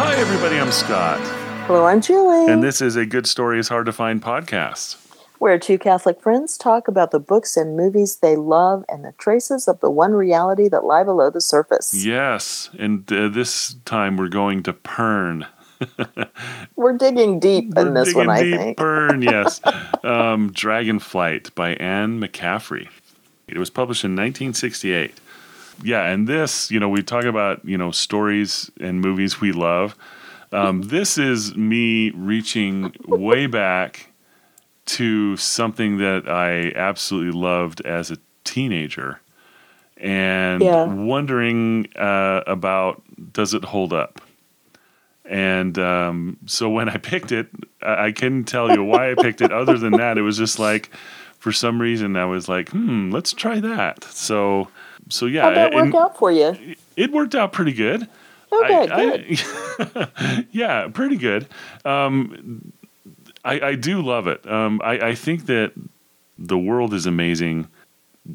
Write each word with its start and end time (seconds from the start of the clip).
Hi, 0.00 0.14
everybody. 0.16 0.58
I'm 0.58 0.70
Scott, 0.72 1.18
Hello, 1.66 1.84
I'm 1.86 2.00
Julie. 2.00 2.50
and 2.50 2.62
this 2.62 2.80
is 2.80 2.96
a 2.96 3.04
Good 3.04 3.26
Story 3.26 3.58
is 3.58 3.68
Hard 3.68 3.86
to 3.86 3.92
Find 3.92 4.22
podcast. 4.22 4.96
where 5.38 5.58
two 5.58 5.78
Catholic 5.78 6.20
friends 6.20 6.56
talk 6.56 6.88
about 6.88 7.10
the 7.10 7.18
books 7.20 7.56
and 7.56 7.76
movies 7.76 8.16
they 8.16 8.36
love 8.36 8.84
and 8.88 9.04
the 9.04 9.12
traces 9.18 9.68
of 9.68 9.80
the 9.80 9.90
one 9.90 10.12
reality 10.14 10.68
that 10.68 10.84
lie 10.84 11.04
below 11.04 11.30
the 11.30 11.40
surface. 11.40 12.04
Yes, 12.04 12.70
and 12.78 13.10
uh, 13.12 13.28
this 13.28 13.74
time 13.84 14.16
we're 14.16 14.28
going 14.28 14.62
to 14.64 14.72
Pern. 14.72 15.46
We're 16.76 16.96
digging 16.96 17.40
deep 17.40 17.74
We're 17.74 17.88
in 17.88 17.94
this 17.94 18.14
one, 18.14 18.28
I 18.28 18.40
think. 18.50 18.78
Pern, 18.78 19.22
yes. 19.22 19.60
um, 20.04 20.50
Dragonflight 20.52 21.54
by 21.54 21.74
Anne 21.74 22.20
McCaffrey. 22.20 22.88
It 23.46 23.58
was 23.58 23.70
published 23.70 24.04
in 24.04 24.12
1968. 24.12 25.14
Yeah, 25.82 26.04
and 26.04 26.26
this, 26.26 26.70
you 26.70 26.80
know, 26.80 26.88
we 26.88 27.02
talk 27.02 27.24
about, 27.24 27.64
you 27.64 27.78
know, 27.78 27.90
stories 27.90 28.70
and 28.80 29.00
movies 29.00 29.40
we 29.40 29.52
love. 29.52 29.96
Um, 30.50 30.82
this 30.82 31.18
is 31.18 31.56
me 31.56 32.10
reaching 32.10 32.92
way 33.06 33.46
back 33.46 34.10
to 34.86 35.36
something 35.36 35.98
that 35.98 36.28
I 36.28 36.72
absolutely 36.74 37.38
loved 37.38 37.82
as 37.82 38.10
a 38.10 38.16
teenager 38.44 39.20
and 39.98 40.62
Yeah. 40.62 40.84
wondering 40.84 41.88
uh, 41.96 42.42
about 42.46 43.02
does 43.32 43.52
it 43.54 43.64
hold 43.64 43.92
up? 43.92 44.20
And 45.28 45.78
um, 45.78 46.38
so 46.46 46.68
when 46.70 46.88
I 46.88 46.96
picked 46.96 47.32
it, 47.32 47.48
I 47.82 48.06
I 48.06 48.12
couldn't 48.12 48.44
tell 48.44 48.70
you 48.72 48.82
why 48.82 49.10
I 49.10 49.14
picked 49.14 49.40
it. 49.42 49.52
Other 49.52 49.76
than 49.76 49.92
that, 49.92 50.16
it 50.18 50.22
was 50.22 50.38
just 50.38 50.58
like, 50.58 50.90
for 51.38 51.52
some 51.52 51.80
reason, 51.80 52.16
I 52.16 52.24
was 52.24 52.48
like, 52.48 52.70
hmm, 52.70 53.10
let's 53.10 53.32
try 53.32 53.60
that. 53.60 54.04
So, 54.04 54.68
so 55.08 55.26
yeah, 55.26 55.42
How'd 55.42 55.56
that 55.56 55.74
work 55.74 55.94
out 55.94 56.16
for 56.18 56.30
you? 56.32 56.76
it 56.96 57.12
worked 57.12 57.34
out 57.34 57.52
pretty 57.52 57.72
good. 57.74 58.08
Okay, 58.50 58.88
I- 58.88 59.06
good. 59.18 59.40
I- 60.16 60.44
yeah, 60.50 60.88
pretty 60.88 61.16
good. 61.16 61.46
Um, 61.84 62.72
I, 63.44 63.60
I 63.60 63.74
do 63.74 64.00
love 64.02 64.26
it. 64.26 64.46
Um, 64.50 64.80
I, 64.82 65.08
I 65.10 65.14
think 65.14 65.46
that 65.46 65.72
the 66.38 66.58
world 66.58 66.94
is 66.94 67.04
amazing. 67.06 67.68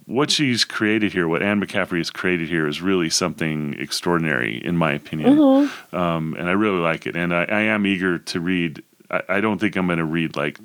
What 0.05 0.31
she's 0.31 0.65
created 0.65 1.13
here, 1.13 1.27
what 1.27 1.43
Anne 1.43 1.61
McCaffrey 1.61 1.99
has 1.99 2.09
created 2.09 2.49
here, 2.49 2.67
is 2.67 2.81
really 2.81 3.09
something 3.09 3.75
extraordinary, 3.79 4.63
in 4.63 4.75
my 4.75 4.93
opinion. 4.93 5.37
Mm-hmm. 5.37 5.95
Um, 5.95 6.35
and 6.37 6.49
I 6.49 6.53
really 6.53 6.79
like 6.79 7.05
it. 7.05 7.15
And 7.15 7.33
I, 7.33 7.43
I 7.43 7.61
am 7.61 7.85
eager 7.85 8.17
to 8.17 8.39
read. 8.39 8.81
I, 9.11 9.21
I 9.29 9.41
don't 9.41 9.59
think 9.59 9.75
I'm 9.75 9.85
going 9.85 9.99
to 9.99 10.05
read 10.05 10.35
like 10.35 10.57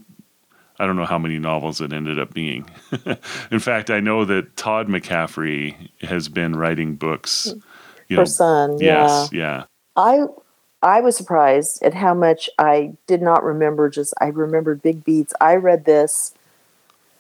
I 0.79 0.87
don't 0.87 0.97
know 0.97 1.05
how 1.05 1.19
many 1.19 1.39
novels 1.39 1.81
it 1.81 1.93
ended 1.93 2.19
up 2.19 2.33
being. 2.33 2.71
in 3.51 3.59
fact, 3.59 3.91
I 3.91 4.01
know 4.01 4.25
that 4.25 4.57
Todd 4.57 4.89
McCaffrey 4.89 5.91
has 6.03 6.29
been 6.29 6.55
writing 6.55 6.95
books. 6.95 7.53
You 8.09 8.19
Her 8.19 8.27
son, 8.27 8.79
yeah. 8.79 9.07
Yes, 9.07 9.33
yeah. 9.33 9.65
I 9.97 10.27
I 10.81 11.01
was 11.01 11.17
surprised 11.17 11.83
at 11.83 11.95
how 11.95 12.15
much 12.15 12.49
I 12.59 12.93
did 13.07 13.21
not 13.21 13.43
remember. 13.43 13.91
Just 13.91 14.15
I 14.21 14.27
remembered 14.27 14.81
big 14.81 15.05
beats. 15.05 15.35
I 15.41 15.57
read 15.57 15.85
this. 15.85 16.33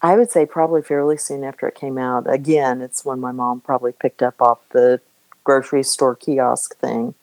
I 0.00 0.16
would 0.16 0.30
say 0.30 0.46
probably 0.46 0.82
fairly 0.82 1.16
soon 1.16 1.44
after 1.44 1.66
it 1.66 1.74
came 1.74 1.98
out. 1.98 2.32
Again, 2.32 2.80
it's 2.80 3.04
when 3.04 3.20
my 3.20 3.32
mom 3.32 3.60
probably 3.60 3.92
picked 3.92 4.22
up 4.22 4.40
off 4.40 4.58
the 4.70 5.00
grocery 5.44 5.82
store 5.82 6.14
kiosk 6.14 6.76
thing, 6.78 7.14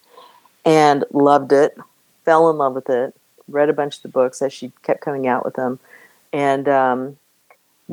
and 0.64 1.04
loved 1.12 1.52
it. 1.52 1.76
Fell 2.24 2.50
in 2.50 2.58
love 2.58 2.74
with 2.74 2.90
it. 2.90 3.14
Read 3.48 3.68
a 3.68 3.72
bunch 3.72 3.96
of 3.96 4.02
the 4.02 4.08
books 4.08 4.42
as 4.42 4.52
she 4.52 4.72
kept 4.82 5.00
coming 5.00 5.26
out 5.26 5.44
with 5.44 5.54
them, 5.54 5.78
and 6.32 6.68
um, 6.68 7.16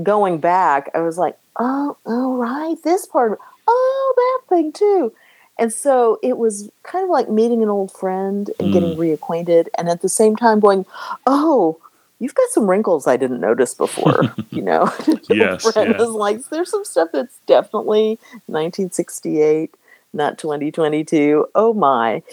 going 0.02 0.39
back, 0.39 0.89
I 0.94 1.00
was 1.00 1.17
like, 1.17 1.38
oh, 1.58 1.98
oh 2.06 2.36
right, 2.36 2.81
this 2.84 3.06
part. 3.06 3.39
Oh, 3.67 4.14
that 4.16 4.50
thing 4.56 4.73
too. 4.73 5.14
And 5.59 5.72
so 5.72 6.20
it 6.23 6.38
was 6.38 6.70
kind 6.82 7.04
of 7.04 7.10
like 7.10 7.30
meeting 7.30 7.61
an 7.61 7.70
old 7.70 7.92
friend 7.92 8.49
and 8.60 8.73
getting 8.73 8.98
reacquainted, 8.98 9.67
and 9.77 9.88
at 9.88 10.02
the 10.02 10.10
same 10.10 10.36
time 10.36 10.60
going, 10.60 10.86
"Oh, 11.27 11.77
you've 12.23 12.36
got 12.36 12.50
some 12.50 12.70
wrinkles 12.70 13.06
I 13.06 13.17
didn't 13.17 13.42
notice 13.42 13.73
before." 13.73 14.34
you 14.50 14.61
know, 14.61 14.92
Yes, 15.30 15.70
yeah. 15.76 15.98
like, 15.98 16.44
"There's 16.50 16.72
some 16.72 16.86
stuff 16.86 17.10
that's 17.14 17.38
definitely 17.45 18.20
1968, 18.48 19.76
not 20.14 20.38
2022." 20.38 21.48
Oh 21.56 21.73
my! 21.73 22.23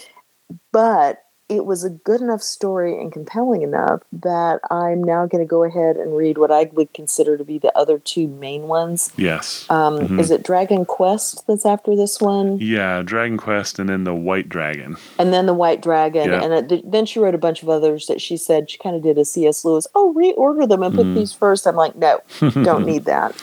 But 0.71 1.23
it 1.51 1.65
was 1.65 1.83
a 1.83 1.89
good 1.89 2.21
enough 2.21 2.41
story 2.41 2.97
and 2.99 3.11
compelling 3.11 3.61
enough 3.61 4.01
that 4.13 4.61
I'm 4.71 5.03
now 5.03 5.25
going 5.25 5.43
to 5.43 5.47
go 5.47 5.63
ahead 5.63 5.97
and 5.97 6.15
read 6.15 6.37
what 6.37 6.49
I 6.51 6.69
would 6.73 6.93
consider 6.93 7.37
to 7.37 7.43
be 7.43 7.59
the 7.59 7.77
other 7.77 7.99
two 7.99 8.27
main 8.27 8.63
ones. 8.69 9.11
Yes. 9.17 9.65
Um, 9.69 9.99
Mhm. 9.99 10.19
Is 10.19 10.31
it 10.31 10.43
Dragon 10.43 10.85
Quest 10.85 11.45
that's 11.47 11.65
after 11.65 11.95
this 11.95 12.21
one? 12.21 12.57
yeah, 12.59 13.01
Dragon 13.03 13.37
Quest 13.37 13.79
and 13.79 13.89
then 13.89 14.05
the 14.05 14.15
White 14.15 14.47
Dragon. 14.49 14.95
and 15.19 15.33
then 15.33 15.45
the 15.45 15.53
White 15.53 15.81
Dragon, 15.81 16.29
Yeah. 16.29 16.41
and 16.43 16.71
it, 16.71 16.89
then 16.89 17.05
she 17.05 17.19
wrote 17.19 17.35
a 17.35 17.37
bunch 17.37 17.61
of 17.61 17.69
others 17.69 18.07
that 18.07 18.21
she 18.21 18.37
said 18.37 18.69
she 18.69 18.77
kind 18.77 18.95
of 18.95 19.01
did 19.03 19.17
a 19.17 19.25
C.S. 19.25 19.65
Lewis. 19.65 19.85
Oh, 19.93 20.13
reorder 20.15 20.67
them 20.69 20.83
and 20.83 20.95
put 20.95 21.05
Mm. 21.05 21.15
these 21.15 21.33
first. 21.33 21.67
I'm 21.67 21.75
like, 21.75 21.95
no, 21.95 22.21
don't 22.63 22.85
need 22.85 23.05
that. 23.05 23.35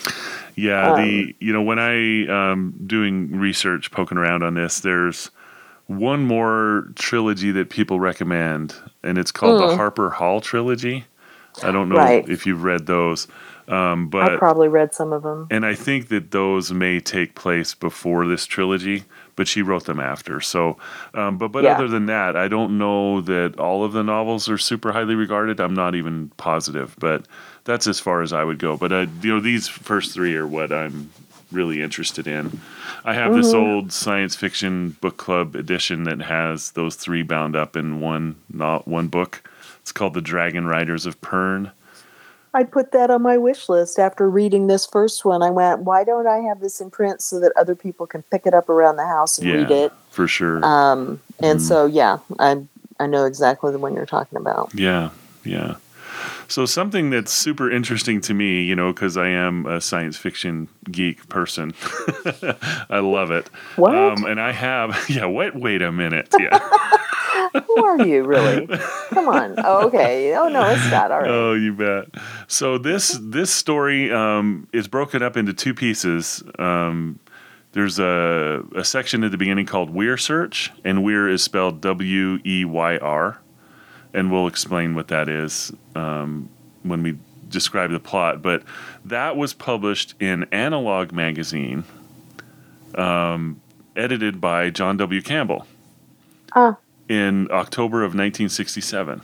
Yeah, 0.55 0.93
Um, 0.93 1.01
the 1.01 1.35
you 1.39 1.53
know 1.53 1.61
when 1.61 1.79
I 1.79 2.27
um 2.27 2.73
doing 2.85 3.31
research 3.39 3.91
poking 3.91 4.17
around 4.17 4.43
on 4.43 4.55
this, 4.55 4.81
there's 4.81 5.29
one 5.89 6.25
more 6.25 6.89
trilogy 6.95 7.51
that 7.53 7.71
people 7.71 7.99
recommend, 8.01 8.75
and 9.03 9.19
it's 9.19 9.33
called 9.33 9.59
the 9.59 9.67
Mm. 9.67 9.69
Harper 9.69 10.11
Hall 10.11 10.41
trilogy. 10.41 11.05
I 11.63 11.71
don't 11.71 11.89
know 11.89 11.97
Right. 11.97 12.27
if 12.27 12.45
you've 12.47 12.63
read 12.63 12.87
those, 12.87 13.27
um, 13.69 14.09
I 14.19 14.29
but 14.29 14.31
probably 14.31 14.67
read 14.69 14.95
some 14.95 15.13
of 15.13 15.23
them. 15.23 15.51
and 15.51 15.65
I 15.65 15.75
think 15.75 16.09
that 16.09 16.31
those 16.31 16.73
may 16.73 16.99
take 16.99 17.35
place 17.35 17.75
before 17.75 18.27
this 18.27 18.45
trilogy, 18.45 19.05
but 19.35 19.47
she 19.47 19.61
wrote 19.63 19.85
them 19.85 19.99
after. 19.99 20.41
So, 20.41 20.77
um, 21.15 21.37
but 21.37 21.49
but 21.49 21.65
Yeah. 21.65 21.67
other 21.67 21.87
than 21.87 22.07
that, 22.07 22.37
I 22.37 22.49
don't 22.49 22.77
know 22.77 23.21
that 23.21 23.59
all 23.59 23.83
of 23.85 23.93
the 23.93 24.03
novels 24.03 24.49
are 24.49 24.57
super 24.59 24.91
highly 24.93 25.15
regarded. 25.15 25.59
I'm 25.61 25.73
not 25.75 25.95
even 25.95 26.29
positive, 26.37 26.95
but 26.99 27.25
that's 27.65 27.87
as 27.87 27.99
far 27.99 28.21
as 28.21 28.33
I 28.33 28.43
would 28.43 28.59
go. 28.59 28.77
But 28.77 28.91
uh, 28.93 29.07
you 29.21 29.33
know, 29.35 29.39
these 29.41 29.67
first 29.69 30.13
three 30.13 30.35
are 30.35 30.47
what 30.47 30.71
I'm 30.71 31.11
really 31.51 31.81
interested 31.81 32.27
in. 32.27 32.59
I 33.03 33.13
have 33.13 33.33
this 33.33 33.47
Mm-hmm. 33.53 33.57
old 33.57 33.91
science 33.91 34.35
fiction 34.35 34.97
book 35.01 35.17
club 35.17 35.55
edition 35.55 36.03
that 36.03 36.21
has 36.21 36.71
those 36.71 36.95
three 36.95 37.23
bound 37.23 37.55
up 37.55 37.75
in 37.75 37.99
one 37.99 38.35
not 38.51 38.87
one 38.87 39.07
book. 39.07 39.41
It's 39.81 39.91
called 39.91 40.13
The 40.13 40.21
Dragon 40.21 40.65
Riders 40.67 41.05
of 41.05 41.19
Pern. 41.21 41.71
I 42.53 42.63
put 42.63 42.91
that 42.93 43.11
on 43.11 43.21
my 43.21 43.37
wish 43.37 43.69
list 43.69 43.99
after 43.99 44.27
reading 44.29 44.65
this 44.67 44.85
first 44.85 45.23
one. 45.23 45.43
I 45.43 45.51
went, 45.51 45.81
why 45.81 46.03
don't 46.03 46.25
I 46.27 46.39
have 46.39 46.61
this 46.61 46.81
in 46.81 46.89
print 46.89 47.21
so 47.21 47.39
that 47.39 47.51
other 47.55 47.75
people 47.75 48.07
can 48.07 48.23
pick 48.23 48.47
it 48.47 48.55
up 48.55 48.69
around 48.69 48.95
the 48.95 49.05
house 49.05 49.37
and 49.37 49.47
Yeah, 49.47 49.55
read 49.57 49.71
it? 49.71 49.93
for 50.09 50.27
sure. 50.27 50.63
Um, 50.65 51.21
and 51.41 51.59
Mm. 51.59 51.61
so, 51.61 51.85
yeah, 51.85 52.17
I 52.39 52.61
I 52.99 53.05
know 53.07 53.25
exactly 53.25 53.71
the 53.71 53.77
one 53.79 53.93
you're 53.93 54.05
talking 54.05 54.37
about. 54.37 54.71
Yeah, 54.73 55.11
yeah. 55.45 55.75
So 56.49 56.65
something 56.65 57.11
that's 57.11 57.31
super 57.31 57.69
interesting 57.69 58.21
to 58.21 58.33
me, 58.33 58.63
you 58.63 58.75
know, 58.75 58.91
because 58.91 59.17
I 59.17 59.27
am 59.29 59.67
a 59.67 59.79
science 59.79 60.17
fiction 60.17 60.67
geek 60.91 61.29
person. 61.29 61.73
I 62.89 62.99
love 62.99 63.29
it. 63.29 63.49
What? 63.75 63.95
Um, 63.95 64.25
and 64.25 64.41
I 64.41 64.51
have, 64.51 65.05
yeah. 65.09 65.27
Wait, 65.27 65.55
wait 65.55 65.83
a 65.83 65.91
minute. 65.91 66.33
Yeah. 66.39 66.57
Who 67.67 67.83
are 67.85 68.05
you, 68.05 68.23
really? 68.23 68.67
Come 69.09 69.27
on. 69.27 69.55
Oh, 69.59 69.87
okay. 69.87 70.35
Oh 70.35 70.49
no, 70.49 70.67
it's 70.69 70.91
not. 70.91 71.11
All 71.11 71.21
right. 71.21 71.29
oh, 71.29 71.53
you 71.53 71.73
bet. 71.73 72.05
So 72.47 72.77
this 72.77 73.17
this 73.21 73.51
story 73.51 74.11
um, 74.11 74.67
is 74.73 74.87
broken 74.87 75.23
up 75.23 75.37
into 75.37 75.53
two 75.53 75.73
pieces. 75.73 76.43
Um, 76.59 77.19
there's 77.71 77.99
a, 77.99 78.63
a 78.75 78.83
section 78.83 79.23
at 79.23 79.31
the 79.31 79.37
beginning 79.37 79.65
called 79.65 79.93
Weyr 79.93 80.19
Search, 80.19 80.71
and 80.83 80.99
Weyr 80.99 81.31
is 81.31 81.43
spelled 81.43 81.81
W 81.81 82.39
E 82.45 82.65
Y 82.65 82.97
R, 82.97 83.39
and 84.13 84.31
we'll 84.31 84.47
explain 84.47 84.95
what 84.95 85.07
that 85.09 85.29
is 85.29 85.71
um, 85.95 86.49
when 86.83 87.03
we 87.03 87.17
describe 87.49 87.91
the 87.91 87.99
plot. 87.99 88.41
But 88.41 88.63
that 89.05 89.35
was 89.37 89.53
published 89.53 90.13
in 90.19 90.45
Analog 90.51 91.11
Magazine, 91.11 91.83
um, 92.95 93.61
edited 93.95 94.39
by 94.41 94.69
John 94.69 94.97
W. 94.97 95.21
Campbell 95.21 95.65
Ah. 96.55 96.77
in 97.07 97.47
October 97.51 97.99
of 98.03 98.09
1967, 98.15 99.21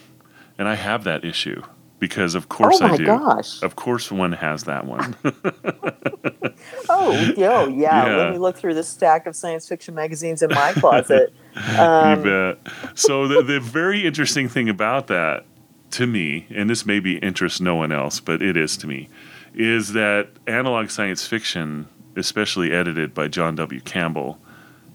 and 0.57 0.67
I 0.67 0.75
have 0.75 1.03
that 1.05 1.23
issue 1.25 1.61
because, 1.99 2.35
of 2.35 2.49
course, 2.49 2.79
oh 2.81 2.85
I 2.87 2.97
do. 2.97 3.05
gosh. 3.05 3.61
Of 3.63 3.75
course, 3.75 4.11
one 4.11 4.33
has 4.33 4.63
that 4.65 4.85
one. 4.85 5.15
Oh, 6.89 7.11
yo, 7.37 7.67
yeah. 7.67 8.05
Yeah. 8.07 8.15
Let 8.17 8.31
me 8.31 8.37
look 8.37 8.55
through 8.57 8.73
this 8.75 8.87
stack 8.87 9.25
of 9.27 9.35
science 9.35 9.67
fiction 9.67 9.93
magazines 9.93 10.41
in 10.41 10.49
my 10.51 10.71
closet. 10.73 11.33
Um, 11.55 12.19
you 12.19 12.23
bet. 12.23 12.59
So 12.95 13.27
the 13.27 13.41
the 13.41 13.59
very 13.59 14.05
interesting 14.05 14.49
thing 14.49 14.69
about 14.69 15.07
that, 15.07 15.45
to 15.91 16.07
me, 16.07 16.47
and 16.53 16.69
this 16.69 16.85
maybe 16.85 17.17
interests 17.19 17.61
no 17.61 17.75
one 17.75 17.91
else, 17.91 18.19
but 18.19 18.41
it 18.41 18.57
is 18.57 18.77
to 18.77 18.87
me, 18.87 19.07
is 19.53 19.93
that 19.93 20.29
analog 20.47 20.89
science 20.89 21.25
fiction, 21.25 21.87
especially 22.15 22.71
edited 22.71 23.13
by 23.13 23.27
John 23.27 23.55
W. 23.55 23.79
Campbell, 23.81 24.39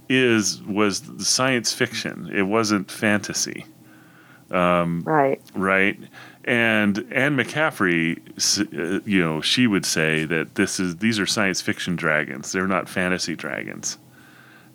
is 0.09 0.63
was 0.63 1.03
science 1.19 1.73
fiction. 1.73 2.31
It 2.33 2.43
wasn't 2.43 2.91
fantasy. 2.91 3.65
right. 5.05 5.41
right? 5.55 5.99
And 6.45 6.99
Anne 7.13 7.37
McCaffrey, 7.37 8.19
uh, 8.75 9.01
you 9.05 9.21
know, 9.21 9.41
she 9.41 9.67
would 9.67 9.87
say 9.87 10.25
that 10.25 10.57
this 10.57 10.81
is 10.81 10.97
these 10.97 11.21
are 11.21 11.27
science 11.27 11.61
fiction 11.61 11.97
dragons. 11.97 12.53
They're 12.53 12.67
not 12.67 12.89
fantasy 12.89 13.37
dragons. 13.37 13.99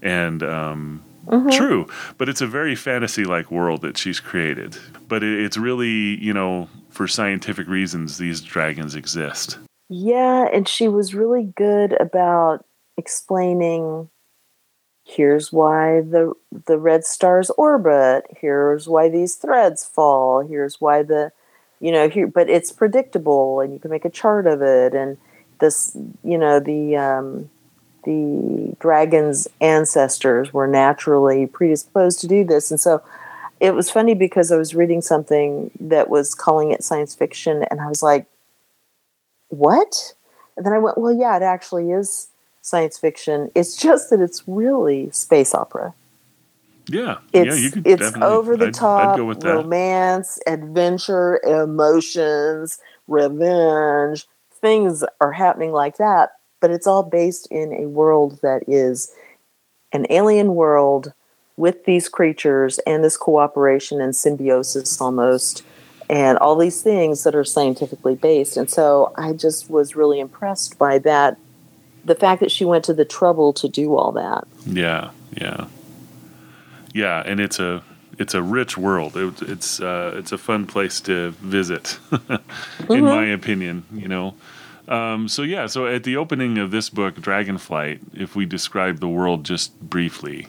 And 0.01 0.43
um, 0.43 1.03
mm-hmm. 1.27 1.49
true, 1.49 1.87
but 2.17 2.29
it's 2.29 2.41
a 2.41 2.47
very 2.47 2.75
fantasy-like 2.75 3.51
world 3.51 3.81
that 3.81 3.97
she's 3.97 4.19
created. 4.19 4.77
But 5.07 5.23
it, 5.23 5.39
it's 5.43 5.57
really, 5.57 6.21
you 6.23 6.33
know, 6.33 6.69
for 6.89 7.07
scientific 7.07 7.67
reasons, 7.67 8.17
these 8.17 8.41
dragons 8.41 8.95
exist. 8.95 9.57
Yeah, 9.89 10.47
and 10.51 10.67
she 10.67 10.87
was 10.87 11.13
really 11.13 11.53
good 11.55 11.99
about 11.99 12.65
explaining 12.97 14.09
here's 15.05 15.53
why 15.53 16.01
the 16.01 16.33
the 16.65 16.79
red 16.79 17.05
stars 17.05 17.51
orbit 17.51 18.25
here's 18.41 18.87
why 18.87 19.07
these 19.07 19.35
threads 19.35 19.85
fall 19.85 20.41
here's 20.41 20.81
why 20.81 21.03
the 21.03 21.31
you 21.79 21.91
know 21.91 22.09
here 22.09 22.25
but 22.25 22.49
it's 22.49 22.71
predictable 22.71 23.59
and 23.59 23.71
you 23.71 23.79
can 23.79 23.91
make 23.91 24.05
a 24.05 24.09
chart 24.09 24.47
of 24.47 24.63
it 24.63 24.95
and 24.95 25.17
this 25.59 25.95
you 26.23 26.37
know 26.37 26.59
the 26.59 26.97
um, 26.97 27.49
the 28.05 28.75
dragon's 28.79 29.47
ancestors 29.61 30.53
were 30.53 30.67
naturally 30.67 31.45
predisposed 31.45 32.19
to 32.19 32.27
do 32.27 32.43
this 32.43 32.71
and 32.71 32.79
so 32.79 33.03
it 33.59 33.73
was 33.73 33.89
funny 33.89 34.13
because 34.13 34.51
i 34.51 34.57
was 34.57 34.75
reading 34.75 35.01
something 35.01 35.69
that 35.79 36.09
was 36.09 36.33
calling 36.33 36.71
it 36.71 36.83
science 36.83 37.13
fiction 37.13 37.63
and 37.69 37.81
i 37.81 37.87
was 37.87 38.01
like 38.01 38.25
what 39.49 40.13
and 40.55 40.65
then 40.65 40.73
i 40.73 40.77
went 40.77 40.97
well 40.97 41.13
yeah 41.13 41.35
it 41.35 41.43
actually 41.43 41.91
is 41.91 42.29
science 42.65 42.97
fiction. 42.97 43.51
It's 43.55 43.75
just 43.81 44.09
that 44.09 44.19
it's 44.19 44.43
really 44.47 45.09
space 45.11 45.53
opera. 45.53 45.93
Yeah, 46.87 47.17
it's, 47.33 47.55
yeah, 47.57 47.63
you 47.63 47.71
could 47.71 47.87
it's 47.87 48.15
over 48.17 48.55
the 48.55 48.69
top 48.69 49.17
romance, 49.17 50.37
adventure, 50.45 51.39
emotions, 51.43 52.77
revenge. 53.07 54.27
Things 54.61 55.03
are 55.19 55.31
happening 55.31 55.71
like 55.71 55.97
that, 55.97 56.33
but 56.65 56.71
it's 56.71 56.87
all 56.87 57.03
based 57.03 57.47
in 57.51 57.71
a 57.73 57.85
world 57.87 58.39
that 58.41 58.63
is 58.67 59.13
an 59.91 60.07
alien 60.09 60.55
world 60.55 61.13
with 61.57 61.85
these 61.85 62.09
creatures 62.09 62.79
and 62.87 63.03
this 63.03 63.17
cooperation 63.17 64.01
and 64.01 64.15
symbiosis 64.15 64.99
almost 64.99 65.61
and 66.09 66.39
all 66.39 66.55
these 66.55 66.81
things 66.81 67.23
that 67.23 67.35
are 67.35 67.43
scientifically 67.43 68.15
based. 68.15 68.57
And 68.57 68.67
so 68.67 69.13
I 69.15 69.33
just 69.33 69.69
was 69.69 69.95
really 69.95 70.19
impressed 70.19 70.79
by 70.79 70.97
that 70.97 71.37
the 72.03 72.15
fact 72.15 72.39
that 72.39 72.49
she 72.49 72.65
went 72.65 72.83
to 72.85 72.95
the 72.95 73.05
trouble 73.05 73.53
to 73.53 73.69
do 73.69 73.95
all 73.95 74.11
that. 74.13 74.47
Yeah, 74.65 75.11
yeah, 75.33 75.67
yeah, 76.95 77.21
and 77.27 77.39
it's 77.39 77.59
a 77.59 77.83
it's 78.17 78.33
a 78.33 78.41
rich 78.41 78.75
world. 78.75 79.15
It, 79.15 79.39
it's 79.43 79.79
uh, 79.79 80.15
it's 80.17 80.31
a 80.31 80.39
fun 80.39 80.65
place 80.65 80.99
to 81.01 81.29
visit, 81.41 81.99
in 82.11 82.19
mm-hmm. 82.19 83.05
my 83.05 83.25
opinion. 83.27 83.83
You 83.93 84.07
know. 84.07 84.33
Um, 84.87 85.27
so 85.27 85.41
yeah, 85.41 85.65
so 85.65 85.87
at 85.87 86.03
the 86.03 86.17
opening 86.17 86.57
of 86.57 86.71
this 86.71 86.89
book, 86.89 87.15
Dragonflight, 87.15 87.99
if 88.13 88.35
we 88.35 88.45
describe 88.45 88.99
the 88.99 89.07
world 89.07 89.43
just 89.43 89.79
briefly, 89.79 90.47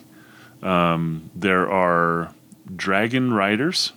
um, 0.61 1.31
there 1.35 1.69
are 1.69 2.33
dragon 2.75 3.33
riders 3.33 3.93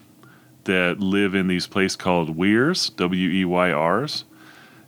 that 0.65 1.01
live 1.01 1.35
in 1.35 1.49
these 1.49 1.67
place 1.67 1.97
called 1.97 2.37
Weyrs, 2.37 2.91
W 2.97 3.31
E 3.31 3.45
Y 3.45 3.73
R's, 3.73 4.25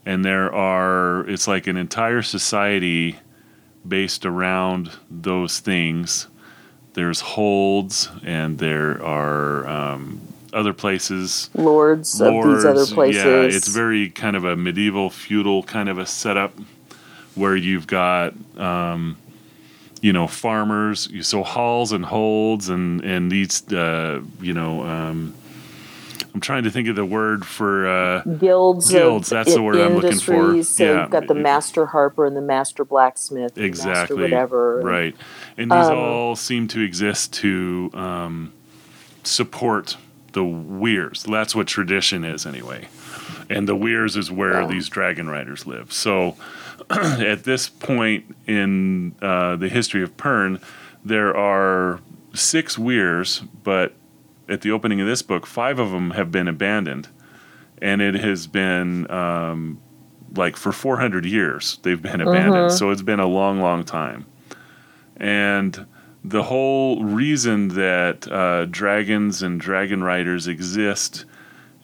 and 0.06 0.24
there 0.24 0.52
are 0.54 1.28
it's 1.28 1.46
like 1.48 1.66
an 1.66 1.76
entire 1.76 2.22
society 2.22 3.18
based 3.86 4.24
around 4.24 4.90
those 5.10 5.60
things. 5.60 6.28
There's 6.94 7.20
holds 7.20 8.08
and 8.22 8.58
there 8.58 9.02
are 9.02 9.66
um, 9.66 10.20
other 10.52 10.72
places 10.72 11.50
lords, 11.54 12.20
lords 12.20 12.64
of 12.64 12.74
these 12.74 12.82
other 12.82 12.94
places 12.94 13.24
yeah 13.24 13.42
it's 13.42 13.68
very 13.68 14.10
kind 14.10 14.36
of 14.36 14.44
a 14.44 14.56
medieval 14.56 15.10
feudal 15.10 15.62
kind 15.62 15.88
of 15.88 15.98
a 15.98 16.06
setup 16.06 16.52
where 17.34 17.56
you've 17.56 17.86
got 17.86 18.34
um, 18.58 19.16
you 20.00 20.12
know 20.12 20.26
farmers 20.26 21.08
you 21.08 21.22
so 21.22 21.42
halls 21.42 21.92
and 21.92 22.04
holds 22.04 22.68
and 22.68 23.02
and 23.02 23.30
these 23.30 23.72
uh, 23.72 24.20
you 24.40 24.52
know 24.52 24.82
um, 24.82 25.34
I'm 26.34 26.40
trying 26.40 26.64
to 26.64 26.70
think 26.70 26.88
of 26.88 26.96
the 26.96 27.04
word 27.04 27.44
for 27.44 27.86
uh, 27.86 28.22
guilds. 28.22 28.90
Guilds. 28.90 29.28
That's 29.28 29.52
the 29.52 29.60
word 29.60 29.76
I'm 29.76 29.96
looking 29.96 30.18
for. 30.18 30.62
So 30.62 30.84
yeah. 30.84 31.02
you've 31.02 31.10
got 31.10 31.26
the 31.26 31.34
master 31.34 31.84
harper 31.84 32.24
and 32.24 32.34
the 32.34 32.40
master 32.40 32.84
blacksmith. 32.84 33.58
Exactly. 33.58 34.16
Master 34.16 34.16
whatever. 34.16 34.80
Right. 34.80 35.14
And 35.58 35.70
these 35.70 35.86
um, 35.86 35.98
all 35.98 36.36
seem 36.36 36.68
to 36.68 36.80
exist 36.80 37.34
to 37.34 37.90
um, 37.92 38.52
support 39.24 39.98
the 40.32 40.44
weyrs. 40.44 41.24
That's 41.24 41.54
what 41.54 41.66
tradition 41.66 42.24
is, 42.24 42.46
anyway. 42.46 42.88
And 43.48 43.68
the 43.68 43.76
weyrs 43.76 44.16
is 44.16 44.30
where 44.30 44.62
yeah. 44.62 44.66
these 44.66 44.88
dragon 44.88 45.28
riders 45.28 45.66
live. 45.66 45.92
So 45.92 46.36
at 46.90 47.44
this 47.44 47.68
point 47.68 48.34
in 48.46 49.14
uh, 49.20 49.56
the 49.56 49.68
history 49.68 50.02
of 50.02 50.16
Pern, 50.16 50.60
there 51.04 51.36
are 51.36 52.00
six 52.34 52.78
weyrs, 52.78 53.40
but 53.62 53.94
at 54.48 54.60
the 54.62 54.70
opening 54.70 55.00
of 55.00 55.06
this 55.06 55.22
book, 55.22 55.46
five 55.46 55.78
of 55.78 55.90
them 55.90 56.12
have 56.12 56.30
been 56.30 56.48
abandoned, 56.48 57.08
and 57.80 58.00
it 58.00 58.14
has 58.14 58.46
been 58.46 59.10
um, 59.10 59.80
like 60.36 60.56
for 60.56 60.72
400 60.72 61.24
years 61.24 61.78
they've 61.82 62.00
been 62.00 62.20
abandoned. 62.20 62.68
Mm-hmm. 62.68 62.76
So 62.76 62.90
it's 62.90 63.02
been 63.02 63.20
a 63.20 63.26
long, 63.26 63.60
long 63.60 63.84
time, 63.84 64.26
and 65.16 65.86
the 66.24 66.44
whole 66.44 67.02
reason 67.04 67.68
that 67.68 68.30
uh, 68.30 68.66
dragons 68.66 69.42
and 69.42 69.60
dragon 69.60 70.02
riders 70.02 70.46
exist 70.46 71.24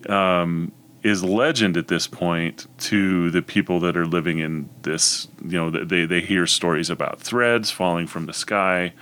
um, 0.09 0.73
is 1.03 1.25
legend 1.25 1.77
at 1.77 1.89
this 1.89 2.07
point 2.07 2.67
to 2.79 3.31
the 3.31 3.43
people 3.43 3.81
that 3.81 3.97
are 3.97 4.07
living 4.07 4.39
in 4.39 4.69
this. 4.83 5.29
You 5.45 5.59
know, 5.59 5.71
they 5.71 6.07
they 6.07 6.21
hear 6.21 6.47
stories 6.47 6.91
about 6.91 7.21
threads 7.21 7.71
falling 7.71 8.07
from 8.07 8.27
the 8.27 8.33
sky 8.33 8.93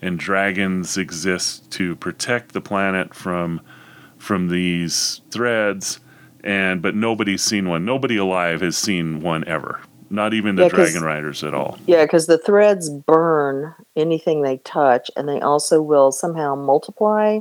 and 0.00 0.18
dragons 0.18 0.96
exist 0.96 1.70
to 1.72 1.96
protect 1.96 2.52
the 2.52 2.60
planet 2.60 3.14
from 3.14 3.60
from 4.16 4.48
these 4.48 5.20
threads 5.30 6.00
and 6.44 6.82
but 6.82 6.94
nobody's 6.94 7.42
seen 7.42 7.68
one 7.68 7.84
nobody 7.84 8.16
alive 8.16 8.60
has 8.60 8.76
seen 8.76 9.20
one 9.20 9.46
ever 9.46 9.80
not 10.10 10.34
even 10.34 10.56
the 10.56 10.62
yeah, 10.62 10.68
dragon 10.68 11.02
riders 11.02 11.44
at 11.44 11.54
all 11.54 11.78
yeah 11.86 12.04
because 12.04 12.26
the 12.26 12.38
threads 12.38 12.88
burn 12.90 13.74
anything 13.96 14.42
they 14.42 14.58
touch 14.58 15.10
and 15.16 15.28
they 15.28 15.40
also 15.40 15.80
will 15.82 16.12
somehow 16.12 16.54
multiply 16.54 17.38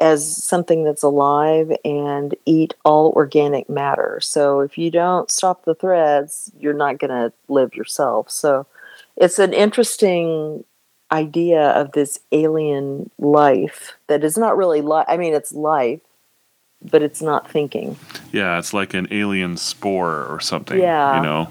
as 0.00 0.44
something 0.44 0.84
that's 0.84 1.02
alive 1.02 1.72
and 1.84 2.36
eat 2.46 2.74
all 2.84 3.12
organic 3.16 3.68
matter 3.68 4.18
so 4.20 4.60
if 4.60 4.78
you 4.78 4.90
don't 4.90 5.30
stop 5.30 5.64
the 5.64 5.74
threads 5.74 6.52
you're 6.58 6.72
not 6.72 6.98
going 6.98 7.10
to 7.10 7.32
live 7.48 7.74
yourself 7.74 8.30
so 8.30 8.66
it's 9.16 9.38
an 9.38 9.52
interesting 9.52 10.64
idea 11.10 11.70
of 11.70 11.92
this 11.92 12.18
alien 12.32 13.10
life 13.18 13.96
that 14.08 14.24
is 14.24 14.36
not 14.36 14.56
really 14.56 14.80
life. 14.80 15.06
I 15.08 15.16
mean, 15.16 15.34
it's 15.34 15.52
life, 15.52 16.00
but 16.82 17.02
it's 17.02 17.22
not 17.22 17.50
thinking. 17.50 17.96
Yeah, 18.32 18.58
it's 18.58 18.72
like 18.72 18.94
an 18.94 19.08
alien 19.10 19.56
spore 19.56 20.26
or 20.26 20.40
something. 20.40 20.78
Yeah. 20.78 21.16
You 21.16 21.22
know, 21.22 21.48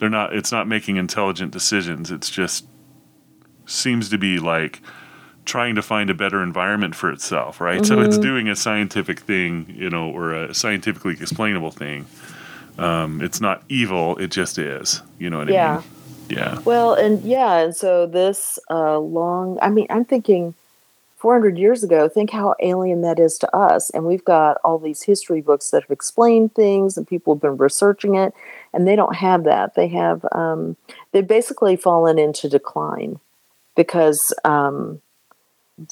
they're 0.00 0.08
not, 0.08 0.34
it's 0.34 0.50
not 0.50 0.66
making 0.66 0.96
intelligent 0.96 1.52
decisions. 1.52 2.10
It's 2.10 2.30
just 2.30 2.66
seems 3.66 4.08
to 4.08 4.18
be 4.18 4.38
like 4.38 4.80
trying 5.44 5.74
to 5.74 5.82
find 5.82 6.08
a 6.10 6.14
better 6.14 6.42
environment 6.42 6.94
for 6.94 7.12
itself, 7.12 7.60
right? 7.60 7.82
Mm-hmm. 7.82 7.84
So 7.84 8.00
it's 8.00 8.16
mm-hmm. 8.16 8.22
doing 8.22 8.48
a 8.48 8.56
scientific 8.56 9.20
thing, 9.20 9.72
you 9.76 9.90
know, 9.90 10.10
or 10.10 10.32
a 10.32 10.54
scientifically 10.54 11.12
explainable 11.12 11.70
thing. 11.70 12.06
Um, 12.78 13.20
it's 13.20 13.42
not 13.42 13.62
evil, 13.68 14.16
it 14.16 14.28
just 14.28 14.58
is. 14.58 15.02
You 15.18 15.28
know 15.28 15.38
what 15.38 15.48
yeah. 15.48 15.72
I 15.72 15.76
mean? 15.76 15.84
Yeah. 16.30 16.58
Well, 16.60 16.94
and 16.94 17.22
yeah, 17.22 17.58
and 17.58 17.76
so 17.76 18.06
this 18.06 18.58
uh, 18.70 18.98
long, 18.98 19.58
I 19.60 19.68
mean, 19.68 19.86
I'm 19.90 20.04
thinking 20.04 20.54
400 21.20 21.58
years 21.58 21.84
ago, 21.84 22.08
think 22.08 22.30
how 22.30 22.54
alien 22.60 23.02
that 23.02 23.18
is 23.18 23.36
to 23.38 23.54
us. 23.54 23.90
And 23.90 24.06
we've 24.06 24.24
got 24.24 24.56
all 24.64 24.78
these 24.78 25.02
history 25.02 25.42
books 25.42 25.70
that 25.70 25.82
have 25.82 25.90
explained 25.90 26.54
things 26.54 26.96
and 26.96 27.06
people 27.06 27.34
have 27.34 27.42
been 27.42 27.58
researching 27.58 28.14
it, 28.14 28.32
and 28.72 28.86
they 28.86 28.96
don't 28.96 29.16
have 29.16 29.44
that. 29.44 29.74
They 29.74 29.88
have, 29.88 30.24
um, 30.32 30.76
they've 31.12 31.26
basically 31.26 31.76
fallen 31.76 32.18
into 32.18 32.48
decline 32.48 33.18
because 33.76 34.32
um, 34.44 35.00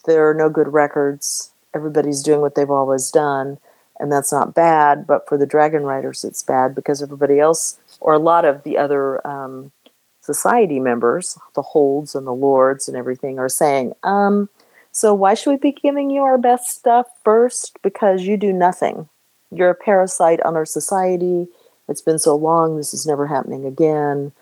there 0.06 0.28
are 0.28 0.34
no 0.34 0.48
good 0.48 0.72
records. 0.72 1.50
Everybody's 1.74 2.22
doing 2.22 2.40
what 2.40 2.54
they've 2.54 2.70
always 2.70 3.10
done, 3.10 3.58
and 3.98 4.10
that's 4.10 4.32
not 4.32 4.54
bad. 4.54 5.06
But 5.06 5.28
for 5.28 5.36
the 5.36 5.46
Dragon 5.46 5.82
Riders, 5.82 6.24
it's 6.24 6.42
bad 6.42 6.74
because 6.74 7.02
everybody 7.02 7.40
else, 7.40 7.78
or 8.00 8.12
a 8.12 8.18
lot 8.18 8.44
of 8.44 8.62
the 8.62 8.78
other 8.78 9.26
um, 9.26 9.72
society 10.20 10.78
members, 10.80 11.38
the 11.54 11.62
holds 11.62 12.14
and 12.14 12.26
the 12.26 12.34
lords 12.34 12.88
and 12.88 12.96
everything, 12.96 13.38
are 13.38 13.48
saying, 13.48 13.92
um, 14.02 14.48
so 14.92 15.14
why 15.14 15.34
should 15.34 15.50
we 15.50 15.56
be 15.56 15.72
giving 15.72 16.10
you 16.10 16.22
our 16.22 16.38
best 16.38 16.70
stuff 16.70 17.06
first? 17.24 17.78
Because 17.82 18.22
you 18.22 18.36
do 18.36 18.52
nothing. 18.52 19.08
You're 19.50 19.70
a 19.70 19.74
parasite 19.74 20.40
on 20.42 20.56
our 20.56 20.66
society. 20.66 21.48
It's 21.88 22.02
been 22.02 22.18
so 22.18 22.36
long, 22.36 22.76
this 22.76 22.92
is 22.92 23.06
never 23.06 23.26
happening 23.26 23.64
again. 23.64 24.32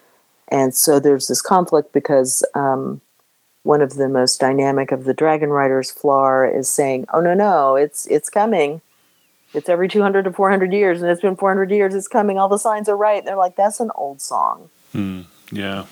And 0.49 0.75
so 0.75 1.00
there's 1.00 1.29
this 1.29 1.43
conflict 1.43 1.93
because 1.93 2.45
um, 2.55 3.00
one 3.62 3.83
of 3.83 3.95
the 3.95 4.09
most 4.09 4.41
dynamic 4.41 4.93
of 4.93 5.05
the 5.05 5.15
Dragon 5.15 5.50
Riders, 5.50 5.93
F'lar, 5.93 6.47
is 6.47 6.71
saying, 6.71 7.07
"Oh 7.12 7.21
no, 7.21 7.35
no, 7.35 7.76
it's 7.76 8.07
it's 8.07 8.31
coming. 8.31 8.81
It's 9.55 9.69
every 9.69 9.88
200 9.88 10.25
to 10.25 10.33
400 10.33 10.73
years, 10.73 11.00
and 11.00 11.11
it's 11.11 11.23
been 11.23 11.35
400 11.35 11.71
years. 11.71 11.95
It's 11.95 12.09
coming. 12.09 12.38
All 12.38 12.49
the 12.49 12.59
signs 12.59 12.88
are 12.91 12.97
right. 12.97 13.19
And 13.19 13.26
they're 13.26 13.37
like, 13.37 13.57
that's 13.57 13.81
an 13.81 13.91
old 13.95 14.21
song. 14.21 14.69
Hmm. 14.93 15.23
Yeah. 15.50 15.87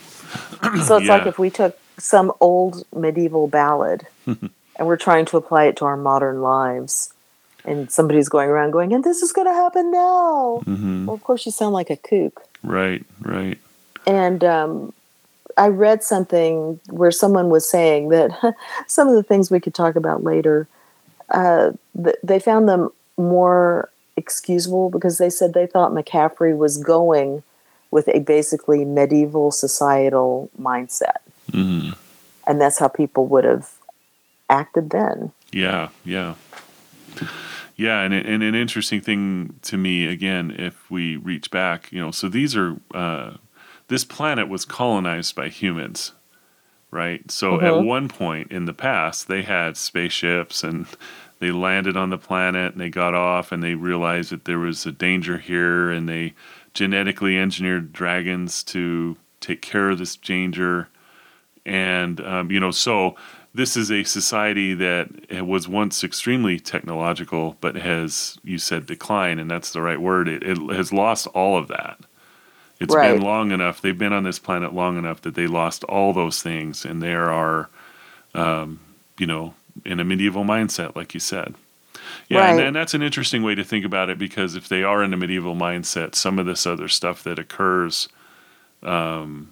So 0.84 0.98
it's 0.98 1.08
like 1.08 1.26
if 1.26 1.38
we 1.38 1.48
took 1.48 1.78
some 1.98 2.32
old 2.40 2.84
medieval 2.94 3.48
ballad 3.48 4.06
and 4.26 4.50
we're 4.80 4.98
trying 4.98 5.24
to 5.26 5.38
apply 5.38 5.64
it 5.64 5.76
to 5.78 5.86
our 5.86 5.96
modern 5.96 6.42
lives, 6.42 7.13
and 7.64 7.90
somebody's 7.90 8.28
going 8.28 8.48
around 8.48 8.72
going, 8.72 8.92
and 8.92 9.02
this 9.04 9.22
is 9.22 9.32
going 9.32 9.46
to 9.46 9.54
happen 9.54 9.90
now. 9.90 10.60
hmm 10.64 11.06
Well, 11.06 11.14
of 11.14 11.22
course, 11.24 11.46
you 11.46 11.52
sound 11.52 11.72
like 11.72 11.90
a 11.90 11.96
kook. 11.96 12.42
Right. 12.62 13.04
Right. 13.20 13.58
And 14.06 14.44
um, 14.44 14.92
I 15.56 15.68
read 15.68 16.02
something 16.02 16.80
where 16.90 17.10
someone 17.10 17.48
was 17.48 17.68
saying 17.68 18.08
that 18.10 18.30
some 18.86 19.08
of 19.08 19.14
the 19.14 19.22
things 19.22 19.50
we 19.50 19.60
could 19.60 19.74
talk 19.74 19.96
about 19.96 20.24
later, 20.24 20.66
uh, 21.30 21.72
th- 22.02 22.16
they 22.22 22.38
found 22.38 22.68
them 22.68 22.90
more 23.16 23.88
excusable 24.16 24.90
because 24.90 25.18
they 25.18 25.30
said 25.30 25.54
they 25.54 25.66
thought 25.66 25.92
McCaffrey 25.92 26.56
was 26.56 26.76
going 26.78 27.42
with 27.90 28.08
a 28.08 28.18
basically 28.20 28.84
medieval 28.84 29.50
societal 29.50 30.50
mindset. 30.60 31.18
hmm 31.50 31.90
And 32.46 32.60
that's 32.60 32.78
how 32.78 32.88
people 32.88 33.26
would 33.28 33.44
have 33.44 33.70
acted 34.50 34.90
then. 34.90 35.32
Yeah, 35.52 35.88
yeah, 36.04 36.34
yeah, 37.76 38.00
and 38.02 38.14
and 38.14 38.42
an 38.42 38.54
interesting 38.54 39.00
thing 39.00 39.58
to 39.62 39.76
me 39.76 40.06
again, 40.06 40.54
if 40.58 40.90
we 40.90 41.16
reach 41.16 41.50
back, 41.50 41.90
you 41.92 42.00
know, 42.00 42.10
so 42.10 42.28
these 42.28 42.56
are 42.56 42.76
uh, 42.94 43.34
this 43.88 44.04
planet 44.04 44.48
was 44.48 44.64
colonized 44.64 45.34
by 45.34 45.48
humans, 45.48 46.12
right? 46.90 47.30
So 47.30 47.60
at 47.60 47.76
Mhm. 47.76 47.78
one 47.78 48.08
point 48.08 48.52
in 48.52 48.66
the 48.66 48.74
past, 48.74 49.28
they 49.28 49.42
had 49.42 49.76
spaceships 49.76 50.64
and 50.64 50.86
they 51.40 51.52
landed 51.52 51.96
on 51.96 52.10
the 52.10 52.18
planet 52.18 52.72
and 52.72 52.80
they 52.80 52.90
got 52.90 53.14
off 53.14 53.52
and 53.52 53.62
they 53.62 53.74
realized 53.74 54.30
that 54.32 54.44
there 54.46 54.58
was 54.60 54.86
a 54.86 54.92
danger 54.92 55.38
here 55.38 55.90
and 55.90 56.08
they 56.08 56.34
genetically 56.74 57.38
engineered 57.38 57.92
dragons 57.92 58.62
to 58.64 59.16
take 59.40 59.62
care 59.62 59.90
of 59.90 59.98
this 59.98 60.16
danger 60.16 60.88
and 61.66 62.20
um, 62.20 62.50
you 62.50 62.60
know 62.60 62.70
so 62.70 63.16
this 63.54 63.76
is 63.76 63.90
a 63.90 64.02
society 64.04 64.74
that 64.74 65.08
was 65.46 65.68
once 65.68 66.02
extremely 66.02 66.58
technological 66.58 67.56
but 67.60 67.76
has 67.76 68.36
you 68.42 68.58
said 68.58 68.86
decline 68.86 69.38
and 69.38 69.50
that's 69.50 69.72
the 69.72 69.80
right 69.82 70.00
word. 70.00 70.28
It, 70.28 70.42
it 70.42 70.58
has 70.74 70.92
lost 70.92 71.26
all 71.28 71.56
of 71.56 71.68
that. 71.68 71.98
It's 72.80 72.94
Right. 72.94 73.14
been 73.14 73.22
long 73.22 73.52
enough 73.52 73.80
they've 73.80 73.96
been 73.98 74.12
on 74.12 74.24
this 74.24 74.38
planet 74.38 74.74
long 74.74 74.98
enough 74.98 75.20
that 75.22 75.34
they 75.34 75.46
lost 75.46 75.84
all 75.84 76.12
those 76.12 76.42
things 76.42 76.84
and 76.84 77.02
there 77.02 77.30
are 77.30 77.70
um, 78.34 78.80
you 79.18 79.26
know 79.26 79.54
in 79.84 80.00
a 80.00 80.04
medieval 80.04 80.44
mindset 80.44 80.96
like 80.96 81.14
you 81.14 81.20
said. 81.20 81.54
Yeah, 82.28 82.50
and, 82.50 82.60
and 82.60 82.76
that's 82.76 82.94
an 82.94 83.02
interesting 83.02 83.42
way 83.42 83.54
to 83.54 83.64
think 83.64 83.84
about 83.84 84.10
it 84.10 84.18
because 84.18 84.56
if 84.56 84.68
they 84.68 84.82
are 84.82 85.02
in 85.02 85.14
a 85.14 85.16
medieval 85.16 85.54
mindset, 85.54 86.14
some 86.14 86.38
of 86.38 86.46
this 86.46 86.66
other 86.66 86.88
stuff 86.88 87.22
that 87.24 87.38
occurs, 87.38 88.08
um, 88.82 89.50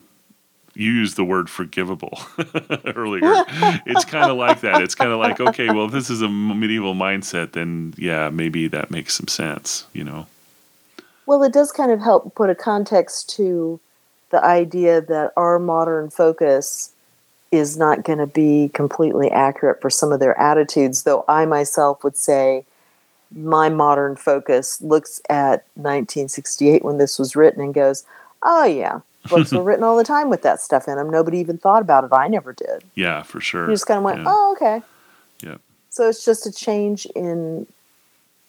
you 0.74 0.90
used 0.90 1.16
the 1.16 1.24
word 1.24 1.50
forgivable 1.50 2.18
earlier. 2.96 3.44
it's 3.86 4.04
kind 4.04 4.30
of 4.30 4.36
like 4.36 4.60
that. 4.62 4.80
It's 4.80 4.94
kind 4.94 5.12
of 5.12 5.18
like, 5.18 5.40
okay, 5.40 5.68
well, 5.68 5.86
if 5.86 5.92
this 5.92 6.10
is 6.10 6.22
a 6.22 6.28
medieval 6.28 6.94
mindset, 6.94 7.52
then 7.52 7.94
yeah, 7.96 8.30
maybe 8.30 8.68
that 8.68 8.90
makes 8.90 9.14
some 9.14 9.28
sense, 9.28 9.86
you 9.92 10.04
know? 10.04 10.26
Well, 11.26 11.42
it 11.42 11.52
does 11.52 11.72
kind 11.72 11.92
of 11.92 12.00
help 12.00 12.34
put 12.34 12.50
a 12.50 12.54
context 12.54 13.30
to 13.36 13.80
the 14.30 14.44
idea 14.44 15.00
that 15.00 15.32
our 15.36 15.58
modern 15.58 16.10
focus 16.10 16.92
is 17.50 17.76
not 17.76 18.02
going 18.02 18.18
to 18.18 18.26
be 18.26 18.70
completely 18.72 19.30
accurate 19.30 19.80
for 19.80 19.90
some 19.90 20.10
of 20.10 20.20
their 20.20 20.38
attitudes, 20.40 21.02
though 21.02 21.24
I 21.28 21.44
myself 21.44 22.02
would 22.02 22.16
say 22.16 22.64
my 23.30 23.68
modern 23.68 24.16
focus 24.16 24.80
looks 24.80 25.20
at 25.28 25.64
1968 25.74 26.82
when 26.82 26.98
this 26.98 27.18
was 27.18 27.36
written 27.36 27.62
and 27.62 27.74
goes, 27.74 28.04
oh, 28.42 28.64
yeah, 28.64 29.00
books 29.28 29.52
were 29.52 29.62
written 29.62 29.84
all 29.84 29.96
the 29.96 30.04
time 30.04 30.28
with 30.30 30.42
that 30.42 30.60
stuff 30.60 30.88
in 30.88 30.96
them. 30.96 31.10
Nobody 31.10 31.38
even 31.38 31.58
thought 31.58 31.82
about 31.82 32.04
it. 32.04 32.10
I 32.12 32.28
never 32.28 32.52
did. 32.52 32.84
Yeah, 32.94 33.22
for 33.22 33.40
sure. 33.40 33.66
You 33.66 33.72
just 33.74 33.86
kind 33.86 33.98
of 33.98 34.04
went, 34.04 34.18
Yeah. 34.18 34.24
oh, 34.28 34.52
okay. 34.56 34.82
Yep. 35.42 35.60
So 35.90 36.08
it's 36.08 36.24
just 36.24 36.46
a 36.46 36.52
change 36.52 37.06
in 37.14 37.66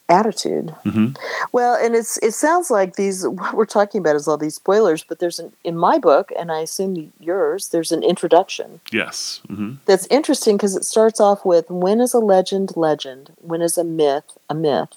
attitude. 0.08 0.74
Mhm. 0.84 1.16
Well, 1.52 1.74
and 1.74 1.94
it's 1.94 2.18
it 2.18 2.32
sounds 2.32 2.70
like 2.70 2.96
these 2.96 3.26
what 3.28 3.54
we're 3.54 3.64
talking 3.64 4.00
about 4.00 4.16
is 4.16 4.28
all 4.28 4.36
these 4.36 4.54
spoilers, 4.56 5.02
but 5.02 5.18
there's 5.18 5.38
an 5.38 5.52
in 5.64 5.76
my 5.76 5.98
book, 5.98 6.30
and 6.38 6.52
I 6.52 6.60
assume 6.60 7.12
yours, 7.20 7.68
there's 7.68 7.90
an 7.92 8.02
introduction 8.02 8.80
Yes. 8.92 9.40
hmm 9.46 9.74
that's 9.86 10.06
interesting 10.08 10.56
because 10.56 10.76
it 10.76 10.84
starts 10.84 11.20
off 11.20 11.44
with 11.44 11.70
when 11.70 12.00
is 12.00 12.12
a 12.14 12.18
legend 12.18 12.76
legend? 12.76 13.32
When 13.40 13.62
is 13.62 13.78
a 13.78 13.84
myth 13.84 14.36
a 14.50 14.54
myth? 14.54 14.90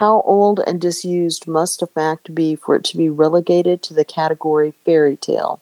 How 0.00 0.22
old 0.22 0.60
and 0.66 0.80
disused 0.80 1.46
must 1.46 1.82
a 1.82 1.86
fact 1.86 2.34
be 2.34 2.56
for 2.56 2.74
it 2.74 2.84
to 2.84 2.96
be 2.96 3.10
relegated 3.10 3.82
to 3.82 3.92
the 3.92 4.04
category 4.04 4.72
fairy 4.86 5.14
tale? 5.14 5.60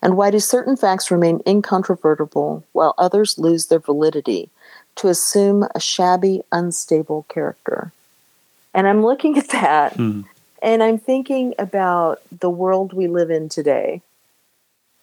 And 0.00 0.16
why 0.16 0.30
do 0.30 0.38
certain 0.38 0.76
facts 0.76 1.10
remain 1.10 1.42
incontrovertible 1.44 2.62
while 2.70 2.94
others 2.96 3.36
lose 3.36 3.66
their 3.66 3.80
validity 3.80 4.48
to 4.94 5.08
assume 5.08 5.66
a 5.74 5.80
shabby, 5.80 6.42
unstable 6.52 7.26
character? 7.28 7.90
And 8.72 8.86
I'm 8.86 9.04
looking 9.04 9.36
at 9.36 9.48
that 9.48 9.94
Hmm. 9.94 10.20
and 10.62 10.80
I'm 10.84 10.98
thinking 10.98 11.52
about 11.58 12.22
the 12.30 12.50
world 12.50 12.92
we 12.92 13.08
live 13.08 13.32
in 13.32 13.48
today 13.48 14.02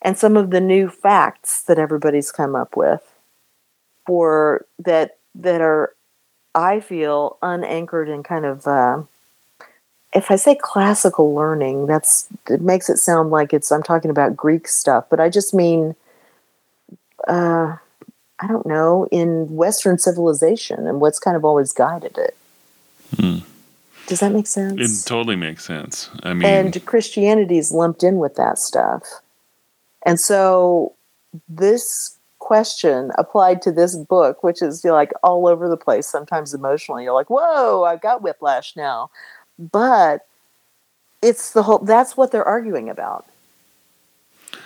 and 0.02 0.18
some 0.18 0.38
of 0.38 0.50
the 0.50 0.62
new 0.62 0.88
facts 0.88 1.62
that 1.64 1.78
everybody's 1.78 2.32
come 2.32 2.56
up 2.56 2.78
with 2.78 3.02
for 4.08 4.66
that 4.80 5.18
that 5.36 5.60
are 5.60 5.94
I 6.56 6.80
feel 6.80 7.38
unanchored 7.42 8.10
in 8.10 8.24
kind 8.24 8.46
of 8.46 8.68
uh, 8.68 9.04
if 10.14 10.30
I 10.30 10.36
say 10.36 10.56
classical 10.56 11.34
learning, 11.34 11.88
that's 11.88 12.28
it 12.50 12.62
makes 12.62 12.90
it 12.90 12.98
sound 12.98 13.32
like 13.32 13.54
it's 13.54 13.72
I'm 13.72 13.84
talking 13.84 14.12
about 14.12 14.38
Greek 14.38 14.68
stuff, 14.68 15.06
but 15.10 15.20
I 15.20 15.30
just 15.30 15.54
mean 15.54 15.96
uh, 17.28 17.78
I 18.40 18.48
don't 18.48 18.66
know 18.66 19.08
in 19.12 19.56
Western 19.56 19.98
civilization 19.98 20.88
and 20.88 21.00
what's 21.00 21.20
kind 21.20 21.36
of 21.36 21.46
always 21.46 21.74
guided 21.74 22.18
it. 22.18 22.38
Hmm. 23.18 23.38
Does 24.08 24.20
that 24.20 24.34
make 24.34 24.48
sense? 24.48 25.06
It 25.06 25.08
totally 25.08 25.38
makes 25.38 25.66
sense. 25.66 26.10
I 26.24 26.34
mean, 26.34 26.46
and 26.46 26.86
Christianity's 26.86 27.72
lumped 27.72 28.04
in 28.04 28.18
with 28.18 28.36
that 28.36 28.60
stuff. 28.60 29.04
And 30.06 30.20
so 30.20 30.94
this 31.48 32.13
question 32.44 33.12
applied 33.18 33.62
to 33.62 33.72
this 33.72 33.96
book, 33.96 34.44
which 34.44 34.62
is 34.62 34.84
like 34.84 35.12
all 35.24 35.48
over 35.48 35.70
the 35.70 35.78
place, 35.78 36.06
sometimes 36.08 36.54
emotionally. 36.54 37.04
You're 37.06 37.14
like, 37.14 37.30
whoa, 37.30 37.86
I've 37.86 38.02
got 38.02 38.22
whiplash 38.22 38.76
now. 38.76 39.10
But 39.58 40.28
it's 41.22 41.52
the 41.52 41.64
whole 41.64 41.80
that's 41.80 42.18
what 42.18 42.32
they're 42.32 42.44
arguing 42.44 42.90
about. 42.90 43.26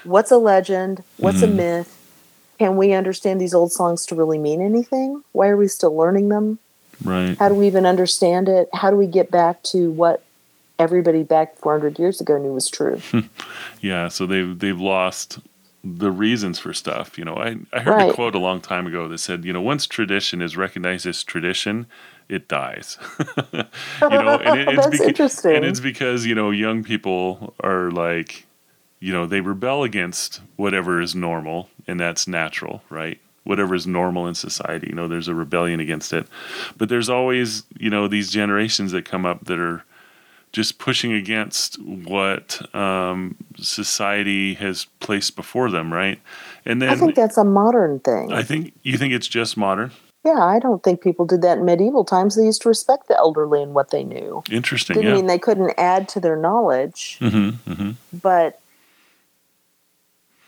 What's 0.04 0.32
a 0.32 0.38
legend? 0.38 1.04
What's 1.18 1.44
a 1.44 1.48
Mhm. 1.48 1.56
myth? 1.56 1.98
Can 2.58 2.78
we 2.78 2.94
understand 2.94 3.40
these 3.40 3.54
old 3.54 3.72
songs 3.72 4.06
to 4.08 4.16
really 4.16 4.40
mean 4.40 4.60
anything? 4.62 5.24
Why 5.34 5.50
are 5.50 5.58
we 5.58 5.68
still 5.68 5.96
learning 5.96 6.30
them? 6.30 6.58
right. 7.04 7.38
How 7.38 7.48
do 7.48 7.54
we 7.56 7.68
even 7.68 7.86
understand 7.86 8.50
it? 8.50 8.70
How 8.74 8.90
do 8.90 8.96
we 8.98 9.06
get 9.06 9.30
back 9.30 9.62
to 9.64 9.92
what 9.92 10.24
everybody 10.80 11.22
back 11.22 11.58
400 11.60 12.00
years 12.00 12.20
ago 12.20 12.40
knew 12.40 12.54
was 12.54 12.70
true? 12.70 13.00
Yeah, 13.82 14.08
so 14.08 14.26
they've 14.26 14.58
they've 14.58 14.80
lost 14.82 15.38
the 15.84 16.12
reasons 16.12 16.60
for 16.60 16.74
stuff. 16.74 17.18
You 17.18 17.26
know, 17.26 17.36
I, 17.36 17.58
I 17.74 17.80
heard 17.82 18.02
a 18.02 18.14
quote 18.14 18.36
a 18.36 18.40
long 18.40 18.62
time 18.62 18.88
ago 18.88 19.08
that 19.08 19.20
said, 19.20 19.46
you 19.46 19.54
know, 19.54 19.62
once 19.62 19.88
tradition 19.88 20.42
is 20.42 20.58
recognized 20.58 21.06
as 21.06 21.24
tradition, 21.24 21.88
it 22.30 22.48
dies. 22.48 22.98
you 23.54 23.64
know, 24.02 24.38
and 24.40 24.60
it, 24.60 24.68
it's 24.70 24.86
That's 24.86 25.02
beca- 25.02 25.08
interesting. 25.08 25.56
and 25.56 25.66
it's 25.66 25.80
because 25.80 26.26
you 26.26 26.36
know 26.36 26.52
young 26.52 26.84
people 26.84 27.54
are 27.62 27.92
like, 27.92 28.46
you 29.00 29.14
know, 29.14 29.26
they 29.26 29.42
rebel 29.42 29.84
against 29.84 30.42
whatever 30.56 31.00
is 31.02 31.16
normal, 31.16 31.70
and 31.88 32.00
that's 32.00 32.28
natural, 32.28 32.82
right? 32.90 33.20
Whatever 33.44 33.76
is 33.76 33.88
normal 33.88 34.28
in 34.28 34.36
society, 34.36 34.88
you 34.88 34.96
know, 34.96 35.08
there's 35.08 35.30
a 35.30 35.36
rebellion 35.36 35.80
against 35.80 36.12
it. 36.12 36.28
But 36.78 36.90
there's 36.90 37.08
always, 37.08 37.64
you 37.78 37.90
know, 37.90 38.08
these 38.10 38.30
generations 38.30 38.92
that 38.92 39.06
come 39.06 39.26
up 39.26 39.46
that 39.46 39.58
are 39.60 39.86
just 40.54 40.80
pushing 40.80 41.14
against 41.14 41.80
what 41.82 42.74
um, 42.76 43.36
society 43.58 44.56
has 44.56 44.86
placed 45.00 45.36
before 45.36 45.70
them, 45.70 45.94
right? 45.94 46.20
And 46.66 46.82
then 46.82 46.90
I 46.90 46.96
think 46.96 47.16
that's 47.16 47.38
a 47.38 47.44
modern 47.44 48.00
thing. 48.00 48.32
I 48.32 48.44
think 48.44 48.74
you 48.84 48.98
think 48.98 49.14
it's 49.14 49.28
just 49.28 49.58
modern. 49.58 49.92
yeah, 50.26 50.44
I 50.44 50.60
don't 50.60 50.84
think 50.84 51.02
people 51.02 51.26
did 51.26 51.42
that 51.44 51.60
in 51.60 51.66
medieval 51.66 52.04
times. 52.04 52.36
They 52.36 52.46
used 52.46 52.62
to 52.64 52.70
respect 52.70 53.08
the 53.08 53.18
elderly 53.18 53.62
and 53.62 53.74
what 53.74 53.92
they 53.92 54.04
knew. 54.04 54.44
Interesting, 54.52 54.96
Didn't 54.96 55.10
yeah. 55.10 55.16
mean 55.16 55.28
they 55.28 55.40
couldn't 55.40 55.74
add 55.78 56.10
to 56.10 56.20
their 56.20 56.36
knowledge, 56.36 57.18
hmm 57.20 57.50
hmm 57.50 57.92
but 58.12 58.60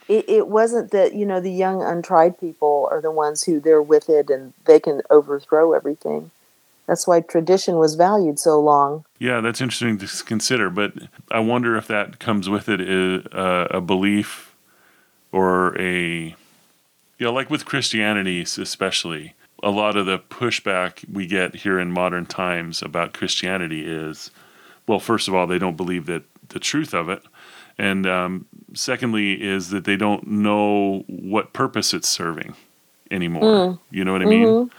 it, 0.08 0.28
it 0.28 0.48
wasn't 0.48 0.90
that, 0.92 1.14
you 1.14 1.26
know, 1.26 1.40
the 1.40 1.52
young, 1.52 1.84
untried 1.84 2.40
people 2.40 2.88
are 2.92 3.00
the 3.00 3.12
ones 3.12 3.44
who 3.44 3.60
they're 3.60 3.82
with 3.82 4.10
it 4.10 4.30
and 4.32 4.54
they 4.66 4.80
can 4.80 5.02
overthrow 5.12 5.74
everything. 5.74 6.32
That's 6.90 7.06
why 7.06 7.22
tradition 7.22 7.78
was 7.78 7.94
valued 7.94 8.40
so 8.40 8.60
long. 8.60 9.06
Yeah, 9.20 9.42
that's 9.42 9.62
interesting 9.62 10.00
to 10.00 10.24
consider. 10.24 10.72
But 10.72 10.94
I 11.30 11.40
wonder 11.40 11.78
if 11.78 11.86
that 11.86 12.18
comes 12.18 12.50
with 12.50 12.68
it 12.68 13.32
uh, 13.32 13.68
a 13.70 13.80
belief 13.80 14.56
or 15.32 15.80
a, 15.80 16.36
you 17.20 17.26
know, 17.26 17.32
like 17.32 17.52
with 17.52 17.66
Christianity, 17.66 18.42
especially, 18.42 19.36
a 19.62 19.70
lot 19.70 19.98
of 19.98 20.08
the 20.08 20.18
pushback 20.18 21.08
we 21.08 21.28
get 21.28 21.58
here 21.58 21.80
in 21.80 21.92
modern 21.92 22.26
times 22.26 22.82
about 22.82 23.14
Christianity 23.14 23.86
is, 23.86 24.32
well, 24.88 25.00
first 25.00 25.28
of 25.28 25.36
all, 25.36 25.46
they 25.46 25.60
don't 25.60 25.78
believe 25.78 26.08
that 26.08 26.24
the 26.48 26.60
truth 26.60 26.96
of 26.96 27.08
it, 27.08 27.22
and 27.78 28.08
um, 28.08 28.48
secondly, 28.74 29.40
is 29.40 29.70
that 29.70 29.84
they 29.84 29.96
don't 29.96 30.26
know 30.26 31.04
what 31.06 31.54
purpose 31.54 31.94
it's 31.94 32.10
serving 32.10 32.56
anymore. 33.12 33.44
Mm. 33.44 33.80
You 33.92 34.04
know 34.06 34.14
what 34.14 34.24
I 34.24 34.26
mean? 34.26 34.72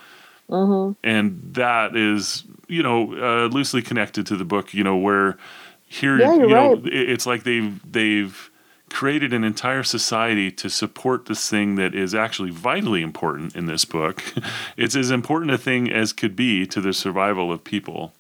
Hmm 0.51 0.93
And 1.05 1.41
that 1.55 1.97
is, 1.97 2.45
you 2.69 2.83
know, 2.83 3.15
uh, 3.17 3.47
loosely 3.49 3.83
connected 3.83 4.27
to 4.29 4.37
the 4.37 4.45
book. 4.45 4.75
You 4.75 4.85
know, 4.85 4.97
where 4.97 5.39
here, 5.87 6.21
Yeah, 6.21 6.37
you 6.43 6.55
know, 6.55 6.71
right. 6.71 6.79
it's 6.87 7.27
like 7.27 7.45
they've 7.45 7.81
they've 7.91 8.51
created 8.91 9.33
an 9.35 9.45
entire 9.45 9.83
society 9.85 10.51
to 10.51 10.71
support 10.71 11.27
this 11.27 11.49
thing 11.49 11.77
that 11.77 11.95
is 11.95 12.15
actually 12.15 12.51
vitally 12.51 13.03
important 13.03 13.57
in 13.57 13.67
this 13.67 13.85
book. 13.85 14.23
it's 14.77 14.97
as 14.97 15.11
important 15.11 15.53
a 15.53 15.59
thing 15.59 15.91
as 15.93 16.13
could 16.13 16.37
be 16.37 16.67
to 16.67 16.81
the 16.81 16.93
survival 16.95 17.53
of 17.53 17.65
people, 17.65 18.13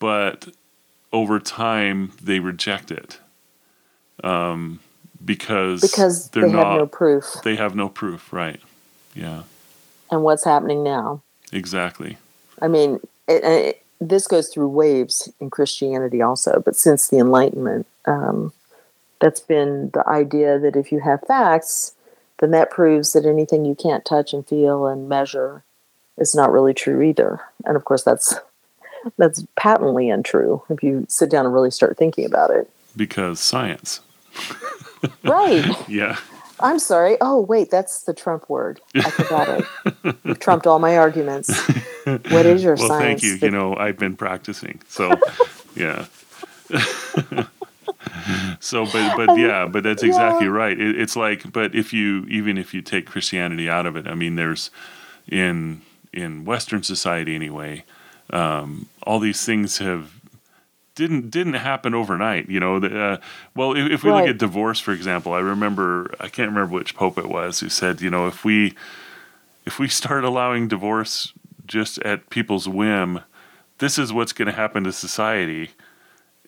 but 0.00 0.48
over 1.12 1.40
time 1.40 2.12
they 2.22 2.40
reject 2.40 2.90
it 2.92 3.20
um, 4.24 4.80
because 5.24 6.06
Because 6.10 6.30
they're 6.32 6.46
they 6.46 6.48
not 6.48 6.70
have 6.70 6.70
no 6.70 6.86
proof. 6.86 7.24
they 7.42 7.56
have 7.56 7.74
no 7.76 7.88
proof, 7.88 8.32
right? 8.32 8.60
Yeah, 9.14 9.44
And 10.10 10.22
what's 10.24 10.44
happening 10.44 10.84
now? 10.84 11.24
Exactly. 11.56 12.18
I 12.60 12.68
mean, 12.68 13.00
it, 13.28 13.44
it, 13.44 13.82
this 14.00 14.26
goes 14.26 14.48
through 14.48 14.68
waves 14.68 15.32
in 15.40 15.50
Christianity 15.50 16.22
also, 16.22 16.62
but 16.64 16.76
since 16.76 17.08
the 17.08 17.18
Enlightenment, 17.18 17.86
um, 18.06 18.52
that's 19.20 19.40
been 19.40 19.90
the 19.94 20.06
idea 20.08 20.58
that 20.58 20.76
if 20.76 20.92
you 20.92 21.00
have 21.00 21.20
facts, 21.22 21.92
then 22.38 22.50
that 22.50 22.70
proves 22.70 23.12
that 23.12 23.24
anything 23.24 23.64
you 23.64 23.74
can't 23.74 24.04
touch 24.04 24.32
and 24.32 24.46
feel 24.46 24.86
and 24.86 25.08
measure 25.08 25.64
is 26.18 26.34
not 26.34 26.52
really 26.52 26.74
true 26.74 27.02
either. 27.02 27.40
And 27.64 27.76
of 27.76 27.84
course, 27.84 28.02
that's 28.02 28.34
that's 29.18 29.44
patently 29.56 30.10
untrue 30.10 30.62
if 30.68 30.82
you 30.82 31.06
sit 31.08 31.30
down 31.30 31.44
and 31.44 31.54
really 31.54 31.70
start 31.70 31.96
thinking 31.96 32.24
about 32.24 32.50
it. 32.50 32.70
Because 32.96 33.40
science. 33.40 34.00
Right. 35.22 35.64
Yeah. 35.88 36.18
I'm 36.60 36.78
sorry. 36.78 37.16
Oh, 37.20 37.40
wait, 37.40 37.70
that's 37.70 38.02
the 38.04 38.14
Trump 38.14 38.48
word. 38.48 38.80
I 38.94 39.10
forgot 39.10 39.48
it. 39.48 40.16
You've 40.24 40.38
trumped 40.40 40.66
all 40.66 40.78
my 40.78 40.96
arguments. 40.96 41.50
What 42.04 42.46
is 42.46 42.62
your 42.64 42.74
well, 42.78 42.88
science? 42.88 43.20
thank 43.20 43.22
you. 43.22 43.38
that- 43.38 43.46
You 43.46 43.52
know, 43.52 43.76
I've 43.76 43.98
been 43.98 44.16
practicing. 44.16 44.80
So, 44.88 45.14
yeah. 45.76 46.06
so, 48.60 48.86
but, 48.86 49.16
but 49.16 49.38
yeah, 49.38 49.66
but 49.66 49.82
that's 49.82 50.02
exactly 50.02 50.46
Yeah. 50.46 50.52
right. 50.52 50.78
It, 50.80 51.00
it's 51.00 51.16
like, 51.16 51.52
but 51.52 51.74
if 51.74 51.92
you, 51.92 52.24
even 52.28 52.58
if 52.58 52.72
you 52.74 52.82
take 52.82 53.06
Christianity 53.06 53.68
out 53.68 53.86
of 53.86 53.96
it, 53.96 54.06
I 54.06 54.14
mean, 54.14 54.36
there's 54.36 54.70
in, 55.28 55.82
in 56.12 56.44
Western 56.44 56.82
society 56.82 57.34
anyway, 57.34 57.84
um, 58.30 58.86
all 59.04 59.18
these 59.20 59.44
things 59.44 59.78
have 59.78 60.15
didn't 60.96 61.30
didn't 61.30 61.54
happen 61.54 61.94
overnight. 61.94 62.48
You 62.50 62.58
know, 62.58 62.80
the, 62.80 63.00
uh, 63.00 63.16
well, 63.54 63.76
if, 63.76 63.90
if 63.92 64.04
we 64.04 64.10
look 64.10 64.26
at 64.26 64.38
divorce, 64.38 64.80
for 64.80 64.92
example, 64.92 65.32
I 65.32 65.38
remember 65.38 66.12
I 66.18 66.28
can't 66.28 66.48
remember 66.48 66.74
which 66.74 66.96
pope 66.96 67.16
it 67.18 67.28
was 67.28 67.60
who 67.60 67.68
said, 67.68 68.00
you 68.00 68.10
know, 68.10 68.26
if 68.26 68.44
we 68.44 68.74
if 69.64 69.78
we 69.78 69.86
start 69.86 70.24
allowing 70.24 70.66
divorce 70.66 71.32
just 71.66 71.98
at 71.98 72.28
people's 72.30 72.68
whim, 72.68 73.20
this 73.78 73.98
is 73.98 74.12
what's 74.12 74.32
going 74.32 74.46
to 74.46 74.52
happen 74.52 74.82
to 74.84 74.92
society. 74.92 75.70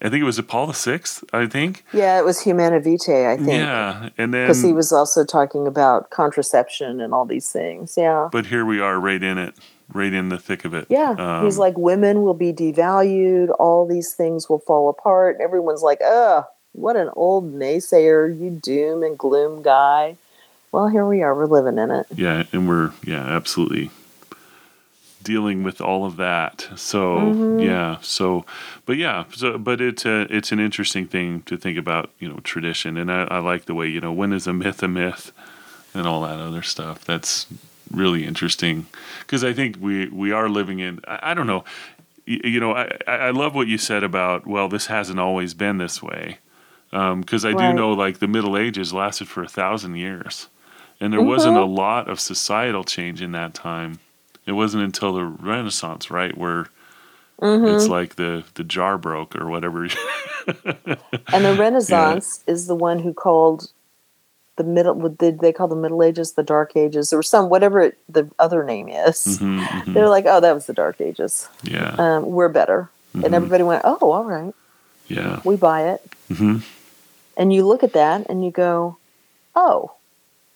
I 0.00 0.09
think 0.09 0.23
it 0.23 0.25
was 0.25 0.40
Paul 0.43 0.69
the 0.69 0.75
Sixth. 0.75 1.25
I 1.33 1.47
think. 1.47 1.85
Yeah, 1.93 2.19
it 2.19 2.25
was 2.25 2.40
Humanae 2.40 2.78
Vitae, 2.81 3.33
I 3.33 3.37
think. 3.37 3.49
Yeah, 3.49 4.11
and 4.17 4.33
then 4.33 4.47
Because 4.47 4.62
he 4.62 4.73
was 4.73 4.93
also 4.93 5.25
talking 5.25 5.67
about 5.67 6.11
contraception 6.11 7.00
and 7.00 7.12
all 7.12 7.25
these 7.26 7.50
things. 7.50 7.97
Yeah. 7.97 8.28
but 8.31 8.47
here 8.47 8.64
we 8.64 8.81
are, 8.81 8.99
right 8.99 9.23
in 9.23 9.38
it, 9.38 9.55
right 9.92 10.12
in 10.12 10.28
the 10.28 10.38
thick 10.38 10.64
of 10.64 10.75
it. 10.75 10.87
Yeah. 10.88 11.14
He's 11.42 11.57
Um, 11.57 11.61
like, 11.61 11.76
women 11.78 12.23
will 12.23 12.35
be 12.35 12.52
devalued. 12.52 13.54
All 13.59 13.87
these 13.87 14.12
things 14.14 14.49
will 14.49 14.59
fall 14.59 14.88
apart. 14.88 15.37
And 15.37 15.42
everyone's 15.45 15.83
like, 15.83 16.00
ugh, 16.04 16.45
what 16.73 16.97
an 16.97 17.11
old 17.16 17.54
naysayer, 17.54 18.28
you 18.28 18.50
doom 18.50 19.02
and 19.02 19.16
gloom 19.18 19.63
guy. 19.63 20.17
Well, 20.73 20.89
here 20.89 21.06
we 21.06 21.23
are. 21.23 21.34
We're 21.34 21.47
living 21.47 21.78
in 21.78 21.91
it. 21.91 22.06
yeah, 22.15 22.45
and 22.52 22.69
we're 22.69 22.93
yeah, 23.04 23.25
absolutely 23.25 23.91
dealing 25.23 25.63
with 25.63 25.80
all 25.80 26.04
of 26.04 26.17
that. 26.17 26.69
So 26.76 27.32
Mhm. 27.32 27.60
yeah, 27.60 27.97
so 28.02 28.45
but 28.86 28.97
yeah, 28.97 29.25
so 29.34 29.58
but 29.58 29.80
it's 29.80 30.04
a 30.04 30.26
it's 30.34 30.52
an 30.52 30.60
interesting 30.60 31.06
thing 31.06 31.43
to 31.47 31.56
think 31.56 31.76
about, 31.78 32.10
you 32.19 32.28
know, 32.28 32.39
tradition, 32.45 32.97
and 32.97 33.10
I, 33.10 33.25
I 33.25 33.39
like 33.39 33.65
the 33.65 33.75
way 33.75 33.89
you 33.89 34.00
know 34.00 34.13
when 34.13 34.32
is 34.32 34.47
a 34.47 34.52
myth 34.52 34.82
a 34.82 34.89
myth, 34.89 35.32
and 35.95 36.06
all 36.06 36.23
that 36.23 36.39
other 36.39 36.63
stuff. 36.63 37.04
That's 37.04 37.47
really 37.93 38.25
interesting 38.27 38.87
because 39.21 39.45
I 39.45 39.53
think 39.53 39.77
we 39.81 40.09
we 40.09 40.33
are 40.33 40.49
living 40.49 40.81
in 40.81 41.01
I, 41.07 41.31
I 41.31 41.35
don't 41.35 41.47
know, 41.47 41.65
you, 42.27 42.41
you 42.45 42.61
know 42.61 42.73
I 42.73 42.97
I 43.07 43.31
love 43.31 43.55
what 43.55 43.67
you 43.69 43.79
said 43.79 44.03
about 44.05 44.47
well 44.47 44.69
this 44.69 44.87
hasn't 44.87 45.19
always 45.21 45.55
been 45.55 45.79
this 45.79 46.03
way 46.03 46.39
because 46.91 47.45
I 47.45 47.53
do 47.53 47.73
know 47.75 47.93
like 47.93 48.19
the 48.19 48.29
Middle 48.29 48.57
Ages 48.57 48.93
lasted 48.95 49.29
for 49.29 49.43
a 49.43 49.49
thousand 49.49 49.97
years, 49.97 50.49
and 51.01 51.13
there 51.13 51.21
wasn't 51.23 51.57
Mhm. 51.57 51.63
a 51.63 51.67
lot 51.67 52.09
of 52.09 52.19
societal 52.21 52.83
change 52.85 53.21
in 53.23 53.33
that 53.33 53.53
time. 53.55 53.99
It 54.47 54.53
wasn't 54.53 54.85
until 54.85 55.13
the 55.13 55.25
Renaissance, 55.25 56.11
right, 56.11 56.37
where 56.37 56.69
Mhm. 57.43 57.75
it's 57.75 57.89
like 57.89 58.17
the 58.17 58.45
the 58.55 58.65
jar 58.65 58.97
broke 58.99 59.37
or 59.37 59.47
whatever. 59.49 59.87
And 60.47 61.45
the 61.45 61.55
Renaissance 61.55 62.43
is 62.47 62.67
the 62.69 62.75
one 62.75 62.99
who 63.01 63.13
called 63.13 63.71
the 64.58 64.64
middle. 64.64 64.94
What 64.94 65.16
did 65.16 65.38
they 65.40 65.52
call 65.52 65.68
the 65.68 65.75
Middle 65.76 66.02
Ages? 66.02 66.32
The 66.32 66.42
Dark 66.42 66.76
Ages, 66.76 67.12
or 67.14 67.23
some 67.23 67.49
whatever 67.49 67.80
it, 67.80 67.99
the 68.08 68.28
other 68.38 68.62
name 68.64 68.88
is. 68.90 69.38
Mhm, 69.40 69.64
mhm. 69.64 69.94
They're 69.94 70.08
like, 70.10 70.26
oh, 70.26 70.40
that 70.40 70.52
was 70.54 70.66
the 70.66 70.75
Dark 70.75 71.00
Ages. 71.00 71.49
yeah, 71.62 71.94
Um, 71.99 72.26
we're 72.26 72.50
better, 72.50 72.90
Mhm. 73.16 73.25
and 73.25 73.34
everybody 73.34 73.62
went, 73.64 73.82
oh, 73.84 73.97
all 74.12 74.25
right, 74.25 74.54
yeah, 75.08 75.40
we 75.44 75.56
buy 75.56 75.88
it. 75.88 76.02
hmm 76.28 76.58
And 77.38 77.52
you 77.52 77.64
look 77.66 77.82
at 77.82 77.92
that 77.94 78.26
and 78.28 78.44
you 78.44 78.50
go, 78.50 78.99
oh, 79.56 79.92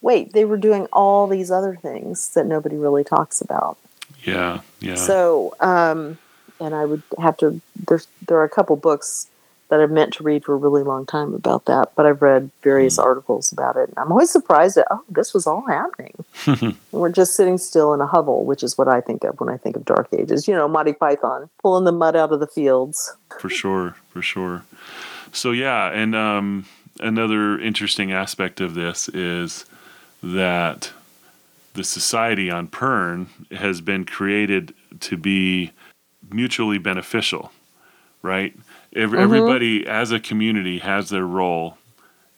wait, 0.02 0.32
they 0.34 0.44
were 0.44 0.56
doing 0.58 0.86
all 0.92 1.26
these 1.28 1.50
other 1.50 1.76
things 1.80 2.28
that 2.34 2.44
nobody 2.46 2.76
really 2.76 3.04
talks 3.04 3.40
about. 3.40 3.78
yeah, 4.24 4.60
yeah. 4.80 4.96
So, 4.96 5.54
um, 5.60 6.18
and 6.60 6.74
I 6.74 6.84
would 6.84 7.02
have 7.18 7.36
to. 7.38 7.60
There's 7.88 8.06
there 8.28 8.36
are 8.38 8.44
a 8.44 8.48
couple 8.48 8.76
books 8.76 9.26
that 9.72 9.80
I've 9.80 9.90
meant 9.90 10.12
to 10.14 10.22
read 10.22 10.44
for 10.44 10.52
a 10.52 10.58
really 10.58 10.82
long 10.82 11.06
time 11.06 11.32
about 11.32 11.64
that, 11.64 11.92
but 11.96 12.04
I've 12.04 12.20
read 12.20 12.50
various 12.62 12.96
Hmm. 12.96 13.04
articles 13.04 13.50
about 13.52 13.76
it, 13.76 13.88
and 13.88 13.96
I'm 13.98 14.12
always 14.12 14.28
surprised 14.30 14.74
that 14.76 14.87
oh, 14.90 15.00
this 15.08 15.32
was 15.32 15.46
all 15.46 15.62
happening. 15.66 16.12
We're 16.92 17.08
just 17.08 17.35
sitting 17.37 17.56
still 17.56 17.94
in 17.94 18.02
a 18.02 18.06
hovel, 18.06 18.44
which 18.44 18.62
is 18.62 18.76
what 18.76 18.87
I 18.87 19.00
think 19.00 19.24
of 19.24 19.40
when 19.40 19.48
I 19.48 19.56
think 19.56 19.76
of 19.76 19.87
Dark 19.87 20.08
Ages. 20.12 20.46
You 20.46 20.54
know, 20.54 20.68
Monty 20.68 20.92
Python 20.92 21.48
pulling 21.62 21.85
the 21.85 21.92
mud 21.92 22.14
out 22.16 22.32
of 22.32 22.40
the 22.40 22.46
fields. 22.46 23.16
for 23.40 23.48
sure, 23.48 23.96
for 24.11 24.20
sure. 24.20 24.62
So 25.32 25.52
yeah, 25.52 25.88
and 25.90 26.14
um, 26.14 26.66
another 27.00 27.58
interesting 27.58 28.12
aspect 28.12 28.61
of 28.61 28.74
this 28.74 29.08
is 29.08 29.64
that 30.22 30.92
the 31.72 31.82
society 31.82 32.50
on 32.50 32.68
Pern 32.68 33.28
has 33.50 33.80
been 33.80 34.04
created 34.04 34.74
to 35.00 35.16
be 35.16 35.72
mutually 36.30 36.76
beneficial, 36.76 37.50
right? 38.20 38.54
Every, 38.94 39.18
Mhm. 39.18 39.22
Everybody 39.22 39.87
as 39.87 40.12
a 40.12 40.20
community 40.20 40.78
has 40.78 41.09
their 41.11 41.26
role. 41.26 41.78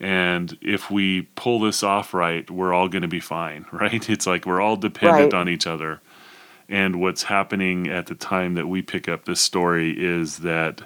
And 0.00 0.56
if 0.60 0.90
we 0.90 1.22
pull 1.34 1.60
this 1.60 1.82
off 1.82 2.12
right, 2.14 2.48
we're 2.50 2.72
all 2.72 2.88
going 2.88 3.02
to 3.02 3.08
be 3.08 3.20
fine, 3.20 3.64
right? 3.72 4.08
It's 4.10 4.26
like 4.26 4.44
we're 4.46 4.60
all 4.60 4.76
dependent 4.76 5.32
Right. 5.32 5.40
on 5.40 5.48
each 5.48 5.66
other. 5.66 6.00
And 6.68 7.00
what's 7.00 7.24
happening 7.24 7.88
at 7.88 8.06
the 8.06 8.14
time 8.14 8.54
that 8.54 8.66
we 8.68 8.82
pick 8.82 9.08
up 9.08 9.24
this 9.24 9.40
story 9.40 9.90
is 9.98 10.38
that 10.38 10.82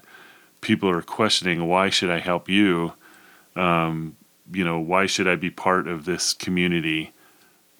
people 0.60 0.88
are 0.90 1.02
questioning 1.02 1.66
why 1.68 1.88
should 1.88 2.10
I 2.10 2.18
help 2.18 2.48
you? 2.48 2.92
Um, 3.56 4.16
you 4.52 4.64
know, 4.64 4.78
why 4.78 5.06
should 5.06 5.28
I 5.28 5.36
be 5.36 5.50
part 5.50 5.86
of 5.86 6.04
this 6.04 6.32
community? 6.32 7.12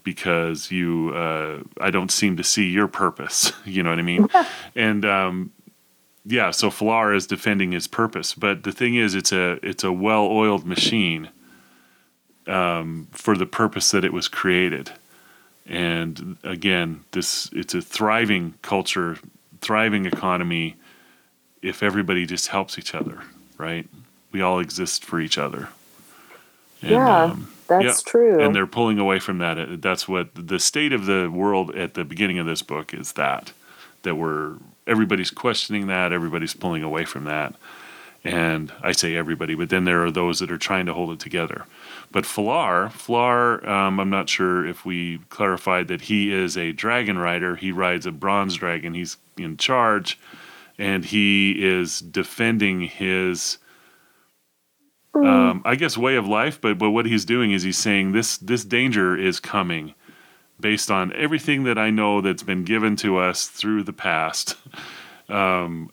Because 0.05 0.71
you, 0.71 1.13
uh, 1.15 1.59
I 1.81 1.91
don't 1.91 2.11
seem 2.11 2.37
to 2.37 2.45
see 2.45 2.69
your 2.69 2.89
purpose. 2.89 3.53
You 3.67 3.83
know 3.83 3.91
what 3.91 3.99
I 3.99 4.03
mean? 4.03 4.29
and 4.77 5.05
um, 5.05 5.51
yeah, 6.29 6.51
so 6.51 6.71
F'lar 6.71 7.17
is 7.17 7.27
defending 7.27 7.73
his 7.73 7.87
purpose, 7.87 8.35
but 8.35 8.63
the 8.63 8.73
thing 8.73 8.95
is, 8.97 9.15
it's 9.15 9.33
a 9.33 9.59
it's 9.63 9.83
a 9.83 9.93
well-oiled 9.93 10.67
machine 10.67 11.31
um, 12.47 13.09
for 13.13 13.37
the 13.37 13.47
purpose 13.47 13.91
that 13.93 14.05
it 14.05 14.13
was 14.13 14.29
created. 14.29 14.93
And 15.67 16.37
again, 16.45 17.05
this 17.13 17.51
it's 17.53 17.75
a 17.75 17.81
thriving 17.81 18.55
culture, 18.63 19.19
thriving 19.61 20.07
economy. 20.07 20.77
If 21.63 21.83
everybody 21.83 22.27
just 22.27 22.49
helps 22.49 22.79
each 22.79 22.95
other, 22.95 23.23
right? 23.57 23.89
We 24.31 24.43
all 24.43 24.61
exist 24.61 25.05
for 25.05 25.21
each 25.21 25.39
other. 25.39 25.71
And, 26.83 26.91
Yeah, 26.93 27.23
um, 27.25 27.49
That's 27.67 27.85
yeah, 27.85 27.95
true. 28.13 28.41
and 28.41 28.55
they're 28.55 28.67
pulling 28.67 28.99
away 28.99 29.19
from 29.19 29.39
that. 29.39 29.83
That's 29.83 30.07
what 30.07 30.29
the 30.35 30.59
state 30.61 30.93
of 30.93 31.07
the 31.07 31.29
world 31.31 31.75
at 31.75 31.95
the 31.95 32.05
beginning 32.05 32.39
of 32.39 32.47
this 32.47 32.63
book 32.63 32.95
is. 32.95 33.13
That 33.13 33.53
that 34.03 34.17
we're 34.17 34.57
everybody's 34.89 35.31
questioning 35.31 35.87
that, 35.87 36.13
everybody's 36.13 36.55
pulling 36.55 36.83
away 36.83 37.05
from 37.05 37.25
that, 37.25 37.55
and 38.25 38.73
I 38.83 38.93
say 38.93 39.15
everybody, 39.15 39.55
but 39.55 39.69
then 39.69 39.85
there 39.85 40.05
are 40.05 40.11
those 40.11 40.41
that 40.41 40.51
are 40.51 40.59
trying 40.59 40.87
to 40.87 40.95
hold 40.95 41.13
it 41.13 41.21
together. 41.21 41.67
But 42.11 42.25
F'lar, 42.25 42.91
F'lar, 42.91 43.67
um, 43.67 44.01
I'm 44.01 44.11
not 44.11 44.29
sure 44.29 44.67
if 44.67 44.85
we 44.85 45.19
clarified 45.29 45.89
that 45.89 46.03
he 46.03 46.33
is 46.33 46.57
a 46.57 46.73
dragon 46.73 47.19
rider. 47.19 47.57
He 47.57 47.71
rides 47.71 48.07
a 48.07 48.13
bronze 48.13 48.57
dragon. 48.57 48.95
He's 48.95 49.19
in 49.37 49.57
charge, 49.57 50.19
and 50.79 51.05
he 51.05 51.65
is 51.65 52.01
defending 52.01 52.83
his, 52.83 53.59
um, 55.15 55.63
I 55.65 55.77
guess, 55.77 55.97
way 55.97 56.17
of 56.17 56.27
life. 56.27 56.61
But 56.61 56.79
but 56.79 56.91
what 56.91 57.07
he's 57.07 57.25
doing 57.25 57.53
is 57.53 57.63
he's 57.63 57.79
saying 57.79 58.13
this 58.13 58.37
this 58.39 58.65
danger 58.65 59.17
is 59.17 59.39
coming, 59.39 59.95
based 60.61 60.91
on 60.91 61.13
everything 61.15 61.65
that 61.65 61.79
I 61.79 61.91
know 61.91 62.21
that's 62.21 62.43
been 62.43 62.65
given 62.65 62.97
to 62.97 63.19
us 63.19 63.47
through 63.47 63.85
the 63.85 63.93
past. 63.93 64.57
Um, 65.29 65.91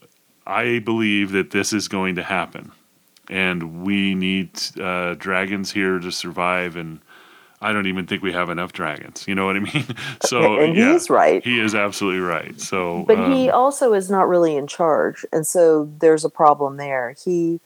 I 0.47 0.79
believe 0.79 1.31
that 1.31 1.51
this 1.51 1.73
is 1.73 1.87
going 1.87 2.15
to 2.15 2.23
happen, 2.23 2.71
and 3.29 3.83
we 3.83 4.15
need 4.15 4.59
uh, 4.79 5.15
dragons 5.15 5.71
here 5.71 5.99
to 5.99 6.11
survive. 6.11 6.75
And 6.75 7.01
I 7.61 7.73
don't 7.73 7.87
even 7.87 8.05
think 8.05 8.21
we 8.21 8.31
have 8.33 8.49
enough 8.49 8.73
dragons. 8.73 9.27
You 9.27 9.35
know 9.35 9.45
what 9.45 9.55
I 9.55 9.59
mean? 9.59 9.85
so 10.23 10.59
and 10.59 10.75
yeah, 10.75 10.93
he's 10.93 11.09
right. 11.09 11.43
He 11.43 11.59
is 11.59 11.73
absolutely 11.73 12.21
right. 12.21 12.59
So, 12.61 13.03
But 13.07 13.19
um, 13.19 13.31
he 13.31 13.49
also 13.49 13.93
is 13.93 14.09
not 14.09 14.27
really 14.27 14.55
in 14.55 14.67
charge, 14.67 15.25
and 15.31 15.45
so 15.45 15.89
there's 15.99 16.23
a 16.25 16.29
problem 16.29 16.77
there. 16.77 17.15
He 17.23 17.59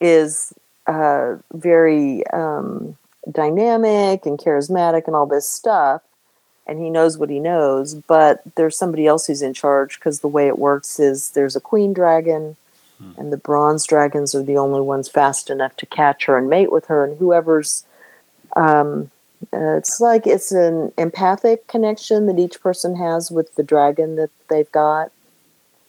is 0.00 0.52
uh, 0.86 1.36
very 1.52 2.26
um, 2.28 2.96
dynamic 3.30 4.26
and 4.26 4.38
charismatic 4.38 5.06
and 5.06 5.14
all 5.14 5.26
this 5.26 5.48
stuff, 5.48 6.02
and 6.66 6.80
he 6.80 6.90
knows 6.90 7.18
what 7.18 7.30
he 7.30 7.40
knows. 7.40 7.94
But 7.94 8.42
there's 8.56 8.78
somebody 8.78 9.06
else 9.06 9.26
who's 9.26 9.42
in 9.42 9.54
charge 9.54 9.98
because 9.98 10.20
the 10.20 10.28
way 10.28 10.46
it 10.46 10.58
works 10.58 11.00
is 11.00 11.30
there's 11.30 11.56
a 11.56 11.60
queen 11.60 11.92
dragon, 11.92 12.56
and 13.16 13.32
the 13.32 13.36
bronze 13.36 13.84
dragons 13.84 14.34
are 14.34 14.42
the 14.42 14.56
only 14.56 14.80
ones 14.80 15.08
fast 15.08 15.50
enough 15.50 15.76
to 15.76 15.86
catch 15.86 16.26
her 16.26 16.38
and 16.38 16.48
mate 16.48 16.70
with 16.70 16.86
her, 16.86 17.04
and 17.04 17.18
whoever's 17.18 17.84
um, 18.56 19.10
uh, 19.52 19.76
it's 19.76 20.00
like 20.00 20.26
it's 20.26 20.52
an 20.52 20.92
empathic 20.96 21.66
connection 21.66 22.26
that 22.26 22.38
each 22.38 22.60
person 22.60 22.96
has 22.96 23.30
with 23.30 23.54
the 23.56 23.62
dragon 23.62 24.16
that 24.16 24.30
they've 24.48 24.70
got. 24.70 25.10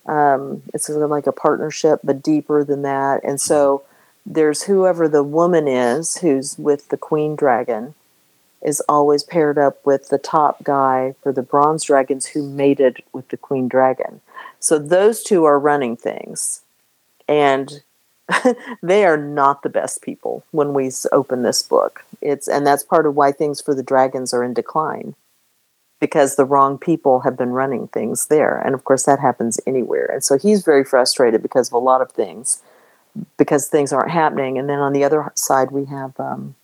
Um, 0.06 0.64
it's 0.74 0.88
sort 0.88 1.02
of 1.02 1.10
like 1.10 1.28
a 1.28 1.32
partnership, 1.32 2.00
but 2.04 2.24
deeper 2.24 2.64
than 2.64 2.82
that. 2.82 3.24
And 3.24 3.40
so 3.40 3.84
there's 4.26 4.64
whoever 4.64 5.08
the 5.08 5.24
woman 5.24 5.68
is 5.68 6.18
who's 6.18 6.58
with 6.58 6.90
the 6.90 6.98
queen 6.98 7.36
dragon 7.36 7.94
is 8.64 8.82
always 8.88 9.24
paired 9.24 9.58
up 9.58 9.86
with 9.86 10.10
the 10.10 10.18
top 10.18 10.64
guy 10.64 11.16
for 11.22 11.32
the 11.32 11.42
bronze 11.42 11.84
dragons 11.84 12.28
who 12.28 12.48
mated 12.48 13.04
with 13.12 13.28
the 13.30 13.38
queen 13.38 13.68
dragon. 13.68 14.22
So 14.60 14.80
those 14.80 15.24
two 15.24 15.44
are 15.44 15.60
running 15.60 15.98
things. 15.98 16.62
And 17.28 17.84
they 18.82 19.06
are 19.06 19.18
not 19.18 19.64
the 19.64 19.70
best 19.70 20.02
people 20.02 20.44
when 20.52 20.74
we 20.74 20.92
open 21.12 21.44
this 21.44 21.62
book. 21.62 22.06
It's 22.22 22.48
and 22.48 22.66
that's 22.66 22.84
part 22.84 23.06
of 23.06 23.16
why 23.16 23.32
things 23.32 23.62
for 23.62 23.76
the 23.76 23.84
dragons 23.84 24.34
are 24.34 24.44
in 24.44 24.54
decline 24.54 25.16
because 26.00 26.36
the 26.36 26.46
wrong 26.46 26.78
people 26.78 27.22
have 27.22 27.38
been 27.38 27.52
running 27.52 27.88
things 27.88 28.28
there. 28.28 28.58
And 28.58 28.76
of 28.76 28.84
course 28.84 29.04
that 29.04 29.20
happens 29.20 29.60
anywhere. 29.66 30.06
And 30.06 30.24
so 30.24 30.38
he's 30.38 30.64
very 30.64 30.84
frustrated 30.84 31.42
because 31.42 31.68
of 31.68 31.74
a 31.74 31.78
lot 31.78 32.02
of 32.02 32.12
things 32.12 32.62
because 33.38 33.68
things 33.68 33.94
aren't 33.94 34.12
happening. 34.12 34.58
And 34.58 34.70
then 34.70 34.80
on 34.80 34.94
the 34.94 35.04
other 35.04 35.32
side 35.36 35.72
we 35.72 35.86
have 35.86 36.18
um, 36.20 36.56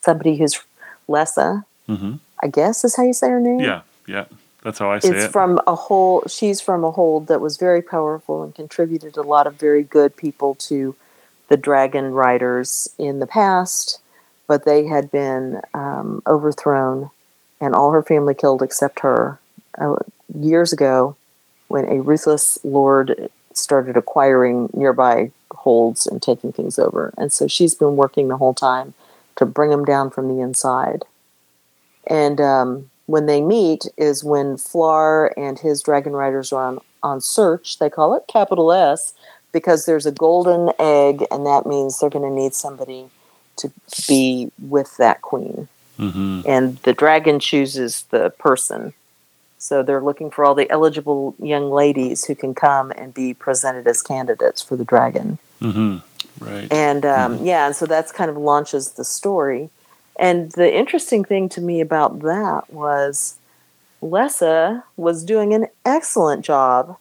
somebody 0.00 0.36
who's 0.36 0.62
Lessa, 1.08 1.64
mhm. 1.88 2.20
I 2.42 2.48
guess 2.48 2.84
is 2.84 2.96
how 2.96 3.04
you 3.04 3.12
say 3.12 3.28
her 3.30 3.40
name 3.40 3.60
yeah, 3.60 3.82
yeah, 4.06 4.26
that's 4.62 4.78
how 4.78 4.90
I 4.90 4.98
say 4.98 5.10
it's 5.10 5.24
it. 5.24 5.32
from 5.32 5.60
a 5.66 5.74
whole 5.74 6.22
she's 6.28 6.60
from 6.60 6.84
a 6.84 6.90
hold 6.90 7.26
that 7.28 7.40
was 7.40 7.56
very 7.56 7.82
powerful 7.82 8.42
and 8.42 8.54
contributed 8.54 9.16
a 9.16 9.22
lot 9.22 9.46
of 9.46 9.54
very 9.54 9.82
good 9.82 10.16
people 10.16 10.54
to 10.56 10.94
the 11.48 11.56
dragon 11.56 12.12
riders 12.12 12.88
in 12.98 13.18
the 13.18 13.26
past 13.26 14.00
but 14.46 14.64
they 14.64 14.86
had 14.86 15.10
been 15.10 15.60
um, 15.74 16.22
overthrown 16.26 17.10
and 17.60 17.74
all 17.74 17.92
her 17.92 18.02
family 18.02 18.34
killed 18.34 18.62
except 18.62 19.00
her 19.00 19.38
uh, 19.78 19.96
years 20.34 20.72
ago 20.72 21.16
when 21.68 21.84
a 21.86 22.02
ruthless 22.02 22.58
lord 22.62 23.30
started 23.52 23.96
acquiring 23.96 24.68
nearby 24.72 25.30
holds 25.50 26.06
and 26.06 26.22
taking 26.22 26.52
things 26.52 26.78
over 26.78 27.12
and 27.16 27.32
so 27.32 27.46
she's 27.48 27.74
been 27.74 27.96
working 27.96 28.28
the 28.28 28.36
whole 28.36 28.54
time 28.54 28.94
to 29.38 29.46
bring 29.46 29.70
them 29.70 29.84
down 29.84 30.10
from 30.10 30.28
the 30.28 30.42
inside 30.42 31.04
and 32.08 32.40
um, 32.40 32.90
when 33.06 33.26
they 33.26 33.40
meet 33.40 33.84
is 33.96 34.24
when 34.24 34.56
F'lar 34.56 35.32
and 35.36 35.58
his 35.58 35.82
dragon 35.82 36.12
riders 36.12 36.52
are 36.52 36.64
on, 36.64 36.78
on 37.02 37.20
search. 37.20 37.78
They 37.78 37.90
call 37.90 38.14
it 38.14 38.24
capital 38.28 38.72
S 38.72 39.14
because 39.52 39.86
there's 39.86 40.06
a 40.06 40.12
golden 40.12 40.72
egg, 40.78 41.24
and 41.30 41.46
that 41.46 41.66
means 41.66 41.98
they're 41.98 42.10
going 42.10 42.28
to 42.28 42.34
need 42.34 42.54
somebody 42.54 43.08
to 43.56 43.70
be 44.06 44.50
with 44.60 44.96
that 44.96 45.22
queen. 45.22 45.68
hmm 45.96 46.40
And 46.46 46.76
the 46.78 46.92
dragon 46.92 47.40
chooses 47.40 48.04
the 48.10 48.30
person. 48.30 48.94
So 49.60 49.82
they're 49.82 50.02
looking 50.02 50.30
for 50.30 50.44
all 50.44 50.54
the 50.54 50.70
eligible 50.70 51.34
young 51.40 51.70
ladies 51.70 52.24
who 52.24 52.34
can 52.36 52.54
come 52.54 52.92
and 52.92 53.12
be 53.12 53.34
presented 53.34 53.86
as 53.88 54.02
candidates 54.02 54.62
for 54.62 54.76
the 54.76 54.84
dragon 54.84 55.38
hmm 55.60 55.96
Right. 56.40 56.72
and 56.72 57.04
um, 57.06 57.44
yeah 57.44 57.66
and 57.66 57.74
so 57.76 57.86
that's 57.86 58.12
kind 58.12 58.30
of 58.30 58.36
launches 58.36 58.92
the 58.92 59.04
story 59.04 59.70
and 60.18 60.50
the 60.52 60.72
interesting 60.74 61.24
thing 61.24 61.48
to 61.50 61.60
me 61.60 61.80
about 61.80 62.20
that 62.20 62.72
was 62.72 63.36
lessa 64.02 64.82
was 64.96 65.24
doing 65.24 65.54
an 65.54 65.66
excellent 65.84 66.44
job 66.44 66.96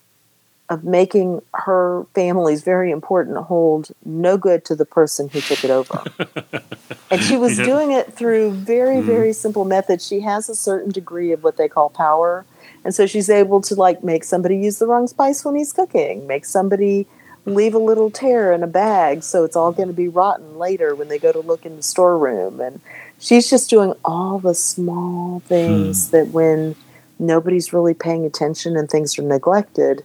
of 0.69 0.84
making 0.84 1.41
her 1.54 2.06
family's 2.13 2.62
very 2.63 2.91
important 2.91 3.38
hold 3.38 3.89
no 4.04 4.38
good 4.38 4.65
to 4.65 4.76
the 4.76 4.86
person 4.86 5.30
who 5.30 5.39
took 5.41 5.63
it 5.63 5.69
over 5.69 6.04
and 7.12 7.21
she 7.23 7.38
was 7.38 7.58
Yeah. 7.60 7.65
doing 7.65 7.91
it 7.91 8.13
through 8.13 8.52
very 8.52 8.97
Mhm. 8.97 9.06
very 9.06 9.34
simple 9.34 9.63
methods 9.65 10.06
she 10.06 10.21
has 10.21 10.50
a 10.50 10.56
certain 10.56 10.91
degree 10.91 11.32
of 11.32 11.43
what 11.43 11.58
they 11.58 11.67
call 11.69 11.89
power 11.89 12.45
and 12.84 12.93
so 12.95 13.06
she's 13.06 13.30
able 13.30 13.62
to 13.62 13.76
like 13.76 14.04
make 14.04 14.23
somebody 14.23 14.58
use 14.58 14.80
the 14.80 14.88
wrong 14.88 15.08
spice 15.08 15.45
when 15.45 15.56
he's 15.56 15.71
cooking 15.71 16.26
make 16.28 16.43
somebody 16.45 17.06
leave 17.48 17.74
a 17.74 17.80
little 17.80 18.12
tear 18.12 18.52
in 18.52 18.62
a 18.62 18.68
bag 18.68 19.24
so 19.24 19.44
it's 19.44 19.56
all 19.56 19.72
going 19.72 19.88
to 19.88 19.94
be 19.94 20.08
rotten 20.08 20.58
later 20.58 20.94
when 20.96 21.08
they 21.08 21.18
go 21.18 21.32
to 21.32 21.40
look 21.40 21.66
in 21.66 21.78
the 21.78 21.82
storeroom 21.82 22.60
and 22.60 22.82
she's 23.20 23.50
just 23.50 23.70
doing 23.70 23.94
all 24.04 24.38
the 24.38 24.54
small 24.54 25.40
things 25.48 26.10
that 26.12 26.28
when 26.28 26.76
nobody's 27.20 27.72
really 27.72 27.94
paying 27.94 28.26
attention 28.26 28.76
and 28.76 28.90
things 28.90 29.18
are 29.18 29.24
neglected 29.24 30.04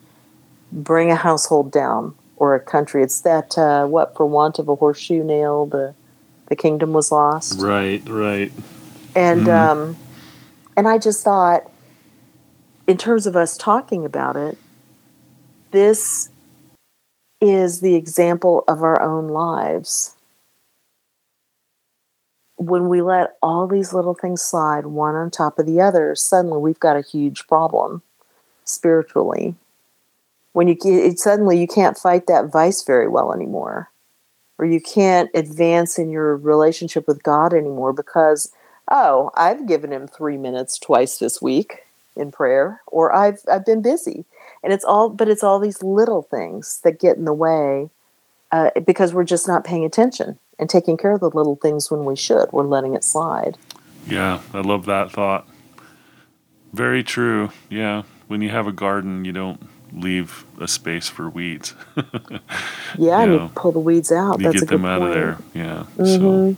bring 0.71 1.11
a 1.11 1.17
household 1.17 1.73
down 1.73 2.15
or 2.37 2.55
a 2.55 2.61
country 2.61 3.03
it's 3.03 3.21
that 3.23 3.59
uh, 3.59 3.85
what 3.87 4.17
for 4.17 4.25
want 4.25 4.59
of 4.59 4.69
a 4.69 4.77
horseshoe 4.77 5.25
nail 5.25 5.67
the 5.67 5.95
the 6.47 6.57
kingdom 6.57 6.93
was 6.93 7.11
lost 7.11 7.61
Right. 7.61 8.03
Right. 8.09 8.53
and 9.17 9.47
Mhm. 9.47 9.53
um, 9.53 9.97
and 10.77 10.89
I 10.89 10.99
just 10.99 11.23
thought, 11.23 11.71
in 12.87 12.97
terms 12.97 13.27
of 13.27 13.37
us 13.37 13.57
talking 13.57 14.05
about 14.05 14.37
it, 14.37 14.57
this 15.71 16.31
is 17.43 17.81
the 17.81 17.97
example 17.97 18.63
of 18.69 18.85
our 18.85 19.03
own 19.03 19.27
lives. 19.27 20.15
When 22.57 22.89
we 22.89 23.03
let 23.03 23.37
all 23.43 23.67
these 23.67 23.93
little 23.93 24.15
things 24.15 24.41
slide 24.41 24.87
one 24.87 25.17
on 25.17 25.31
top 25.31 25.59
of 25.59 25.67
the 25.67 25.81
other, 25.81 26.15
suddenly 26.15 26.59
we've 26.59 26.79
got 26.79 26.97
a 26.97 27.03
huge 27.03 27.49
problem 27.49 28.03
spiritually. 28.65 29.57
When 30.53 30.69
you 30.69 30.77
it, 30.85 31.19
suddenly 31.19 31.59
you 31.59 31.67
can't 31.67 31.99
fight 31.99 32.29
that 32.29 32.53
vice 32.53 32.85
very 32.85 33.09
well 33.09 33.33
anymore, 33.33 33.91
or 34.59 34.67
you 34.67 34.81
can't 34.81 35.29
advance 35.35 35.99
in 35.99 36.11
your 36.11 36.37
relationship 36.37 37.09
with 37.09 37.25
God 37.25 37.53
anymore 37.53 37.93
because 37.93 38.53
oh, 38.89 39.31
I've 39.35 39.67
given 39.67 39.93
him 39.93 40.07
three 40.07 40.37
minutes 40.37 40.79
twice 40.79 41.19
this 41.19 41.43
week 41.43 41.79
in 42.15 42.31
prayer, 42.31 42.83
or 42.87 43.13
I've 43.13 43.41
I've 43.51 43.67
been 43.67 43.83
busy, 43.83 44.27
and 44.63 44.73
it's 44.73 44.85
all, 44.85 45.09
but 45.09 45.29
it's 45.29 45.43
all 45.43 45.59
these 45.59 45.83
little 45.83 46.23
things 46.23 46.81
that 46.85 46.99
get 47.01 47.17
in 47.17 47.25
the 47.25 47.33
way 47.33 47.91
uh, 48.51 48.71
because 48.87 49.13
we're 49.15 49.25
just 49.25 49.49
not 49.49 49.65
paying 49.65 49.85
attention 49.85 50.39
and 50.59 50.69
taking 50.71 50.97
care 50.97 51.13
of 51.13 51.21
the 51.21 51.31
little 51.31 51.57
things 51.57 51.91
when 51.91 52.05
we 52.05 52.15
should. 52.17 52.51
We're 52.53 52.65
letting 52.65 52.95
it 52.95 53.03
slide. 53.05 53.57
Yeah, 54.07 54.41
I 54.53 54.61
love 54.61 54.87
that 54.87 55.11
thought. 55.11 55.49
Very 56.73 57.03
true. 57.03 57.51
Yeah, 57.71 58.03
when 58.29 58.41
you 58.43 58.49
have 58.51 58.67
a 58.67 58.73
garden, 58.73 59.25
you 59.25 59.33
don't 59.33 59.61
leave 59.93 60.45
a 60.61 60.67
space 60.67 61.09
for 61.09 61.29
weeds. 61.29 61.75
Yeah, 61.97 62.03
and 62.97 63.01
Yeah. 63.01 63.25
you 63.25 63.51
pull 63.55 63.73
the 63.73 63.79
weeds 63.79 64.11
out. 64.11 64.39
you 64.39 64.45
That's 64.45 64.55
get 64.55 64.63
a 64.63 64.67
good 64.67 64.79
them 64.79 64.85
out 64.87 65.01
point. 65.01 65.11
of 65.11 65.15
there. 65.15 65.39
Yeah. 65.55 65.85
So 65.99 66.05
Mhm. 66.05 66.57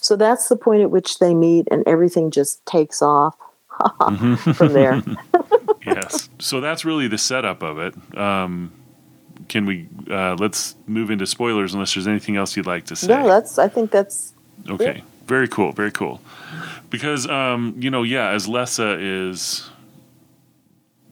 So 0.00 0.14
that's 0.14 0.48
the 0.48 0.56
point 0.56 0.82
at 0.82 0.90
which 0.90 1.18
they 1.18 1.34
meet, 1.34 1.66
and 1.70 1.82
everything 1.86 2.30
just 2.30 2.64
takes 2.66 3.02
off 3.02 3.34
from 4.54 4.72
there. 4.72 5.02
yes. 6.10 6.28
So 6.38 6.60
that's 6.60 6.84
really 6.84 7.08
the 7.08 7.18
setup 7.18 7.62
of 7.62 7.78
it. 7.78 8.16
Um, 8.16 8.72
can 9.48 9.66
we 9.66 9.88
uh, 10.10 10.34
let's 10.38 10.74
move 10.86 11.10
into 11.10 11.26
spoilers 11.26 11.74
unless 11.74 11.94
there's 11.94 12.06
anything 12.06 12.36
else 12.36 12.56
you'd 12.56 12.66
like 12.66 12.86
to 12.86 12.96
say? 12.96 13.08
No, 13.08 13.26
that's. 13.26 13.58
I 13.58 13.68
think 13.68 13.90
that's. 13.90 14.32
Okay. 14.68 15.02
Very 15.26 15.48
cool. 15.48 15.72
Very 15.72 15.90
cool. 15.90 16.20
Because 16.90 17.26
um, 17.28 17.74
you 17.78 17.90
know, 17.90 18.02
yeah, 18.02 18.30
as 18.30 18.46
Lessa 18.46 18.96
is 18.98 19.68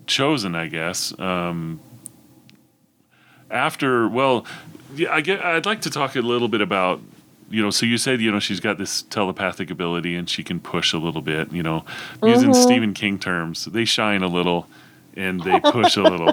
chosen, 0.07 0.55
I 0.55 0.69
guess. 0.69 1.19
Um, 1.19 1.81
after 3.51 4.09
well, 4.09 4.47
yeah, 4.95 5.13
I 5.13 5.21
get. 5.21 5.45
I'd 5.45 5.67
like 5.67 5.83
to 5.83 5.91
talk 5.91 6.17
a 6.17 6.21
little 6.21 6.49
bit 6.49 6.61
about 6.61 7.01
you 7.51 7.63
know. 7.63 7.71
So 7.71 7.87
you 7.87 7.99
said 7.99 8.21
you 8.21 8.31
know 8.31 8.41
she's 8.41 8.61
got 8.61 8.79
this 8.79 9.03
telepathic 9.03 9.71
ability 9.71 10.15
and 10.17 10.29
she 10.29 10.43
can 10.43 10.61
push 10.61 10.93
a 10.93 10.99
little 10.99 11.23
bit. 11.23 11.53
You 11.53 11.63
know, 11.63 11.85
using 12.23 12.51
Mhm. 12.51 12.63
Stephen 12.63 12.95
King 12.95 13.19
terms, 13.19 13.65
they 13.67 13.85
shine 13.85 14.23
a 14.23 14.29
little 14.29 14.69
and 15.17 15.41
they 15.41 15.61
push 15.61 15.97
a 15.97 16.03
little. 16.03 16.33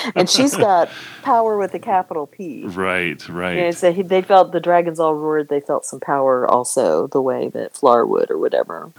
and 0.14 0.28
she's 0.28 0.56
got 0.56 0.88
power 1.22 1.56
with 1.58 1.74
a 1.74 1.78
capital 1.78 2.26
P. 2.26 2.64
right, 2.64 3.28
right. 3.28 3.56
You 3.56 3.60
know, 3.62 3.70
so 3.70 3.92
he, 3.92 4.02
they 4.02 4.22
felt 4.22 4.52
the 4.52 4.60
dragons 4.60 5.00
all 5.00 5.14
roared. 5.14 5.48
They 5.48 5.60
felt 5.60 5.84
some 5.84 6.00
power 6.00 6.46
also, 6.50 7.06
the 7.08 7.22
way 7.22 7.48
that 7.48 7.74
F'lar 7.74 8.06
would, 8.06 8.30
or 8.30 8.38
whatever. 8.38 8.92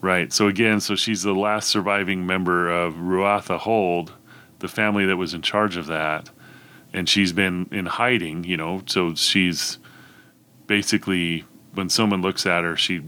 Right. 0.00 0.32
So 0.32 0.48
again, 0.48 0.80
so 0.80 0.96
she's 0.96 1.22
the 1.22 1.32
last 1.32 1.68
surviving 1.68 2.26
member 2.26 2.68
of 2.68 2.94
Ruatha 2.94 3.58
Hold, 3.58 4.12
the 4.58 4.68
family 4.68 5.06
that 5.06 5.16
was 5.16 5.32
in 5.32 5.42
charge 5.42 5.76
of 5.76 5.86
that, 5.86 6.30
and 6.92 7.08
she's 7.08 7.32
been 7.32 7.68
in 7.70 7.86
hiding. 7.86 8.44
You 8.44 8.56
know, 8.56 8.82
so 8.86 9.14
she's 9.14 9.78
basically 10.66 11.44
when 11.74 11.88
someone 11.88 12.20
looks 12.20 12.46
at 12.46 12.64
her, 12.64 12.76
she 12.76 13.02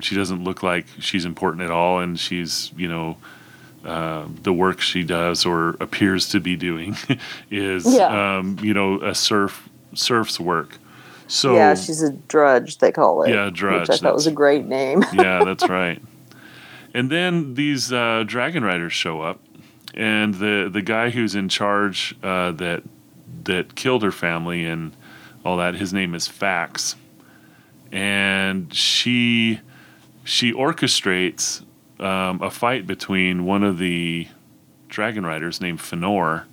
she 0.00 0.14
doesn't 0.14 0.44
look 0.44 0.62
like 0.62 0.86
she's 1.00 1.24
important 1.24 1.62
at 1.62 1.70
all, 1.70 1.98
and 2.00 2.18
she's 2.18 2.72
you 2.76 2.88
know. 2.88 3.16
Uh, 3.84 4.26
the 4.42 4.52
work 4.52 4.80
she 4.80 5.04
does 5.04 5.46
or 5.46 5.70
appears 5.80 6.28
to 6.30 6.40
be 6.40 6.56
doing 6.56 6.96
is, 7.50 7.86
Yeah. 7.86 8.38
um, 8.38 8.58
you 8.60 8.74
know, 8.74 9.00
a 9.00 9.14
serf 9.14 9.68
serf's 9.94 10.38
work. 10.40 10.78
So 11.28 11.54
yeah, 11.54 11.74
she's 11.74 12.02
a 12.02 12.12
drudge. 12.12 12.78
They 12.78 12.90
call 12.90 13.22
it. 13.22 13.30
Yeah, 13.30 13.50
drudge, 13.52 13.88
Which 13.88 13.90
I 13.90 14.02
thought 14.02 14.14
was 14.14 14.26
a 14.26 14.32
great 14.32 14.64
name. 14.66 15.04
yeah, 15.12 15.44
that's 15.44 15.68
right. 15.68 16.02
And 16.94 17.10
then 17.10 17.54
these 17.54 17.92
uh, 17.92 18.24
dragon 18.26 18.64
riders 18.64 18.92
show 18.94 19.20
up, 19.20 19.40
and 19.94 20.34
the 20.34 20.68
the 20.72 20.82
guy 20.82 21.10
who's 21.10 21.34
in 21.34 21.48
charge 21.48 22.16
uh, 22.22 22.52
that 22.52 22.82
that 23.44 23.74
killed 23.76 24.02
her 24.02 24.12
family 24.12 24.64
and 24.64 24.96
all 25.44 25.56
that, 25.58 25.74
his 25.76 25.92
name 25.92 26.14
is 26.14 26.26
Fax, 26.26 26.96
and 27.92 28.72
she 28.74 29.60
she 30.24 30.52
orchestrates 30.52 31.62
um, 32.00 32.40
a 32.42 32.50
fight 32.50 32.86
between 32.86 33.44
one 33.44 33.62
of 33.64 33.78
the 33.78 34.28
dragon 34.88 35.24
riders 35.26 35.60
named 35.60 35.78
F'nor 35.80 36.44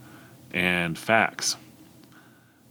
and 0.54 0.98
Fax, 0.98 1.56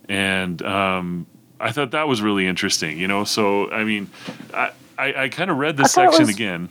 and 0.09 0.63
um, 0.63 1.27
I 1.61 1.73
thought 1.73 1.93
that 1.93 2.09
was 2.09 2.23
really 2.23 2.47
interesting. 2.47 2.99
You 2.99 3.09
know, 3.09 3.25
so 3.25 3.71
I 3.71 3.85
mean, 3.85 4.11
I 4.53 4.71
I, 4.99 5.15
I 5.25 5.29
kind 5.29 5.51
of 5.51 5.59
read 5.59 5.77
this 5.77 5.93
section 5.93 6.27
was- 6.27 6.35
again. 6.35 6.69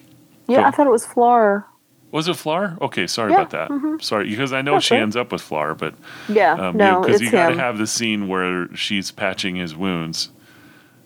Yeah, 0.48 0.58
Go. 0.62 0.64
I 0.68 0.72
thought 0.72 0.88
it 0.88 0.92
was 0.92 1.06
F'lar. 1.06 1.64
Was 2.12 2.28
it 2.28 2.36
F'lar? 2.36 2.80
Okay, 2.82 3.08
sorry 3.08 3.32
Yeah, 3.32 3.38
about 3.42 3.50
that. 3.52 3.70
mhm. 3.70 4.02
Sorry, 4.04 4.30
because 4.30 4.52
I 4.54 4.62
know 4.62 4.74
That's 4.74 4.86
she 4.86 4.94
right. 4.96 5.02
ends 5.02 5.16
up 5.16 5.32
with 5.32 5.42
F'lar, 5.42 5.76
but 5.78 5.96
Yeah, 6.28 6.52
um, 6.54 6.76
no, 6.78 7.00
because 7.02 7.16
it's 7.22 7.24
you, 7.24 7.32
got 7.32 7.50
to 7.52 7.56
have 7.58 7.78
the 7.78 7.88
scene 7.88 8.28
where 8.28 8.68
she's 8.76 9.10
patching 9.10 9.56
his 9.56 9.74
wounds, 9.74 10.30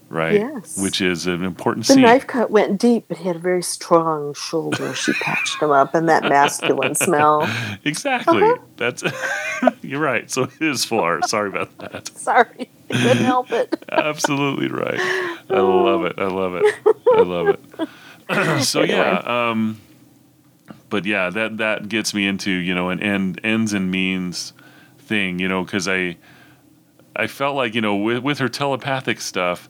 right? 0.10 0.36
Yes. 0.36 0.78
Which 0.78 1.02
is 1.02 1.28
an 1.28 1.44
important 1.44 1.86
the 1.86 1.94
scene. 1.94 2.04
knife 2.04 2.28
cut 2.28 2.50
went 2.52 2.80
deep, 2.80 3.06
but 3.08 3.18
he 3.18 3.26
had 3.26 3.36
a 3.36 3.40
very 3.40 3.64
strong 3.64 4.34
shoulder. 4.34 4.94
She 4.94 5.14
patched 5.14 5.62
him 5.62 5.72
up, 5.72 5.94
and 5.96 6.08
that 6.10 6.24
masculine 6.24 6.96
smell. 6.96 7.48
Exactly. 7.84 8.44
Uh-huh. 8.44 8.58
That's 8.78 9.04
you're 9.82 10.02
right. 10.02 10.30
So 10.30 10.44
it 10.44 10.62
is 10.62 10.86
F'lar. 10.86 11.24
Sorry 11.24 11.50
about 11.50 11.78
that. 11.80 12.08
Sorry, 12.18 12.70
couldn't 12.90 13.24
help 13.24 13.52
it. 13.52 13.84
Absolutely 13.90 14.68
right. 14.68 15.00
I 15.50 15.60
love 15.60 16.06
it. 16.06 16.16
I 16.18 16.28
love 16.28 16.56
it. 16.56 16.76
I 17.14 17.22
love 17.22 17.48
it. 17.48 18.64
so 18.64 18.84
yeah, 18.84 19.20
um, 19.20 19.80
but 20.90 21.06
yeah, 21.06 21.30
that 21.30 21.58
that 21.58 21.90
gets 21.90 22.14
me 22.14 22.28
into 22.28 22.52
you 22.52 22.76
know 22.76 22.90
an 22.90 23.02
end 23.02 23.40
ends 23.44 23.74
and 23.74 23.90
means 23.90 24.54
thing, 25.00 25.40
you 25.40 25.48
know, 25.48 25.64
because 25.64 25.88
I 25.88 26.18
I 27.16 27.28
felt 27.28 27.56
like 27.56 27.74
you 27.76 27.82
know 27.82 27.96
with 27.96 28.20
with 28.20 28.40
her 28.40 28.50
telepathic 28.50 29.22
stuff. 29.22 29.70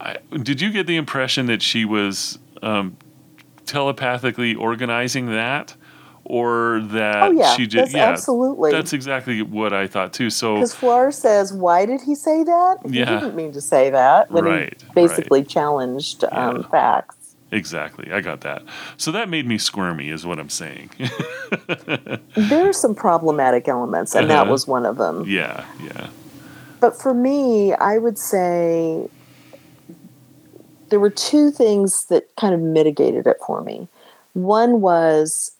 I, 0.00 0.16
did 0.42 0.60
you 0.60 0.70
get 0.70 0.86
the 0.86 0.96
impression 0.96 1.46
that 1.46 1.62
she 1.62 1.84
was 1.84 2.38
um, 2.62 2.96
telepathically 3.66 4.54
organizing 4.54 5.26
that, 5.26 5.76
or 6.24 6.80
that 6.92 7.22
Oh 7.22 7.30
yeah, 7.32 7.54
she 7.54 7.66
did, 7.66 7.80
that's 7.80 7.94
yeah? 7.94 8.08
absolutely. 8.08 8.72
That's 8.72 8.92
exactly 8.92 9.42
what 9.42 9.72
I 9.72 9.86
thought 9.86 10.12
too. 10.12 10.30
So 10.30 10.56
Because 10.56 10.74
F'lar 10.74 11.12
says, 11.12 11.52
"Why 11.52 11.86
did 11.86 12.00
he 12.02 12.14
say 12.14 12.42
that? 12.44 12.76
He 12.84 12.98
Yeah. 12.98 13.04
didn't 13.20 13.34
mean 13.34 13.52
to 13.52 13.60
say 13.60 13.90
that." 13.90 14.30
When 14.30 14.44
Right, 14.44 14.80
he 14.80 14.92
basically 14.94 15.44
challenged 15.44 16.24
um, 16.32 16.56
Yeah. 16.58 16.62
Fax. 16.70 17.16
Exactly. 17.52 18.12
I 18.12 18.20
got 18.20 18.42
that. 18.42 18.62
So 18.96 19.10
that 19.10 19.28
made 19.28 19.44
me 19.44 19.58
squirmy, 19.58 20.08
is 20.10 20.24
what 20.24 20.38
I'm 20.38 20.50
saying. 20.50 20.90
There 22.36 22.68
are 22.68 22.72
some 22.72 22.94
problematic 22.94 23.68
elements, 23.68 24.14
and 24.14 24.30
that 24.30 24.42
Uh-huh. 24.42 24.52
was 24.52 24.66
one 24.68 24.86
of 24.86 24.96
them. 24.98 25.24
yeah, 25.26 25.64
yeah. 25.84 26.08
But 26.80 27.00
for 27.00 27.12
me, 27.12 27.74
I 27.74 27.98
would 27.98 28.16
say 28.18 29.08
there 30.90 31.00
were 31.00 31.10
two 31.10 31.50
things 31.50 32.06
that 32.06 32.28
kind 32.36 32.54
of 32.54 32.60
mitigated 32.60 33.26
it 33.26 33.38
for 33.46 33.62
me. 33.62 33.88
One 34.34 34.80
was 34.80 35.52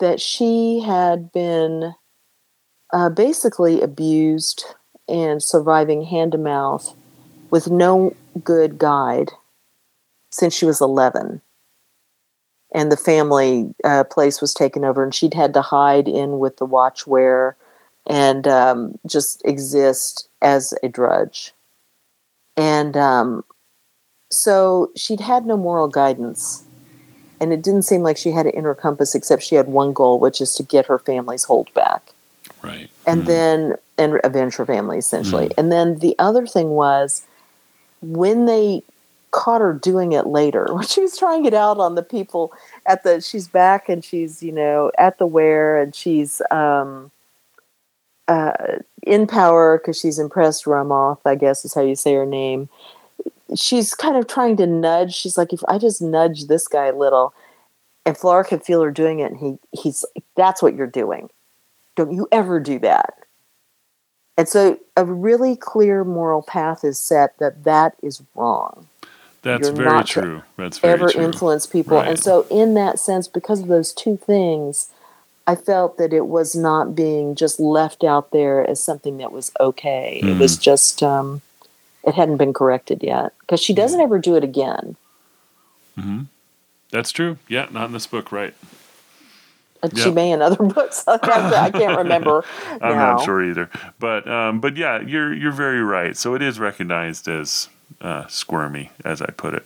that 0.00 0.20
she 0.20 0.80
had 0.80 1.30
been 1.32 1.94
uh, 2.92 3.10
basically 3.10 3.80
abused 3.80 4.64
and 5.08 5.42
surviving 5.42 6.02
hand 6.02 6.32
to 6.32 6.38
mouth 6.38 6.94
with 7.50 7.70
no 7.70 8.16
good 8.42 8.78
guide 8.78 9.30
since 10.30 10.54
she 10.54 10.64
was 10.64 10.80
11. 10.80 11.40
And 12.74 12.90
the 12.90 12.96
family 12.96 13.72
uh, 13.84 14.04
place 14.04 14.40
was 14.40 14.52
taken 14.52 14.84
over, 14.84 15.04
and 15.04 15.14
she'd 15.14 15.34
had 15.34 15.54
to 15.54 15.62
hide 15.62 16.08
in 16.08 16.40
with 16.40 16.56
the 16.56 16.64
watch-wher 16.64 17.56
and 18.06 18.48
um, 18.48 18.98
just 19.06 19.44
exist 19.44 20.28
as 20.42 20.74
a 20.82 20.88
drudge. 20.88 21.52
And 22.56 22.96
um, 22.96 23.44
so 24.34 24.90
she'd 24.96 25.20
had 25.20 25.46
no 25.46 25.56
moral 25.56 25.88
guidance. 25.88 26.64
And 27.40 27.52
it 27.52 27.62
didn't 27.62 27.82
seem 27.82 28.02
like 28.02 28.16
she 28.16 28.30
had 28.30 28.46
an 28.46 28.52
inner 28.52 28.74
compass, 28.74 29.14
except 29.14 29.42
she 29.42 29.56
had 29.56 29.66
one 29.66 29.92
goal, 29.92 30.18
which 30.18 30.40
is 30.40 30.54
to 30.54 30.62
get 30.62 30.86
her 30.86 30.98
family's 30.98 31.44
hold 31.44 31.72
back 31.74 32.12
Right. 32.62 32.88
and 33.06 33.22
Mm. 33.22 33.26
then 33.26 33.74
and 33.98 34.20
avenge 34.24 34.54
her 34.56 34.64
family 34.66 34.98
essentially. 34.98 35.50
And 35.58 35.70
then 35.70 35.98
the 35.98 36.14
other 36.18 36.46
thing 36.46 36.70
was 36.70 37.26
when 38.00 38.46
they 38.46 38.82
caught 39.30 39.60
her 39.60 39.72
doing 39.74 40.12
it 40.12 40.26
later, 40.26 40.66
when 40.72 40.86
she 40.86 41.00
was 41.02 41.18
trying 41.18 41.44
it 41.44 41.54
out 41.54 41.78
on 41.78 41.96
the 41.96 42.02
people 42.02 42.52
at 42.86 43.02
the 43.02 43.20
she's 43.20 43.48
back 43.48 43.88
and 43.88 44.04
she's 44.04 44.42
you 44.42 44.52
know 44.52 44.90
at 44.98 45.18
the 45.18 45.26
where 45.26 45.80
and 45.80 45.94
she's 45.94 46.40
um 46.50 47.10
uh 48.28 48.52
in 49.02 49.26
power 49.26 49.78
because 49.78 49.98
she's 49.98 50.18
impressed 50.18 50.66
Ramoth, 50.66 51.20
I 51.26 51.34
guess 51.34 51.64
is 51.64 51.74
how 51.74 51.82
you 51.82 51.96
say 51.96 52.14
her 52.14 52.24
name. 52.26 52.68
She's 53.54 53.94
kind 53.94 54.16
of 54.16 54.26
trying 54.26 54.56
to 54.58 54.66
nudge. 54.66 55.14
She's 55.14 55.36
like, 55.36 55.52
if 55.52 55.60
I 55.68 55.78
just 55.78 56.00
nudge 56.00 56.46
this 56.46 56.66
guy 56.68 56.86
a 56.86 56.94
little, 56.96 57.34
and 58.06 58.16
F'lar 58.16 58.46
can 58.46 58.60
feel 58.60 58.82
her 58.82 58.90
doing 58.90 59.20
it, 59.20 59.32
and 59.32 59.38
he 59.40 59.58
he's 59.82 60.04
that's 60.36 60.62
what 60.62 60.74
you're 60.74 60.86
doing 60.86 61.30
don't 61.96 62.12
you 62.12 62.26
ever 62.32 62.58
do 62.58 62.78
that 62.80 63.14
and 64.36 64.48
so 64.48 64.78
a 64.96 65.04
really 65.04 65.54
clear 65.56 66.02
moral 66.04 66.42
path 66.42 66.84
is 66.84 66.98
set 66.98 67.38
that 67.38 67.64
that 67.64 67.94
is 68.02 68.20
wrong 68.34 68.88
That's 69.42 69.68
You're 69.68 69.76
very 69.76 70.04
true. 70.04 70.42
That's 70.56 70.78
very 70.78 70.98
true. 70.98 71.04
ever 71.04 71.12
true. 71.12 71.24
influence 71.24 71.66
people 71.66 71.98
Right. 71.98 72.08
and 72.08 72.18
so 72.18 72.46
in 72.50 72.74
that 72.74 72.98
sense 72.98 73.28
because 73.28 73.60
of 73.60 73.68
those 73.68 73.92
two 73.92 74.16
things 74.16 74.90
i 75.46 75.54
felt 75.54 75.98
that 75.98 76.12
it 76.12 76.26
was 76.26 76.56
not 76.56 76.94
being 76.96 77.34
just 77.36 77.60
left 77.60 78.02
out 78.02 78.32
there 78.32 78.68
as 78.68 78.82
something 78.82 79.18
that 79.18 79.30
was 79.32 79.52
okay 79.60 80.18
it 80.22 80.26
Mm. 80.26 80.40
was 80.40 80.56
just 80.58 81.02
um, 81.02 81.42
it 82.06 82.14
hadn't 82.14 82.36
been 82.36 82.52
corrected 82.52 83.02
yet 83.02 83.32
because 83.40 83.60
she 83.60 83.72
doesn't 83.74 84.00
ever 84.00 84.18
do 84.18 84.34
it 84.36 84.44
again 84.44 84.96
hmm 85.98 86.22
That's 86.90 87.10
true. 87.12 87.38
Yeah, 87.48 87.66
not 87.70 87.86
in 87.86 87.92
this 87.92 88.06
book, 88.06 88.30
right? 88.32 88.54
Uh, 89.82 89.88
Yeah. 89.92 90.04
she 90.04 90.10
may 90.10 90.30
in 90.32 90.42
other 90.42 90.62
books 90.76 91.04
i 91.06 91.18
can't 91.70 91.96
remember 91.98 92.44
I'm 92.80 92.96
now. 92.96 93.14
not 93.16 93.24
sure 93.24 93.42
either. 93.44 93.68
But 93.98 94.26
um, 94.28 94.60
but 94.60 94.76
yeah, 94.76 95.00
you're 95.00 95.32
you're 95.32 95.52
very 95.52 95.82
right. 95.82 96.16
So 96.16 96.34
it 96.34 96.42
is 96.42 96.58
recognized 96.58 97.28
as 97.28 97.68
uh, 98.00 98.26
squirmy, 98.28 98.90
as 99.04 99.20
I 99.22 99.30
put 99.30 99.54
it. 99.54 99.64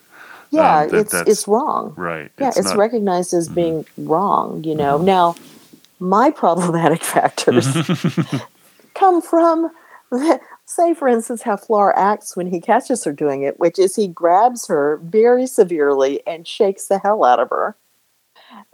yeah 0.50 0.82
Um, 0.82 0.88
that- 0.90 1.00
it's 1.00 1.14
it's 1.14 1.48
wrong 1.48 1.94
Right. 1.96 2.30
yeah, 2.38 2.48
it's, 2.48 2.56
not- 2.58 2.66
Mm-hmm. 2.66 2.80
recognized 2.80 3.32
as 3.34 3.48
being 3.48 3.86
wrong, 3.96 4.64
you 4.64 4.74
know. 4.74 4.98
Now, 4.98 5.36
my 6.00 6.30
problematic 6.30 7.02
factors 7.14 7.66
come 8.94 9.22
from, 9.22 9.70
say, 10.68 10.92
for 10.92 11.08
instance, 11.08 11.42
how 11.42 11.56
F'lar 11.56 11.92
acts 11.96 12.36
when 12.36 12.46
he 12.48 12.60
catches 12.60 13.02
her 13.04 13.12
doing 13.12 13.42
it, 13.42 13.58
which 13.58 13.78
is 13.78 13.96
he 13.96 14.06
grabs 14.06 14.66
her 14.66 15.00
very 15.02 15.46
severely 15.46 16.24
and 16.26 16.46
shakes 16.46 16.86
the 16.86 16.98
hell 16.98 17.24
out 17.24 17.40
of 17.40 17.48
her. 17.48 17.74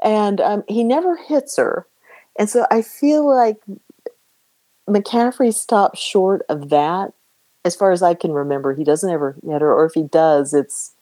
And 0.02 0.40
um, 0.40 0.64
he 0.68 0.82
never 0.82 1.16
hits 1.16 1.56
her. 1.56 1.86
And 2.36 2.50
so 2.50 2.66
I 2.70 2.82
feel 2.82 3.26
like 3.26 3.58
McCaffrey 4.88 5.54
stops 5.54 6.00
short 6.00 6.42
of 6.48 6.68
that. 6.70 7.12
As 7.64 7.76
far 7.76 7.92
as 7.92 8.02
I 8.02 8.14
can 8.14 8.32
remember, 8.32 8.74
he 8.74 8.84
doesn't 8.84 9.10
ever 9.10 9.36
hit 9.42 9.62
her, 9.62 9.72
or 9.72 9.86
if 9.86 9.94
he 9.94 10.02
does, 10.02 10.52
it's 10.52 10.92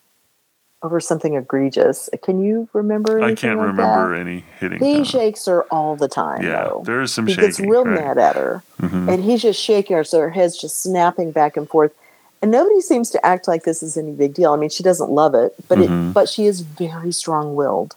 over 0.82 0.98
something 1.00 1.34
egregious. 1.34 2.08
Can 2.22 2.42
you 2.42 2.68
remember? 2.72 3.22
I 3.22 3.34
can't 3.34 3.58
like 3.58 3.68
remember 3.68 4.14
that? 4.14 4.20
any 4.20 4.44
hitting. 4.58 4.78
He 4.80 5.04
shakes 5.04 5.46
her 5.46 5.62
all 5.64 5.96
the 5.96 6.08
time. 6.08 6.42
yeah, 6.42 6.64
though. 6.64 6.82
there 6.84 7.00
is 7.00 7.12
some 7.12 7.26
he 7.26 7.34
shaking. 7.34 7.48
gets 7.48 7.60
real 7.60 7.84
right. 7.84 8.00
mad 8.00 8.18
at 8.18 8.36
her, 8.36 8.62
Mhm. 8.80 9.08
and 9.12 9.24
he's 9.24 9.42
just 9.42 9.60
shaking 9.60 9.96
her, 9.96 10.04
so 10.04 10.18
her 10.20 10.30
head's 10.30 10.56
just 10.60 10.80
snapping 10.82 11.30
back 11.30 11.56
and 11.56 11.68
forth. 11.68 11.92
And 12.40 12.50
nobody 12.50 12.80
seems 12.80 13.10
to 13.10 13.24
act 13.24 13.46
like 13.46 13.62
this 13.62 13.82
is 13.84 13.96
any 13.96 14.10
big 14.10 14.34
deal. 14.34 14.52
I 14.52 14.56
mean, 14.56 14.70
she 14.70 14.82
doesn't 14.82 15.10
love 15.10 15.34
it, 15.34 15.54
but 15.68 15.78
Mhm. 15.78 16.10
it, 16.10 16.14
but 16.14 16.28
she 16.28 16.46
is 16.46 16.60
very 16.62 17.12
strong-willed, 17.12 17.94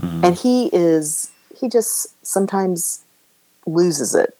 Mhm. 0.00 0.22
and 0.24 0.34
he 0.36 0.68
is. 0.72 1.30
He 1.58 1.68
just 1.70 2.08
sometimes 2.26 3.00
loses 3.64 4.14
it, 4.14 4.36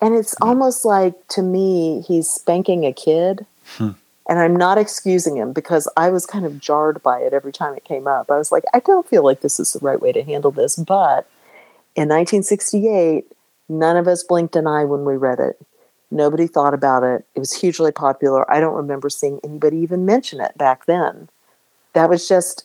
and 0.00 0.14
it's 0.14 0.34
almost 0.40 0.84
like 0.86 1.14
to 1.28 1.42
me 1.42 2.00
he's 2.08 2.28
spanking 2.28 2.86
a 2.86 2.92
kid. 2.94 3.44
Hmm. 3.76 3.90
And 4.32 4.40
I'm 4.40 4.56
not 4.56 4.78
excusing 4.78 5.36
him 5.36 5.52
because 5.52 5.86
I 5.94 6.08
was 6.08 6.24
kind 6.24 6.46
of 6.46 6.58
jarred 6.58 7.02
by 7.02 7.18
it 7.18 7.34
every 7.34 7.52
time 7.52 7.74
it 7.74 7.84
came 7.84 8.06
up. 8.06 8.30
I 8.30 8.38
was 8.38 8.50
like, 8.50 8.64
I 8.72 8.80
don't 8.80 9.06
feel 9.06 9.22
like 9.22 9.42
this 9.42 9.60
is 9.60 9.74
the 9.74 9.78
right 9.80 10.00
way 10.00 10.10
to 10.10 10.22
handle 10.22 10.50
this. 10.50 10.74
But 10.74 11.28
in 11.94 12.08
1968, 12.08 13.30
none 13.68 13.98
of 13.98 14.08
us 14.08 14.24
blinked 14.24 14.56
an 14.56 14.66
eye 14.66 14.84
when 14.84 15.04
we 15.04 15.18
read 15.18 15.38
it. 15.38 15.60
Nobody 16.10 16.46
thought 16.46 16.72
about 16.72 17.02
it. 17.02 17.26
It 17.34 17.40
was 17.40 17.52
hugely 17.52 17.92
popular. 17.92 18.50
I 18.50 18.58
don't 18.58 18.72
remember 18.72 19.10
seeing 19.10 19.38
anybody 19.44 19.76
even 19.76 20.06
mention 20.06 20.40
it 20.40 20.56
back 20.56 20.86
then. 20.86 21.28
That 21.92 22.08
was 22.08 22.26
just 22.26 22.64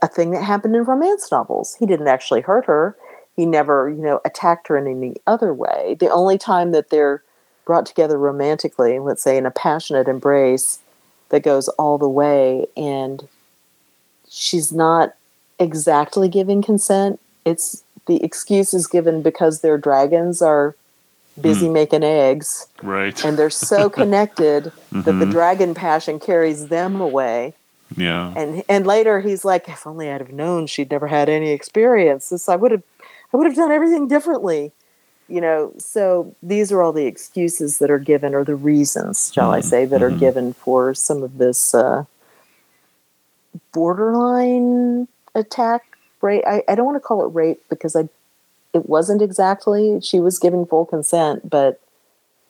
a 0.00 0.06
thing 0.06 0.30
that 0.30 0.44
happened 0.44 0.76
in 0.76 0.84
romance 0.84 1.32
novels. 1.32 1.74
He 1.80 1.86
didn't 1.86 2.06
actually 2.06 2.42
hurt 2.42 2.66
her. 2.66 2.96
He 3.34 3.44
never, 3.44 3.90
you 3.90 4.04
know, 4.04 4.20
attacked 4.24 4.68
her 4.68 4.76
in 4.76 4.86
any 4.86 5.16
other 5.26 5.52
way. 5.52 5.96
The 5.98 6.10
only 6.10 6.38
time 6.38 6.70
that 6.70 6.90
they're 6.90 7.24
brought 7.64 7.86
together 7.86 8.16
romantically, 8.16 9.00
let's 9.00 9.24
say 9.24 9.36
in 9.36 9.46
a 9.46 9.50
passionate 9.50 10.06
embrace 10.06 10.78
that 11.30 11.42
goes 11.42 11.68
all 11.70 11.98
the 11.98 12.08
way 12.08 12.66
and 12.76 13.28
she's 14.28 14.72
not 14.72 15.14
exactly 15.58 16.28
giving 16.28 16.62
consent. 16.62 17.20
It's 17.44 17.82
the 18.06 18.22
excuse 18.22 18.72
is 18.72 18.86
given 18.86 19.22
because 19.22 19.60
their 19.60 19.76
dragons 19.78 20.40
are 20.40 20.74
busy 21.40 21.68
making 21.68 22.02
eggs 22.02 22.66
right. 22.82 23.24
and 23.24 23.38
they're 23.38 23.50
so 23.50 23.88
connected 24.00 24.72
that 24.92 25.04
the 25.04 25.12
Mhm. 25.26 25.30
dragon 25.30 25.74
passion 25.74 26.18
carries 26.18 26.68
them 26.68 27.00
away. 27.00 27.54
yeah. 27.96 28.32
And 28.36 28.62
and 28.68 28.86
later 28.86 29.20
he's 29.20 29.44
like, 29.44 29.68
if 29.68 29.86
only 29.86 30.10
I'd 30.10 30.20
have 30.20 30.32
known 30.32 30.66
she'd 30.66 30.90
never 30.90 31.06
had 31.06 31.28
any 31.28 31.50
experience, 31.50 32.28
this 32.30 32.48
I 32.48 32.56
would 32.56 32.70
have 32.72 32.82
I 33.32 33.36
would 33.36 33.46
have 33.46 33.56
done 33.56 33.70
everything 33.70 34.08
differently. 34.08 34.72
You 35.28 35.40
know, 35.42 35.72
so 35.78 36.34
these 36.42 36.72
are 36.72 36.80
all 36.80 36.92
the 36.92 37.06
excuses 37.06 37.78
that 37.78 37.90
are 37.90 37.98
given, 37.98 38.34
or 38.34 38.44
the 38.44 38.56
reasons, 38.56 39.30
shall 39.32 39.50
I 39.50 39.60
Mhm, 39.60 39.64
say, 39.64 39.84
that 39.84 40.02
are 40.02 40.10
mhm. 40.10 40.18
given 40.18 40.52
for 40.54 40.94
some 40.94 41.22
of 41.22 41.36
this 41.38 41.74
uh, 41.74 42.04
borderline 43.72 45.06
attack. 45.34 45.82
Rape. 46.20 46.42
I, 46.46 46.64
I 46.66 46.74
don't 46.74 46.86
want 46.86 46.96
to 46.96 47.00
call 47.00 47.24
it 47.24 47.34
rape 47.34 47.62
because 47.68 47.94
I 47.94 48.08
it 48.72 48.88
wasn't 48.88 49.22
exactly. 49.22 50.00
She 50.00 50.20
was 50.20 50.38
giving 50.38 50.66
full 50.66 50.84
consent, 50.84 51.48
but 51.48 51.80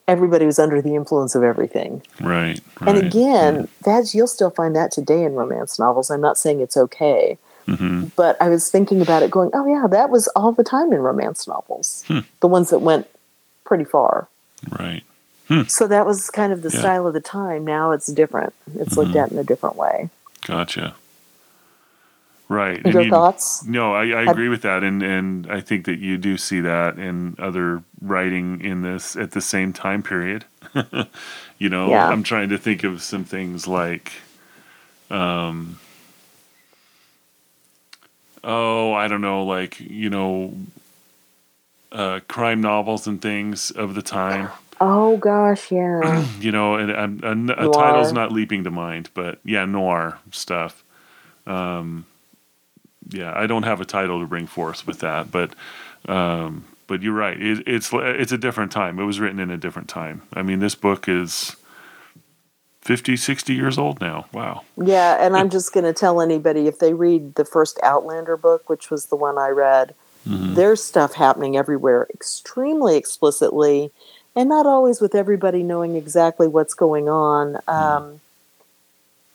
everybody 0.06 0.46
was 0.46 0.58
under 0.58 0.80
the 0.80 0.94
influence 0.94 1.34
of 1.34 1.42
everything. 1.42 2.02
Right. 2.20 2.60
And 2.80 2.96
right. 2.96 3.04
again, 3.04 3.68
that's 3.84 4.14
you'll 4.14 4.26
still 4.26 4.50
find 4.50 4.74
that 4.74 4.90
today 4.90 5.22
in 5.22 5.34
romance 5.34 5.78
novels. 5.78 6.10
I'm 6.10 6.20
not 6.20 6.38
saying 6.38 6.60
it's 6.60 6.76
okay, 6.76 7.38
hmm 7.76 8.04
but 8.16 8.40
I 8.40 8.48
was 8.48 8.70
thinking 8.70 9.00
about 9.02 9.22
it, 9.22 9.30
going, 9.30 9.50
"Oh 9.54 9.66
yeah, 9.66 9.86
that 9.88 10.10
was 10.10 10.26
all 10.28 10.52
the 10.52 10.64
time 10.64 10.92
in 10.92 11.00
romance 11.00 11.46
novels, 11.46 12.04
Hmm. 12.08 12.20
the 12.40 12.48
ones 12.48 12.70
that 12.70 12.78
went 12.80 13.06
pretty 13.64 13.84
far." 13.84 14.28
Right. 14.70 15.02
So 15.66 15.86
that 15.86 16.04
was 16.04 16.28
kind 16.28 16.52
of 16.52 16.60
the 16.62 16.68
Yeah. 16.70 16.78
style 16.80 17.06
of 17.06 17.14
the 17.14 17.20
time. 17.22 17.64
Now 17.64 17.92
it's 17.92 18.06
different. 18.08 18.52
It's 18.78 18.96
looked 18.98 19.12
Mhm. 19.12 19.22
at 19.24 19.32
in 19.32 19.38
a 19.38 19.44
different 19.44 19.76
way. 19.76 20.10
Gotcha. 20.46 20.94
Right. 22.50 22.84
Your 22.86 23.02
you- 23.02 23.10
thoughts? 23.10 23.62
No, 23.64 23.94
I, 23.94 24.04
I 24.08 24.22
agree 24.30 24.48
with 24.48 24.62
that, 24.62 24.82
and 24.82 25.02
and 25.02 25.46
I 25.50 25.60
think 25.60 25.84
that 25.86 25.98
you 25.98 26.16
do 26.16 26.36
see 26.38 26.60
that 26.60 26.98
in 26.98 27.34
other 27.38 27.82
writing 28.00 28.60
in 28.62 28.80
this 28.82 29.16
at 29.16 29.32
the 29.32 29.40
same 29.42 29.72
time 29.72 30.02
period. 30.02 30.44
you 31.58 31.68
know, 31.68 31.88
Yeah. 31.90 32.08
I'm 32.08 32.22
trying 32.22 32.48
to 32.50 32.58
think 32.58 32.84
of 32.84 33.02
some 33.02 33.24
things 33.24 33.66
like, 33.68 34.12
um, 35.10 35.78
oh, 38.44 38.92
I 38.92 39.08
don't 39.08 39.20
know, 39.20 39.44
like 39.44 39.80
you 39.80 40.10
know, 40.10 40.54
uh, 41.92 42.20
crime 42.28 42.60
novels 42.60 43.06
and 43.06 43.20
things 43.20 43.70
of 43.70 43.94
the 43.94 44.02
time. 44.02 44.50
Oh 44.80 45.16
gosh, 45.16 45.70
yeah. 45.72 46.26
You 46.40 46.52
know, 46.52 46.76
and, 46.76 47.24
and 47.24 47.50
a 47.50 47.68
title's 47.68 48.12
not 48.12 48.30
leaping 48.32 48.64
to 48.64 48.70
mind, 48.70 49.10
but 49.12 49.40
yeah, 49.44 49.64
noir 49.64 50.18
stuff. 50.30 50.84
Um, 51.46 52.06
yeah, 53.08 53.32
I 53.34 53.46
don't 53.46 53.64
have 53.64 53.80
a 53.80 53.84
title 53.84 54.20
to 54.20 54.26
bring 54.26 54.46
forth 54.46 54.86
with 54.86 55.00
that, 55.00 55.30
but 55.30 55.54
um, 56.08 56.64
but 56.86 57.02
you're 57.02 57.14
right. 57.14 57.40
It, 57.40 57.66
it's 57.66 57.90
it's 57.92 58.32
a 58.32 58.38
different 58.38 58.70
time. 58.70 58.98
It 58.98 59.04
was 59.04 59.18
written 59.18 59.40
in 59.40 59.50
a 59.50 59.56
different 59.56 59.88
time. 59.88 60.22
I 60.32 60.42
mean, 60.42 60.60
this 60.60 60.74
book 60.74 61.08
is 61.08 61.56
50, 62.88 63.18
60 63.18 63.52
years 63.54 63.76
old 63.76 64.00
now. 64.00 64.24
Wow. 64.32 64.62
Yeah, 64.82 65.18
and 65.20 65.36
I'm 65.36 65.50
just 65.56 65.74
going 65.74 65.84
to 65.84 65.92
tell 65.92 66.22
anybody 66.22 66.68
if 66.68 66.78
they 66.78 66.94
read 66.94 67.34
the 67.34 67.44
first 67.44 67.78
Outlander 67.82 68.34
book, 68.38 68.70
which 68.70 68.90
was 68.90 69.06
the 69.06 69.14
one 69.16 69.36
I 69.36 69.50
read, 69.50 69.94
Mhm. 70.26 70.54
there's 70.54 70.82
stuff 70.82 71.12
happening 71.14 71.54
everywhere 71.56 72.06
extremely 72.12 72.96
explicitly 72.96 73.90
and 74.34 74.48
not 74.48 74.64
always 74.64 75.02
with 75.02 75.14
everybody 75.14 75.62
knowing 75.62 75.96
exactly 75.96 76.48
what's 76.48 76.72
going 76.72 77.10
on. 77.10 77.58
Um, 77.68 78.20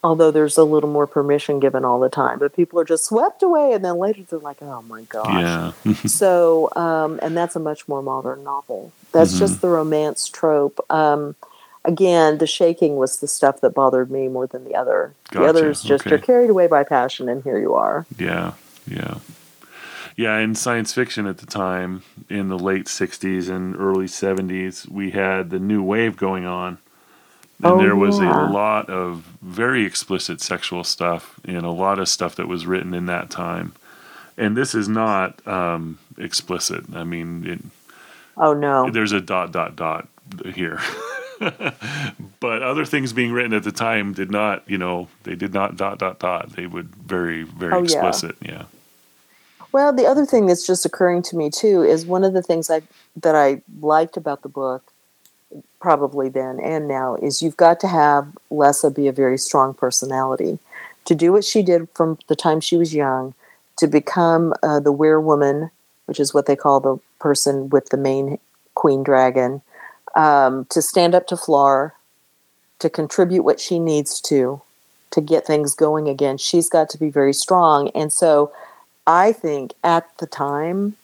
although 0.04 0.32
there's 0.32 0.58
a 0.58 0.63
little 0.63 0.89
more 0.89 1.06
permission 1.08 1.60
given 1.60 1.86
all 1.86 2.00
the 2.00 2.10
time, 2.10 2.39
but 2.39 2.56
people 2.56 2.80
are 2.80 2.84
just 2.86 3.06
swept 3.06 3.44
away 3.44 3.72
and 3.74 3.86
then 3.86 3.98
later 4.00 4.24
they're 4.30 4.39
like, 4.39 4.62
oh 4.63 4.82
my 4.88 5.04
gosh. 5.04 5.74
Yeah. 5.86 5.94
so 6.08 6.70
um, 6.76 7.20
and 7.22 7.38
that's 7.38 7.56
a 7.56 7.60
much 7.60 7.88
more 7.88 8.02
modern 8.02 8.44
novel 8.44 8.92
that's 9.12 9.36
Mhm. 9.36 9.39
just 9.39 9.62
the 9.62 9.70
romance 9.70 10.28
trope 10.28 10.80
um, 10.92 11.36
again 11.86 12.38
the 12.38 12.48
shaking 12.48 12.98
was 12.98 13.17
the 13.17 13.28
stuff 13.28 13.62
that 13.62 13.72
bothered 13.72 14.10
me 14.10 14.28
more 14.28 14.48
than 14.48 14.63
the 14.63 14.76
other 14.76 15.13
the 15.32 15.43
others 15.43 15.82
just 15.82 16.04
okay. 16.04 16.12
you're 16.12 16.19
carried 16.19 16.50
away 16.50 16.67
by 16.67 16.84
passion 16.84 17.28
and 17.30 17.43
here 17.43 17.60
you 17.60 17.74
are 17.74 18.06
Yeah, 18.17 18.54
yeah, 18.88 19.15
yeah. 20.15 20.38
In 20.38 20.56
science 20.56 20.93
fiction 20.93 21.26
at 21.26 21.38
the 21.39 21.46
time, 21.46 22.04
in 22.30 22.50
the 22.50 22.60
late 22.60 22.86
'60s 22.86 23.50
and 23.50 23.76
early 23.76 24.06
'70s, 24.06 24.88
we 24.89 25.12
had 25.12 25.50
the 25.50 25.60
new 25.60 25.84
wave 25.84 26.17
going 26.17 26.46
on, 26.46 26.78
and 27.62 27.74
Oh, 27.74 27.78
there 27.78 27.96
was 27.96 28.19
yeah. 28.19 28.50
a 28.50 28.52
lot 28.52 28.89
of 28.89 29.24
very 29.41 29.86
explicit 29.86 30.41
sexual 30.41 30.84
stuff 30.84 31.39
and 31.46 31.65
a 31.65 31.72
lot 31.72 32.00
of 32.00 32.10
stuff 32.10 32.36
that 32.36 32.48
was 32.48 32.65
written 32.65 32.93
in 32.93 33.06
that 33.08 33.30
time. 33.30 33.74
And 34.38 34.58
this 34.58 34.74
is 34.74 34.89
not 34.89 35.46
um, 35.48 36.00
explicit. 36.17 36.86
I 36.93 37.04
mean, 37.04 37.46
it, 37.46 37.60
oh 38.36 38.54
no 38.54 38.89
there's 38.89 39.12
a 39.12 39.22
dot 39.22 39.52
dot 39.52 39.76
dot 39.76 40.08
here. 40.54 40.80
but 42.39 42.62
other 42.62 42.86
things 42.86 43.13
being 43.13 43.32
written 43.32 43.54
at 43.54 43.63
the 43.63 43.72
time 43.72 44.13
did 44.13 44.32
not, 44.32 44.63
you 44.69 44.78
know, 44.78 45.08
they 45.24 45.36
did 45.36 45.54
not 45.54 45.78
dot 45.78 46.00
dot 46.00 46.19
dot. 46.19 46.52
They 46.56 46.65
would 46.67 46.89
very 46.96 47.43
very 47.43 47.74
Oh, 47.74 47.78
yeah. 47.78 47.84
explicit. 47.84 48.36
Yeah. 48.41 48.63
well 49.72 49.91
the 49.93 50.06
other 50.06 50.26
thing 50.26 50.46
that's 50.46 50.65
just 50.67 50.86
occurring 50.86 51.22
to 51.24 51.36
me 51.36 51.50
too 51.50 51.82
is 51.84 52.06
one 52.06 52.24
of 52.24 52.34
the 52.34 52.41
things 52.43 52.69
i 52.69 52.82
that 53.15 53.36
i 53.36 53.62
liked 53.82 54.15
about 54.17 54.41
the 54.43 54.50
book 54.50 54.84
probably 55.80 56.30
then 56.30 56.60
and 56.60 56.88
now 56.88 57.15
is 57.15 57.41
you've 57.41 57.58
got 57.58 57.80
to 57.80 57.88
have 57.88 58.28
lessa 58.52 58.93
be 58.93 59.08
a 59.08 59.12
very 59.12 59.38
strong 59.38 59.74
personality 59.74 60.60
to 61.06 61.15
do 61.15 61.32
what 61.32 61.43
she 61.43 61.62
did 61.63 61.88
from 61.96 62.17
the 62.28 62.36
time 62.36 62.60
she 62.62 62.78
was 62.78 62.93
young 62.93 63.34
to 63.78 63.88
become 63.88 64.54
uh, 64.63 64.80
the 64.80 64.93
Weyrwoman 64.93 65.72
which 66.06 66.19
is 66.19 66.34
what 66.34 66.46
they 66.46 66.56
call 66.56 66.80
the 66.80 66.98
person 67.19 67.69
with 67.69 67.89
the 67.89 67.98
main 67.98 68.38
queen 68.76 69.02
dragon 69.04 69.62
um, 70.15 70.65
to 70.69 70.82
stand 70.82 71.15
up 71.15 71.28
to 71.28 71.36
F'lar, 71.36 71.91
to 72.80 72.89
contribute 72.89 73.43
what 73.43 73.60
she 73.60 73.80
needs 73.80 74.19
to, 74.21 74.62
to 75.12 75.21
get 75.21 75.45
things 75.45 75.76
going 75.76 76.08
again. 76.08 76.38
She's 76.38 76.69
got 76.69 76.89
to 76.89 76.97
be 76.97 77.10
very 77.10 77.34
strong. 77.34 77.89
And 77.89 78.12
so 78.12 78.52
I 79.08 79.32
think 79.32 79.73
at 79.84 80.17
the 80.17 80.28
time, 80.28 80.95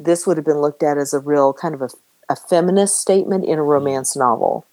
this 0.00 0.26
would 0.26 0.36
have 0.36 0.46
been 0.46 0.60
looked 0.60 0.82
at 0.82 0.98
as 0.98 1.12
a 1.14 1.20
real 1.20 1.52
kind 1.52 1.74
of 1.74 1.82
a, 1.82 1.90
a 2.28 2.36
feminist 2.36 3.00
statement 3.00 3.44
in 3.44 3.58
a 3.58 3.62
romance 3.62 4.16
novel. 4.16 4.66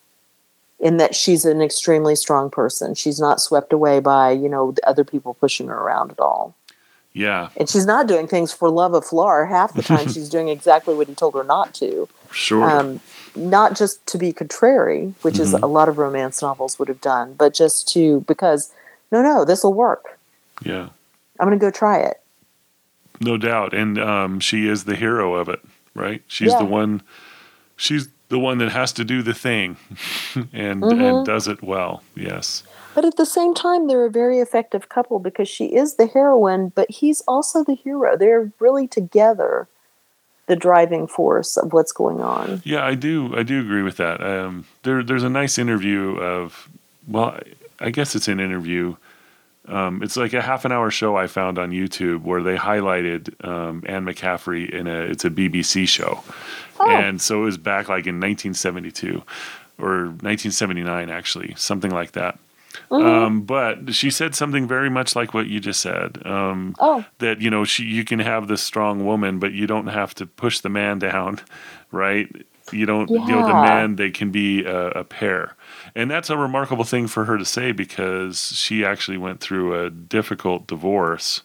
In 0.79 0.95
that 0.95 1.13
she's 1.13 1.43
an 1.43 1.61
extremely 1.61 2.15
strong 2.15 2.49
person. 2.49 2.95
She's 2.95 3.19
not 3.19 3.41
swept 3.41 3.73
away 3.73 3.99
by, 3.99 4.31
you 4.31 4.47
know, 4.47 4.71
the 4.71 4.87
other 4.87 5.03
people 5.03 5.33
pushing 5.33 5.67
her 5.67 5.75
around 5.77 6.11
at 6.11 6.21
all. 6.21 6.55
Yeah. 7.11 7.49
And 7.57 7.69
she's 7.69 7.85
not 7.85 8.07
doing 8.07 8.27
things 8.27 8.53
for 8.53 8.69
love 8.69 8.93
of 8.93 9.03
F'lar. 9.03 9.49
Half 9.49 9.73
the 9.73 9.83
time 9.83 10.07
she's 10.13 10.29
doing 10.29 10.47
exactly 10.47 10.95
what 10.95 11.07
he 11.09 11.15
told 11.15 11.33
her 11.33 11.43
not 11.43 11.73
to 11.75 12.07
Sure. 12.31 12.63
um, 12.63 13.01
not 13.39 13.75
just 13.75 14.05
to 14.07 14.17
be 14.17 14.31
contrary, 14.33 15.13
which 15.21 15.39
is 15.39 15.53
Mhm. 15.53 15.63
a 15.63 15.67
lot 15.67 15.89
of 15.89 15.97
romance 15.97 16.41
novels 16.41 16.77
would 16.77 16.87
have 16.87 17.01
done, 17.01 17.33
but 17.37 17.53
just 17.53 17.87
to 17.93 18.21
because 18.27 18.71
no, 19.11 19.21
no, 19.23 19.43
this 19.45 19.63
will 19.63 19.73
work. 19.73 20.19
yeah. 20.63 20.89
I'm 21.39 21.47
going 21.47 21.57
to 21.57 21.65
go 21.65 21.71
try 21.71 21.99
it. 21.99 22.19
No 23.21 23.37
doubt. 23.37 23.73
And 23.73 23.97
um, 23.97 24.39
she 24.41 24.67
is 24.67 24.83
the 24.83 24.95
hero 24.95 25.35
of 25.35 25.47
it, 25.49 25.61
right? 25.95 26.21
She's 26.27 26.51
Yeah. 26.51 26.59
the 26.59 26.65
one. 26.65 27.01
She's 27.77 28.09
the 28.27 28.37
one 28.39 28.57
that 28.59 28.71
has 28.73 28.91
to 28.93 29.03
do 29.05 29.21
the 29.23 29.33
thing 29.33 29.77
and 30.53 30.83
Mm-hmm. 30.83 31.01
and 31.01 31.25
does 31.25 31.47
it 31.47 31.63
well. 31.63 32.03
Yes. 32.15 32.63
But 32.93 33.05
at 33.05 33.15
the 33.17 33.25
same 33.25 33.53
time, 33.53 33.87
they're 33.87 34.05
a 34.05 34.09
very 34.11 34.39
effective 34.39 34.89
couple 34.89 35.19
because 35.19 35.47
she 35.47 35.67
is 35.67 35.95
the 35.95 36.07
heroine, 36.07 36.73
but 36.75 36.91
he's 36.91 37.21
also 37.27 37.63
the 37.63 37.75
hero. 37.75 38.17
They're 38.17 38.51
really 38.59 38.87
together, 38.87 39.67
the 40.49 40.55
driving 40.57 41.07
force 41.07 41.55
of 41.55 41.71
what's 41.71 41.93
going 41.93 42.19
on. 42.19 42.61
Yeah, 42.65 42.83
I 42.85 42.95
do. 42.95 43.33
I 43.37 43.43
do 43.43 43.61
agree 43.61 43.83
with 43.83 43.95
that. 43.97 44.21
Um, 44.21 44.65
there, 44.83 45.01
there's 45.03 45.23
a 45.23 45.29
nice 45.29 45.57
interview 45.57 46.17
of, 46.17 46.67
well, 47.07 47.39
I 47.79 47.91
guess 47.91 48.15
it's 48.15 48.27
an 48.27 48.39
interview. 48.41 48.97
Um, 49.67 50.01
it's 50.01 50.17
like 50.17 50.33
a 50.33 50.41
half 50.41 50.65
an 50.65 50.71
hour 50.71 50.89
show 50.91 51.15
I 51.15 51.27
found 51.27 51.59
on 51.59 51.69
YouTube 51.71 52.23
where 52.23 52.41
they 52.41 52.55
highlighted 52.57 53.33
um, 53.47 53.83
Anne 53.85 54.03
McCaffrey 54.05 54.67
in 54.69 54.87
a. 54.87 55.01
It's 55.01 55.23
a 55.23 55.29
BBC 55.29 55.87
show, 55.87 56.23
Oh. 56.79 56.89
and 56.89 57.21
so 57.21 57.41
it 57.41 57.45
was 57.45 57.57
back 57.57 57.87
like 57.87 58.07
in 58.07 58.15
1972 58.19 59.21
or 59.77 60.05
1979, 60.05 61.09
actually, 61.09 61.53
something 61.55 61.91
like 61.91 62.13
that. 62.13 62.39
Mm-hmm. 62.91 63.05
Um, 63.05 63.41
but 63.41 63.93
she 63.95 64.09
said 64.11 64.35
something 64.35 64.67
very 64.67 64.89
much 64.89 65.15
like 65.15 65.33
what 65.33 65.47
you 65.47 65.59
just 65.59 65.81
said. 65.81 66.25
Um, 66.25 66.75
Oh, 66.79 67.03
that 67.17 67.41
you 67.41 67.49
know 67.49 67.65
she 67.65 67.83
you 67.83 68.03
can 68.05 68.19
have 68.19 68.47
this 68.47 68.61
strong 68.61 69.05
woman 69.05 69.39
but 69.39 69.53
you 69.53 69.65
don't 69.67 69.87
have 69.87 70.13
to 70.15 70.25
push 70.25 70.59
the 70.59 70.69
man 70.69 70.99
down 70.99 71.39
right 71.91 72.27
you 72.71 72.85
don't 72.85 73.09
you 73.09 73.17
know 73.17 73.47
the 73.47 73.53
man 73.53 73.95
they 73.95 74.11
can 74.11 74.29
be 74.29 74.63
a, 74.63 74.89
a 74.91 75.03
pair 75.03 75.55
and 75.95 76.11
that's 76.11 76.29
a 76.29 76.37
remarkable 76.37 76.83
thing 76.83 77.07
for 77.07 77.25
her 77.25 77.35
to 77.39 77.43
say 77.45 77.71
because 77.71 78.49
she 78.55 78.85
actually 78.85 79.17
went 79.17 79.39
through 79.39 79.73
a 79.83 79.89
difficult 79.89 80.67
divorce 80.67 81.41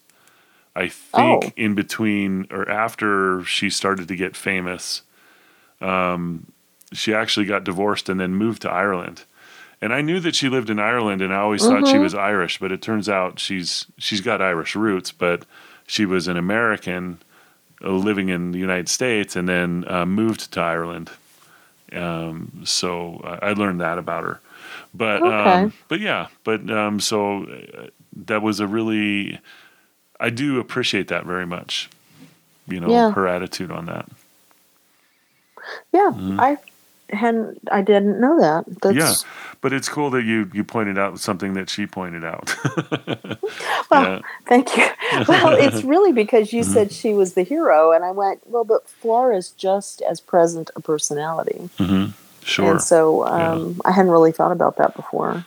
i 0.76 0.86
think 0.88 1.44
Oh. 1.46 1.50
in 1.56 1.74
between 1.74 2.46
or 2.50 2.68
after 2.68 3.42
she 3.44 3.70
started 3.70 4.06
to 4.08 4.16
get 4.16 4.36
famous 4.36 5.00
um, 5.80 6.52
she 6.92 7.14
actually 7.14 7.46
got 7.46 7.64
divorced 7.64 8.08
and 8.10 8.20
then 8.20 8.34
moved 8.34 8.60
to 8.62 8.70
ireland 8.70 9.24
and 9.80 9.92
I 9.92 10.00
knew 10.00 10.20
that 10.20 10.34
she 10.34 10.48
lived 10.48 10.70
in 10.70 10.78
Ireland, 10.78 11.22
and 11.22 11.32
I 11.32 11.38
always 11.38 11.62
thought 11.62 11.86
she 11.88 11.98
was 11.98 12.14
Irish. 12.14 12.58
But 12.58 12.72
it 12.72 12.80
turns 12.82 13.08
out 13.08 13.38
she's 13.38 13.86
she's 13.98 14.20
got 14.20 14.40
Irish 14.42 14.74
roots, 14.76 15.12
but 15.12 15.44
she 15.86 16.06
was 16.06 16.28
an 16.28 16.36
American 16.36 17.18
uh, 17.82 17.90
living 17.90 18.28
in 18.30 18.52
the 18.52 18.58
United 18.58 18.88
States, 18.88 19.36
and 19.36 19.48
then 19.48 19.84
uh, 19.88 20.06
moved 20.06 20.52
to 20.52 20.60
Ireland. 20.60 21.10
Um, 21.92 22.62
so 22.64 23.20
I 23.24 23.50
I 23.50 23.52
learned 23.52 23.80
that 23.80 23.98
about 23.98 24.24
her. 24.24 24.40
But 24.94 25.22
Okay. 25.22 25.50
um, 25.64 25.72
but 25.88 26.00
yeah, 26.00 26.28
but 26.44 26.70
um, 26.70 27.00
so 27.00 27.44
uh, 27.44 27.86
that 28.26 28.42
was 28.42 28.60
a 28.60 28.66
really 28.66 29.38
I 30.20 30.30
do 30.30 30.58
appreciate 30.60 31.08
that 31.08 31.24
very 31.26 31.46
much. 31.46 31.90
You 32.66 32.80
know 32.80 32.88
Yeah. 32.90 33.12
her 33.12 33.26
attitude 33.28 33.70
on 33.70 33.86
that. 33.86 34.06
yeah. 35.92 36.10
Mm-hmm. 36.14 36.40
I 36.40 36.56
hadn't. 37.10 37.58
I 37.70 37.82
didn't 37.82 38.20
know 38.20 38.40
that. 38.40 38.64
That's, 38.82 38.96
yeah, 38.96 39.14
but 39.60 39.72
it's 39.72 39.88
cool 39.88 40.10
that 40.10 40.24
you 40.24 40.50
you 40.54 40.64
pointed 40.64 40.98
out 40.98 41.20
something 41.20 41.54
that 41.54 41.68
she 41.70 41.86
pointed 41.86 42.24
out. 42.24 42.54
Well, 43.90 44.02
Yeah. 44.02 44.20
thank 44.46 44.76
you. 44.76 44.86
Well, 45.28 45.54
it's 45.54 45.84
really 45.84 46.12
because 46.12 46.52
you 46.52 46.62
Mm-hmm. 46.62 46.72
said 46.72 46.92
she 46.92 47.12
was 47.14 47.34
the 47.34 47.42
hero, 47.42 47.92
and 47.92 48.04
I 48.04 48.10
went, 48.10 48.40
well, 48.46 48.64
but 48.64 48.82
F'lar's 49.02 49.50
just 49.50 50.00
as 50.02 50.20
present 50.20 50.70
a 50.76 50.80
personality. 50.80 51.68
Sure. 52.42 52.72
And 52.72 52.82
so 52.82 53.26
um, 53.26 53.80
I 53.84 53.92
hadn't 53.92 54.10
really 54.10 54.32
thought 54.32 54.52
about 54.52 54.76
that 54.76 54.94
before. 54.96 55.44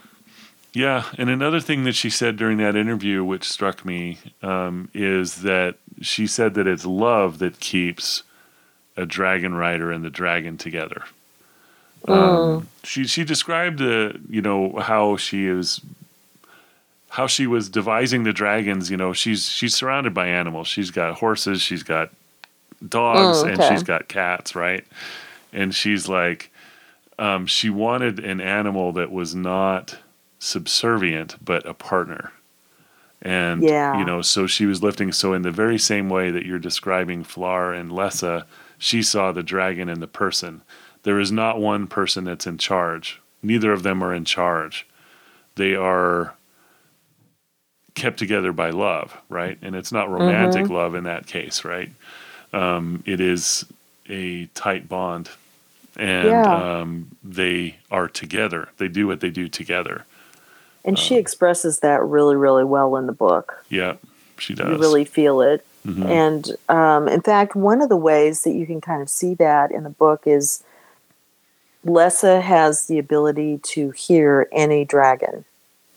Yeah, 0.74 1.06
and 1.18 1.30
another 1.30 1.60
thing 1.60 1.84
that 1.86 1.96
she 1.96 2.10
said 2.10 2.38
during 2.38 2.58
that 2.60 2.76
interview, 2.76 3.24
which 3.24 3.50
struck 3.50 3.84
me, 3.84 4.20
um, 4.44 4.90
is 4.94 5.42
that 5.42 5.76
she 6.02 6.28
said 6.28 6.54
that 6.54 6.68
it's 6.68 6.86
love 6.86 7.40
that 7.40 7.60
keeps 7.60 8.24
a 8.96 9.06
dragon 9.06 9.54
rider 9.56 9.92
and 9.92 10.04
the 10.06 10.10
dragon 10.12 10.58
together. 10.58 11.04
Um, 12.08 12.68
she 12.84 13.06
she 13.06 13.24
described 13.24 13.82
uh, 13.82 14.14
you 14.30 14.42
know 14.42 14.78
how 14.80 15.18
she 15.18 15.46
is 15.48 15.82
how 17.10 17.28
she 17.28 17.48
was 17.48 17.70
devising 17.70 18.24
the 18.24 18.34
dragons. 18.34 18.90
You 18.92 18.98
know, 18.98 19.14
she's 19.14 19.50
she's 19.50 19.76
surrounded 19.76 20.14
by 20.14 20.28
animals. 20.28 20.68
She's 20.68 20.92
got 20.92 21.16
horses. 21.16 21.62
She's 21.62 21.84
got 21.84 22.12
dogs, 22.88 23.44
Mm, 23.44 23.54
and 23.54 23.64
she's 23.64 23.84
got 23.84 24.08
cats. 24.08 24.56
Right, 24.56 24.86
and 25.52 25.74
she's 25.74 26.08
like, 26.08 26.52
um, 27.20 27.46
she 27.46 27.70
wanted 27.70 28.20
an 28.20 28.40
animal 28.42 28.92
that 28.94 29.12
was 29.12 29.34
not 29.36 29.98
subservient 30.40 31.36
but 31.44 31.66
a 31.66 31.74
partner 31.74 32.32
and 33.24 33.64
Yeah. 33.64 33.98
you 33.98 34.06
know 34.06 34.22
so 34.22 34.46
she 34.46 34.68
was 34.68 34.84
lifting 34.84 35.12
so 35.12 35.34
in 35.34 35.42
the 35.42 35.50
very 35.50 35.80
same 35.80 36.10
way 36.10 36.30
that 36.30 36.46
you're 36.46 36.60
describing 36.60 37.24
F'lar 37.24 37.76
and 37.76 37.92
Lessa 37.92 38.46
she 38.78 39.02
saw 39.02 39.32
the 39.32 39.42
dragon 39.42 39.90
and 39.90 40.00
the 40.00 40.06
person 40.08 40.62
there 41.08 41.20
is 41.22 41.32
not 41.32 41.58
one 41.60 41.88
person 41.88 42.26
that's 42.26 42.46
in 42.46 42.58
charge 42.58 43.22
neither 43.42 43.72
of 43.72 43.82
them 43.84 44.04
are 44.04 44.14
in 44.14 44.26
charge 44.26 44.86
they 45.56 45.74
are 45.74 46.36
kept 47.96 48.20
together 48.20 48.52
by 48.52 48.70
love 48.70 49.18
right 49.30 49.58
and 49.62 49.76
it's 49.76 49.92
not 49.92 50.10
romantic 50.12 50.70
love 50.70 50.94
in 50.96 51.04
that 51.06 51.26
case 51.26 51.64
right 51.66 51.90
um, 52.54 53.02
it 53.06 53.20
is 53.20 53.66
a 54.10 54.46
tight 54.48 54.88
bond 54.88 55.30
and 55.98 56.26
Yeah. 56.26 56.80
um, 56.82 57.08
they 57.24 57.78
are 57.90 58.08
together 58.08 58.70
they 58.78 58.88
do 58.88 59.08
what 59.08 59.20
they 59.22 59.30
do 59.32 59.48
together 59.48 60.06
And 60.86 60.98
she 61.00 61.16
expresses 61.16 61.80
that 61.80 62.02
really, 62.04 62.36
really 62.36 62.64
well 62.64 62.96
in 62.98 63.08
the 63.08 63.14
book. 63.14 63.64
yeah 63.70 63.96
she 64.38 64.54
does 64.54 64.68
You 64.72 64.78
really 64.78 65.06
feel 65.06 65.42
it. 65.42 65.66
Mhm. 65.88 66.06
And 66.06 66.44
um, 66.70 67.08
in 67.08 67.22
fact, 67.22 67.56
one 67.56 67.82
of 67.82 67.90
the 67.90 67.98
ways 67.98 68.44
that 68.44 68.52
you 68.54 68.66
can 68.68 68.82
kind 68.82 69.02
of 69.02 69.10
see 69.10 69.34
that 69.36 69.72
in 69.72 69.84
the 69.84 69.90
book 69.90 70.24
is 70.28 70.64
Lessa 71.86 72.42
has 72.42 72.88
the 72.88 73.00
ability 73.00 73.60
to 73.64 73.92
hear 73.92 74.48
any 74.52 74.84
dragon, 74.86 75.46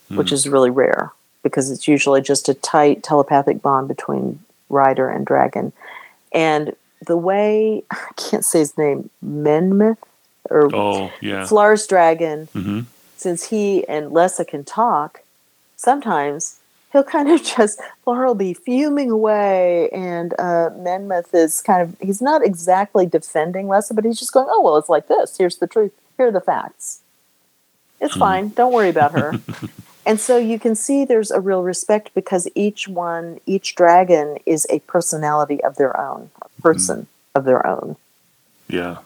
which 0.09 0.33
is 0.33 0.49
really 0.49 0.71
rare 0.71 1.13
because 1.43 1.71
it's 1.71 1.89
usually 1.89 2.21
just 2.21 2.49
a 2.49 2.55
tight 2.55 3.03
telepathic 3.03 3.63
bond 3.63 3.89
between 3.89 4.41
rider 4.69 5.09
and 5.09 5.27
dragon. 5.27 5.73
And 6.33 6.77
the 7.07 7.17
way 7.17 7.83
I 7.91 8.09
can't 8.17 8.45
say 8.45 8.61
his 8.61 8.77
name, 8.77 9.11
Menmith 9.23 9.99
or 10.49 10.75
oh 10.75 11.13
yeah. 11.21 11.45
F'lar's 11.45 11.87
dragon, 11.87 12.47
hmm 12.53 12.81
since 13.21 13.51
he 13.51 13.87
and 13.87 14.13
Lessa 14.13 14.47
can 14.47 14.65
talk, 14.65 15.21
sometimes 15.77 16.60
he'll 16.93 17.05
kind 17.05 17.31
of 17.31 17.43
just 17.57 17.81
will 18.05 18.35
be 18.35 18.55
fuming 18.55 19.11
away, 19.11 19.89
and 19.91 20.35
uh, 20.39 20.71
Menmouth 20.77 21.35
is 21.35 21.61
kind 21.61 21.83
of 21.83 21.97
he's 22.01 22.21
not 22.21 22.45
exactly 22.45 23.07
defending 23.07 23.67
Lessa, 23.67 23.95
but 23.95 24.05
he's 24.05 24.19
just 24.19 24.33
going, 24.33 24.47
"Oh 24.49 24.63
well, 24.63 24.77
it's 24.77 24.89
like 24.89 25.09
this. 25.09 25.39
Here's 25.39 25.57
the 25.57 25.67
truth. 25.67 25.93
Here 26.17 26.29
are 26.29 26.33
the 26.33 26.41
facts. 26.41 27.01
It's 28.01 28.17
fine. 28.17 28.49
Don't 28.51 28.73
worry 28.73 28.89
about 28.89 29.13
her." 29.13 29.35
and 30.07 30.21
so 30.21 30.37
you 30.37 30.59
can 30.59 30.75
see 30.75 31.05
there's 31.05 31.31
a 31.31 31.41
real 31.41 31.63
respect 31.63 32.13
because 32.15 32.49
each 32.55 32.89
one, 32.89 33.41
each 33.47 33.75
dragon 33.75 34.39
is 34.47 34.67
a 34.71 34.81
personality 34.81 35.63
of 35.63 35.77
their 35.77 35.99
own, 35.99 36.31
a 36.43 36.63
person 36.63 37.07
of 37.35 37.45
their 37.45 37.67
own. 37.67 37.97
Yeah. 38.69 38.99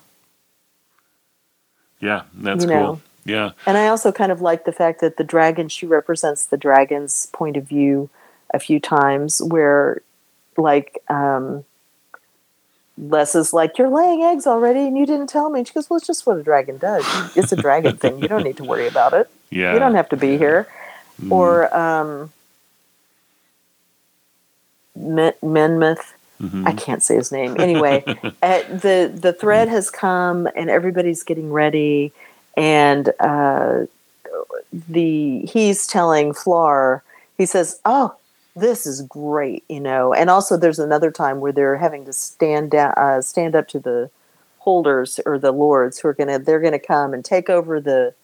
Yeah, 2.00 2.22
that's 2.34 2.64
You 2.64 2.70
cool. 2.70 3.02
Yeah. 3.24 3.52
And 3.66 3.76
I 3.78 3.86
also 3.88 4.12
kind 4.12 4.30
of 4.32 4.40
like 4.40 4.64
the 4.64 4.72
fact 4.72 5.00
that 5.00 5.16
the 5.16 5.24
dragon, 5.24 5.68
she 5.68 5.86
represents 5.86 6.46
the 6.46 6.56
dragon's 6.56 7.26
point 7.32 7.56
of 7.56 7.64
view 7.66 8.10
a 8.52 8.58
few 8.58 8.78
times 8.78 9.40
where, 9.42 10.02
like, 10.56 11.02
um, 11.08 11.64
Les 12.98 13.34
is 13.34 13.52
like, 13.52 13.76
You're 13.78 13.88
laying 13.88 14.22
eggs 14.22 14.46
already 14.46 14.80
and 14.80 14.96
you 14.96 15.06
didn't 15.06 15.28
tell 15.28 15.50
me. 15.50 15.60
And 15.60 15.66
she 15.68 15.74
goes, 15.74 15.88
Well, 15.90 15.96
it's 15.96 16.06
just 16.06 16.26
what 16.26 16.36
a 16.38 16.42
dragon 16.42 16.78
does. 16.78 17.04
It's 17.36 17.50
a 17.50 17.56
dragon 17.56 17.96
thing. 17.96 18.20
You 18.20 18.28
don't 18.28 18.44
need 18.44 18.56
to 18.58 18.64
worry 18.64 18.86
about 18.86 19.12
it. 19.14 19.28
Yeah. 19.50 19.72
You 19.72 19.78
don't 19.78 19.94
have 19.94 20.08
to 20.08 20.16
be 20.16 20.36
here. 20.36 20.66
Mm. 21.22 21.30
Or, 21.30 21.72
um, 21.76 22.32
Men- 24.96 25.34
Menmouth. 25.42 26.14
Mhm. 26.42 26.66
I 26.66 26.72
can't 26.72 27.02
say 27.02 27.14
his 27.16 27.30
name. 27.30 27.56
Anyway, 27.60 28.02
at 28.42 28.82
the 28.82 29.12
the 29.14 29.32
thread 29.32 29.68
has 29.68 29.90
come 29.90 30.48
and 30.56 30.68
everybody's 30.70 31.22
getting 31.22 31.52
ready, 31.52 32.12
and 32.56 33.12
uh, 33.20 33.86
the 34.72 35.40
he's 35.40 35.86
telling 35.86 36.32
F'lar. 36.32 37.02
He 37.36 37.46
says, 37.46 37.80
"Oh, 37.84 38.14
this 38.54 38.86
is 38.86 39.02
great," 39.02 39.64
you 39.68 39.80
know. 39.80 40.12
And 40.12 40.30
also, 40.30 40.56
there's 40.56 40.78
another 40.78 41.10
time 41.10 41.40
where 41.40 41.52
they're 41.52 41.76
having 41.76 42.04
to 42.06 42.12
stand 42.12 42.70
down, 42.70 42.94
uh, 42.96 43.22
stand 43.22 43.54
up 43.54 43.68
to 43.68 43.78
the 43.78 44.10
holders 44.58 45.20
or 45.26 45.38
the 45.38 45.52
lords 45.52 45.98
who 45.98 46.08
are 46.08 46.14
gonna 46.14 46.38
they're 46.38 46.60
gonna 46.60 46.78
come 46.78 47.12
and 47.12 47.24
take 47.24 47.50
over 47.50 47.80
the 47.80 48.14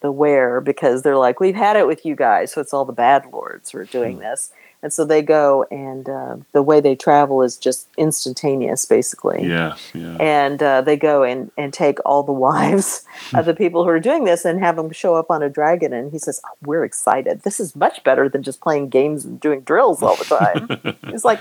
the 0.00 0.12
Weyr 0.12 0.62
because 0.62 1.02
they're 1.02 1.16
like, 1.16 1.40
we've 1.40 1.54
had 1.54 1.76
it 1.76 1.86
with 1.86 2.04
you 2.04 2.14
guys. 2.14 2.52
So 2.52 2.60
it's 2.60 2.74
all 2.74 2.84
the 2.84 2.92
bad 2.92 3.24
lords 3.32 3.70
who 3.70 3.78
are 3.78 3.84
doing 3.84 4.18
this. 4.18 4.52
And 4.84 4.92
so 4.92 5.04
they 5.04 5.22
go, 5.22 5.64
and 5.70 6.08
uh, 6.08 6.36
the 6.52 6.62
way 6.62 6.80
they 6.80 6.94
travel 6.94 7.42
is 7.42 7.56
just 7.56 7.88
instantaneous, 7.96 8.86
basically. 8.86 9.44
Yeah, 9.44 9.76
yeah. 9.94 10.16
And 10.20 10.62
uh, 10.62 10.82
they 10.82 10.96
go 10.96 11.24
and, 11.24 11.50
and 11.58 11.72
take 11.72 11.98
all 12.04 12.22
the 12.22 12.32
wives 12.46 13.04
of 13.34 13.46
the 13.46 13.54
people 13.54 13.82
who 13.82 13.90
are 13.90 13.98
doing 13.98 14.24
this 14.24 14.44
and 14.44 14.60
have 14.60 14.76
them 14.76 14.92
show 14.92 15.14
up 15.16 15.30
on 15.30 15.42
a 15.42 15.48
dragon. 15.48 15.92
And 15.92 16.12
he 16.12 16.18
says, 16.18 16.40
oh, 16.44 16.56
We're 16.62 16.84
excited. 16.84 17.42
This 17.42 17.58
is 17.58 17.74
much 17.74 18.04
better 18.04 18.28
than 18.28 18.42
just 18.42 18.60
playing 18.60 18.90
games 18.90 19.24
and 19.24 19.40
doing 19.40 19.62
drills 19.62 20.02
all 20.02 20.16
the 20.16 20.24
time. 20.24 20.96
He's 21.10 21.24
like, 21.24 21.40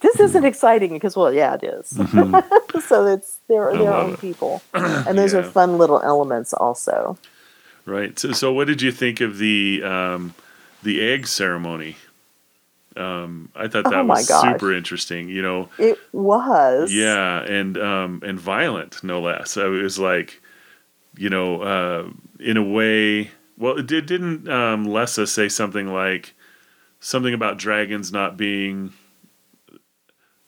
this 0.00 0.20
isn't 0.20 0.44
exciting 0.44 0.92
because 0.92 1.16
well 1.16 1.32
yeah 1.32 1.54
it 1.54 1.64
is. 1.64 1.88
so 2.86 3.06
it's 3.06 3.38
they're 3.48 3.70
I 3.70 3.78
their 3.78 3.94
own 3.94 4.12
it. 4.12 4.20
people 4.20 4.60
and 4.74 5.16
those 5.16 5.32
are 5.32 5.42
fun 5.42 5.78
little 5.78 6.02
elements 6.02 6.52
also 6.52 7.16
Right. 7.86 8.18
So, 8.18 8.32
so 8.32 8.52
what 8.52 8.66
did 8.66 8.82
you 8.82 8.90
think 8.90 9.20
of 9.20 9.38
the 9.38 9.82
um, 9.82 10.34
the 10.82 11.06
egg 11.06 11.26
ceremony? 11.26 11.96
Um, 12.96 13.50
I 13.56 13.68
thought 13.68 13.84
that 13.84 13.94
Oh 13.94 14.04
was 14.04 14.28
gosh. 14.28 14.52
super 14.52 14.72
interesting. 14.72 15.28
You 15.28 15.42
know, 15.42 15.68
it 15.78 15.98
was 16.12 16.92
yeah, 16.92 17.40
and 17.42 17.76
um, 17.78 18.22
and 18.24 18.38
violent, 18.38 19.02
no 19.02 19.20
less. 19.20 19.56
It 19.56 19.66
was 19.66 19.98
like, 19.98 20.40
you 21.16 21.28
know, 21.28 21.62
uh, 21.62 22.10
in 22.40 22.56
a 22.56 22.62
way. 22.62 23.30
Well, 23.56 23.78
it 23.78 23.86
did, 23.86 24.06
didn't 24.06 24.48
um, 24.48 24.86
Lessa 24.86 25.26
say 25.28 25.48
something 25.48 25.92
like 25.92 26.34
something 27.00 27.34
about 27.34 27.58
dragons 27.58 28.12
not 28.12 28.36
being 28.36 28.92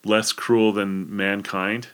less 0.05 0.33
cruel 0.33 0.73
than 0.73 1.15
mankind, 1.15 1.89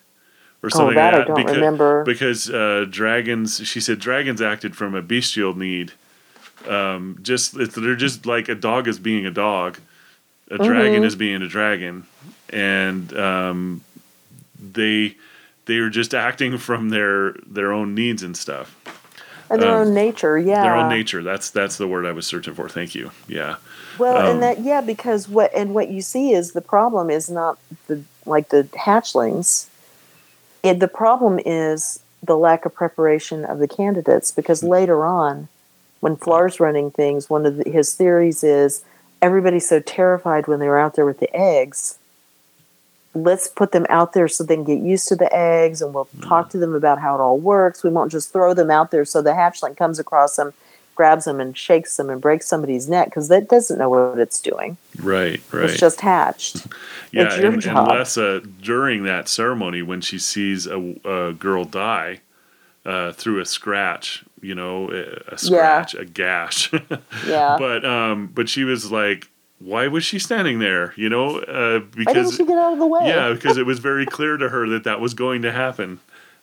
or 0.62 0.70
something 0.70 0.96
oh 0.96 1.00
that 1.00 1.14
like 1.14 1.22
I 1.22 1.24
don't 1.28 1.36
because, 1.36 1.56
remember 1.56 2.04
because 2.04 2.50
uh, 2.50 2.86
dragons. 2.88 3.66
She 3.66 3.80
said 3.80 3.98
dragons 3.98 4.40
acted 4.42 4.76
from 4.76 4.94
a 4.94 5.02
bestial 5.02 5.54
need. 5.54 5.92
Um, 6.68 7.18
just 7.22 7.56
it's, 7.56 7.74
they're 7.74 7.96
just 7.96 8.24
like 8.26 8.48
a 8.48 8.54
dog 8.54 8.86
is 8.86 8.98
being 8.98 9.26
a 9.26 9.30
dog, 9.30 9.78
a 10.52 10.58
dragon 10.58 11.02
Mhm. 11.02 11.06
is 11.06 11.16
being 11.16 11.42
a 11.42 11.48
dragon, 11.48 12.06
and 12.50 13.16
um, 13.18 13.80
they 14.60 15.16
they 15.66 15.76
are 15.78 15.90
just 15.90 16.14
acting 16.28 16.58
from 16.58 16.90
their 16.90 17.32
their 17.46 17.72
own 17.72 17.94
needs 17.94 18.22
and 18.22 18.36
stuff, 18.36 18.76
and 19.50 19.60
their 19.62 19.70
um, 19.70 19.88
own 19.88 19.94
nature 19.94 20.38
yeah 20.38 20.62
their 20.62 20.76
own 20.76 20.88
nature. 20.88 21.22
That's 21.22 21.50
that's 21.50 21.76
the 21.76 21.88
word 21.88 22.06
I 22.06 22.12
was 22.12 22.26
searching 22.26 22.54
for. 22.54 22.68
Thank 22.68 22.94
you. 22.94 23.10
Yeah. 23.26 23.56
Well, 23.98 24.18
Um, 24.18 24.26
and 24.26 24.42
that 24.42 24.60
yeah, 24.60 24.80
because 24.80 25.28
what 25.28 25.52
and 25.54 25.74
what 25.74 25.88
you 25.88 26.02
see 26.02 26.32
is 26.32 26.52
the 26.52 26.60
problem 26.60 27.10
is 27.10 27.30
not 27.30 27.58
the 27.88 28.02
like 28.26 28.50
the 28.50 28.64
hatchlings. 28.74 29.66
It, 30.62 30.78
the 30.78 30.88
problem 30.88 31.40
is 31.44 32.00
the 32.22 32.36
lack 32.36 32.64
of 32.64 32.74
preparation 32.74 33.44
of 33.44 33.58
the 33.58 33.66
candidates 33.66 34.30
because 34.30 34.62
later 34.62 35.04
on, 35.04 35.48
when 36.00 36.16
F'lar's 36.16 36.60
running 36.60 36.90
things, 36.90 37.28
one 37.28 37.44
of 37.46 37.56
the, 37.56 37.68
his 37.70 37.94
theories 37.94 38.44
is 38.44 38.84
everybody's 39.22 39.68
so 39.68 39.80
terrified 39.80 40.48
when 40.48 40.58
they're 40.58 40.78
out 40.78 40.94
there 40.96 41.06
with 41.06 41.20
the 41.20 41.34
eggs. 41.34 41.98
Let's 43.14 43.46
put 43.46 43.72
them 43.72 43.86
out 43.88 44.12
there 44.14 44.26
so 44.26 44.42
they 44.42 44.56
can 44.56 44.64
get 44.64 44.80
used 44.80 45.06
to 45.08 45.16
the 45.16 45.34
eggs, 45.34 45.80
and 45.80 45.94
we'll 45.94 46.08
talk 46.22 46.50
to 46.50 46.58
them 46.58 46.74
about 46.74 46.98
how 46.98 47.14
it 47.14 47.20
all 47.20 47.38
works. 47.38 47.84
We 47.84 47.90
won't 47.90 48.10
just 48.10 48.32
throw 48.32 48.52
them 48.52 48.70
out 48.70 48.90
there 48.90 49.04
so 49.04 49.22
the 49.22 49.30
hatchling 49.30 49.76
comes 49.76 49.98
across 49.98 50.36
them, 50.36 50.52
grabs 50.94 51.26
them, 51.26 51.38
and 51.38 51.56
shakes 51.56 51.96
them 51.96 52.10
and 52.10 52.20
breaks 52.20 52.48
somebody's 52.48 52.88
neck 52.88 53.06
because 53.06 53.28
that 53.28 53.48
doesn't 53.48 53.78
know 53.78 53.90
what 53.90 54.18
it's 54.18 54.40
doing. 54.40 54.78
Right. 54.98 55.42
Right. 55.52 55.70
It's 55.70 55.80
just 55.80 56.00
hatched. 56.00 56.66
Yeah, 57.14 57.30
and, 57.34 57.62
unless 57.66 58.16
uh, 58.16 58.40
during 58.62 59.02
that 59.02 59.28
ceremony, 59.28 59.82
when 59.82 60.00
she 60.00 60.18
sees 60.18 60.66
a, 60.66 60.78
a 61.04 61.34
girl 61.34 61.66
die 61.66 62.20
uh, 62.86 63.12
through 63.12 63.38
a 63.40 63.44
scratch, 63.44 64.24
you 64.42 64.54
know, 64.54 64.90
a, 65.28 65.38
scratch, 65.38 65.94
a 65.94 66.04
gash. 66.04 66.70
Yeah. 67.26 67.56
but 67.58 67.84
um, 67.84 68.26
but 68.34 68.48
she 68.48 68.64
was 68.64 68.90
like, 68.92 69.28
why 69.58 69.86
was 69.88 70.04
she 70.04 70.18
standing 70.18 70.58
there? 70.58 70.92
You 70.96 71.08
know, 71.08 71.38
uh, 71.38 71.80
Why 71.80 71.80
didn't 71.80 71.94
because 71.94 72.36
she 72.36 72.44
get 72.44 72.58
out 72.58 72.72
of 72.74 72.78
the 72.78 72.86
way? 72.86 73.06
yeah, 73.06 73.32
because 73.32 73.56
it 73.56 73.64
was 73.66 73.78
very 73.78 74.04
clear 74.04 74.36
to 74.36 74.48
her 74.48 74.68
that 74.70 74.84
that 74.84 75.00
was 75.00 75.14
going 75.14 75.42
to 75.42 75.52
happen. 75.52 76.00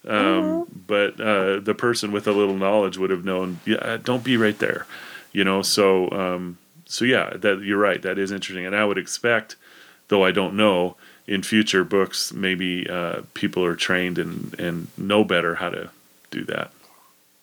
Um, 0.08 0.16
Mm-hmm. 0.16 0.80
But 0.88 1.20
uh, 1.20 1.60
the 1.60 1.76
person 1.76 2.12
with 2.12 2.26
a 2.28 2.32
little 2.32 2.56
knowledge 2.56 2.98
would 2.98 3.10
have 3.10 3.26
known, 3.26 3.60
yeah, 3.66 3.98
don't 4.02 4.24
be 4.24 4.38
right 4.38 4.58
there. 4.58 4.86
You 5.34 5.44
know, 5.44 5.62
so 5.62 6.10
um, 6.12 6.58
so 6.86 7.06
yeah, 7.06 7.32
that 7.36 7.62
you're 7.62 7.78
right. 7.78 8.02
That 8.02 8.18
is 8.18 8.32
interesting, 8.32 8.66
and 8.66 8.76
I 8.76 8.86
would 8.86 8.98
expect, 8.98 9.56
though 10.08 10.24
I 10.24 10.32
don't 10.32 10.56
know, 10.56 10.96
in 11.28 11.44
future 11.44 11.84
books 11.84 12.34
maybe 12.34 12.90
uh, 12.90 13.22
people 13.36 13.64
are 13.64 13.76
trained 13.76 14.18
and 14.18 14.58
and 14.60 14.88
know 14.98 15.24
better 15.24 15.56
how 15.56 15.70
to 15.70 15.90
do 16.32 16.44
that. 16.46 16.72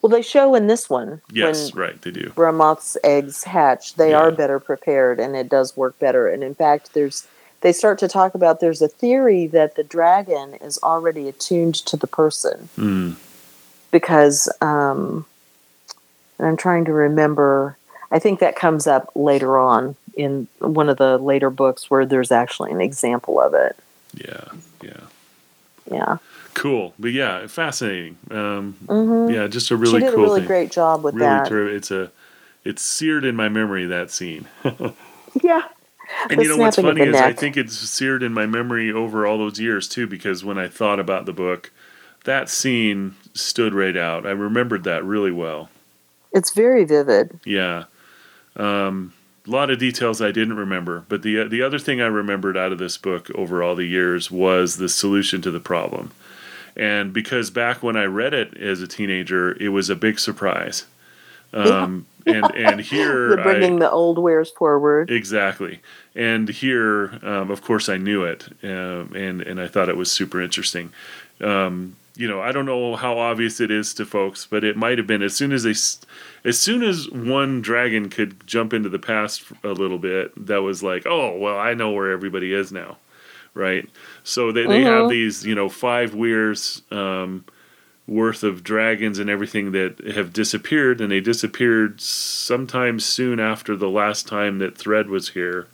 Well, 0.06 0.16
they 0.16 0.22
show 0.22 0.54
in 0.54 0.68
this 0.68 0.88
one 0.88 1.20
Yes, 1.32 1.74
right, 1.74 2.00
they 2.00 2.12
do. 2.12 2.32
Ramoth's 2.36 2.96
eggs 3.02 3.42
hatch, 3.42 3.94
they 3.96 4.10
Yeah. 4.10 4.18
are 4.18 4.30
better 4.30 4.60
prepared, 4.60 5.18
and 5.18 5.34
it 5.34 5.48
does 5.48 5.76
work 5.76 5.98
better. 5.98 6.28
And 6.28 6.44
in 6.44 6.54
fact, 6.54 6.94
there's 6.94 7.26
they 7.62 7.72
start 7.72 7.98
to 7.98 8.06
talk 8.06 8.36
about 8.36 8.60
there's 8.60 8.80
a 8.82 8.86
theory 8.86 9.48
that 9.48 9.74
the 9.74 9.82
dragon 9.82 10.54
is 10.62 10.78
already 10.80 11.28
attuned 11.28 11.74
to 11.86 11.96
the 11.96 12.06
person 12.06 12.68
Mm, 12.78 13.16
because 13.90 14.48
um, 14.60 15.26
and 16.38 16.46
I'm 16.46 16.56
trying 16.56 16.84
to 16.84 16.92
remember. 16.92 17.76
I 18.12 18.20
think 18.20 18.38
that 18.38 18.54
comes 18.54 18.86
up 18.86 19.10
later 19.16 19.58
on 19.58 19.96
in 20.16 20.46
one 20.60 20.88
of 20.88 20.98
the 20.98 21.18
later 21.18 21.50
books 21.50 21.90
where 21.90 22.06
there's 22.06 22.30
actually 22.30 22.70
an 22.70 22.80
example 22.80 23.40
of 23.40 23.54
it. 23.54 23.74
yeah, 24.14 24.44
yeah, 24.84 25.00
Yeah, 25.90 26.18
cool. 26.56 26.94
But 26.98 27.12
yeah, 27.12 27.46
fascinating. 27.48 28.18
Um, 28.32 28.76
hmm 28.88 29.32
yeah, 29.32 29.46
just 29.48 29.70
a 29.70 29.76
really 29.76 30.00
she 30.00 30.06
did 30.06 30.14
cool 30.14 30.24
a 30.26 30.28
really 30.28 30.40
thing. 30.40 30.48
great 30.48 30.72
job 30.72 31.04
with 31.04 31.14
really 31.14 31.20
that. 31.28 31.48
true. 31.48 31.68
It's 31.68 31.92
a 31.92 32.12
it's 32.64 32.82
seared 32.82 33.24
in 33.24 33.36
my 33.36 33.48
memory 33.48 33.86
that 33.86 34.10
scene. 34.10 34.46
Yeah, 35.42 35.62
And 36.30 36.40
The 36.40 36.44
you 36.44 36.48
know 36.48 36.56
what's 36.58 36.76
funny 36.78 37.02
is 37.04 37.22
I 37.22 37.32
think 37.32 37.56
it's 37.56 37.76
seared 37.76 38.22
in 38.22 38.32
my 38.34 38.46
memory 38.46 38.92
over 38.92 39.26
all 39.26 39.38
those 39.38 39.60
years 39.60 39.88
too, 39.88 40.06
because 40.06 40.44
when 40.44 40.58
I 40.58 40.68
thought 40.68 41.00
about 41.00 41.26
the 41.26 41.32
book, 41.34 41.72
that 42.24 42.48
scene 42.48 43.16
stood 43.34 43.74
right 43.74 43.96
out. 43.96 44.26
I 44.26 44.30
remembered 44.30 44.84
that 44.84 45.04
really 45.04 45.32
well. 45.32 45.70
it's 46.32 46.52
very 46.54 46.84
vivid. 46.84 47.40
Yeah, 47.44 47.84
um, 48.56 49.12
a 49.46 49.50
lot 49.50 49.70
of 49.70 49.78
details 49.78 50.22
I 50.22 50.32
didn't 50.32 50.56
remember, 50.56 51.04
but 51.08 51.22
the 51.22 51.44
the 51.48 51.62
other 51.62 51.78
thing 51.78 52.00
I 52.00 52.06
remembered 52.06 52.56
out 52.56 52.72
of 52.72 52.78
this 52.78 52.98
book 52.98 53.30
over 53.34 53.62
all 53.62 53.74
the 53.76 53.84
years 53.86 54.30
was 54.30 54.78
the 54.78 54.88
solution 54.88 55.42
to 55.42 55.50
the 55.50 55.60
problem. 55.60 56.12
And 56.76 57.12
because 57.12 57.50
back 57.50 57.82
when 57.82 57.96
I 57.96 58.04
read 58.04 58.34
it 58.34 58.56
as 58.56 58.82
a 58.82 58.86
teenager, 58.86 59.56
it 59.60 59.70
was 59.70 59.88
a 59.88 59.96
big 59.96 60.18
surprise. 60.18 60.84
Um, 61.52 62.06
and 62.26 62.44
and 62.54 62.80
here 62.92 63.30
the 63.30 63.42
bringing 63.42 63.76
I, 63.76 63.86
the 63.86 63.90
old 63.90 64.18
Weyrs 64.18 64.50
forward. 64.50 65.10
Exactly. 65.10 65.80
And 66.14 66.48
here, 66.48 67.18
um, 67.22 67.50
of 67.50 67.62
course, 67.62 67.88
I 67.88 67.96
knew 67.96 68.24
it, 68.24 68.48
um, 68.62 69.12
and 69.14 69.40
and 69.42 69.60
I 69.60 69.68
thought 69.68 69.88
it 69.88 69.96
was 69.96 70.10
super 70.10 70.40
interesting. 70.40 70.92
Um, 71.40 71.96
you 72.16 72.26
know, 72.26 72.40
I 72.40 72.50
don't 72.50 72.64
know 72.64 72.96
how 72.96 73.18
obvious 73.18 73.60
it 73.60 73.70
is 73.70 73.92
to 73.94 74.06
folks, 74.06 74.46
but 74.46 74.64
it 74.64 74.76
might 74.76 74.96
have 74.96 75.06
been 75.06 75.22
as 75.22 75.36
soon 75.36 75.52
as 75.52 75.64
they, 75.64 75.74
as 76.48 76.58
soon 76.58 76.82
as 76.82 77.10
one 77.10 77.60
dragon 77.60 78.08
could 78.08 78.46
jump 78.46 78.72
into 78.72 78.88
the 78.88 78.98
past 78.98 79.44
a 79.62 79.72
little 79.72 79.98
bit, 79.98 80.32
that 80.46 80.62
was 80.62 80.82
like, 80.82 81.06
oh 81.06 81.36
well, 81.36 81.58
I 81.58 81.74
know 81.74 81.90
where 81.90 82.10
everybody 82.10 82.54
is 82.54 82.72
now, 82.72 82.96
right? 83.56 83.88
So 84.22 84.52
they 84.52 84.66
they 84.66 84.82
have 84.84 85.06
Mhm. 85.06 85.08
these, 85.08 85.44
you 85.46 85.54
know, 85.54 85.68
five 85.68 86.14
Weyrs. 86.14 86.82
Um, 86.92 87.44
worth 88.08 88.44
of 88.44 88.62
dragons 88.62 89.18
and 89.18 89.28
everything 89.28 89.72
that 89.72 89.98
have 90.14 90.32
disappeared, 90.32 91.00
and 91.00 91.10
they 91.10 91.20
disappeared 91.20 92.00
sometime 92.00 93.00
soon 93.00 93.40
after 93.40 93.74
the 93.74 93.88
last 93.90 94.28
time 94.28 94.58
that 94.58 94.78
Thread 94.78 95.08
was 95.08 95.30
here. 95.30 95.66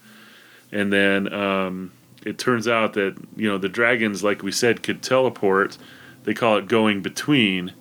And 0.73 0.91
then 0.91 1.31
um, 1.31 1.93
it 2.25 2.39
turns 2.39 2.67
out 2.67 2.95
that 2.95 3.17
you 3.37 3.47
know 3.47 3.59
the 3.59 3.69
dragons, 3.69 4.25
like 4.25 4.43
we 4.43 4.51
said, 4.51 4.83
could 4.83 5.03
teleport. 5.03 5.77
They 6.25 6.33
call 6.33 6.57
it 6.57 6.69
going 6.69 7.03
between, 7.03 7.75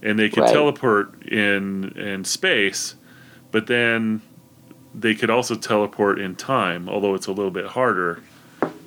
and 0.00 0.16
they 0.16 0.28
could 0.28 0.44
Right. 0.44 0.52
teleport 0.52 1.20
in 1.26 1.90
in 1.98 2.22
space, 2.24 2.94
but 3.50 3.66
then 3.66 4.22
they 4.94 5.16
could 5.16 5.28
also 5.30 5.56
teleport 5.56 6.20
in 6.20 6.36
time, 6.36 6.88
although 6.88 7.14
it's 7.16 7.26
a 7.26 7.32
little 7.32 7.50
bit 7.50 7.66
harder, 7.66 8.20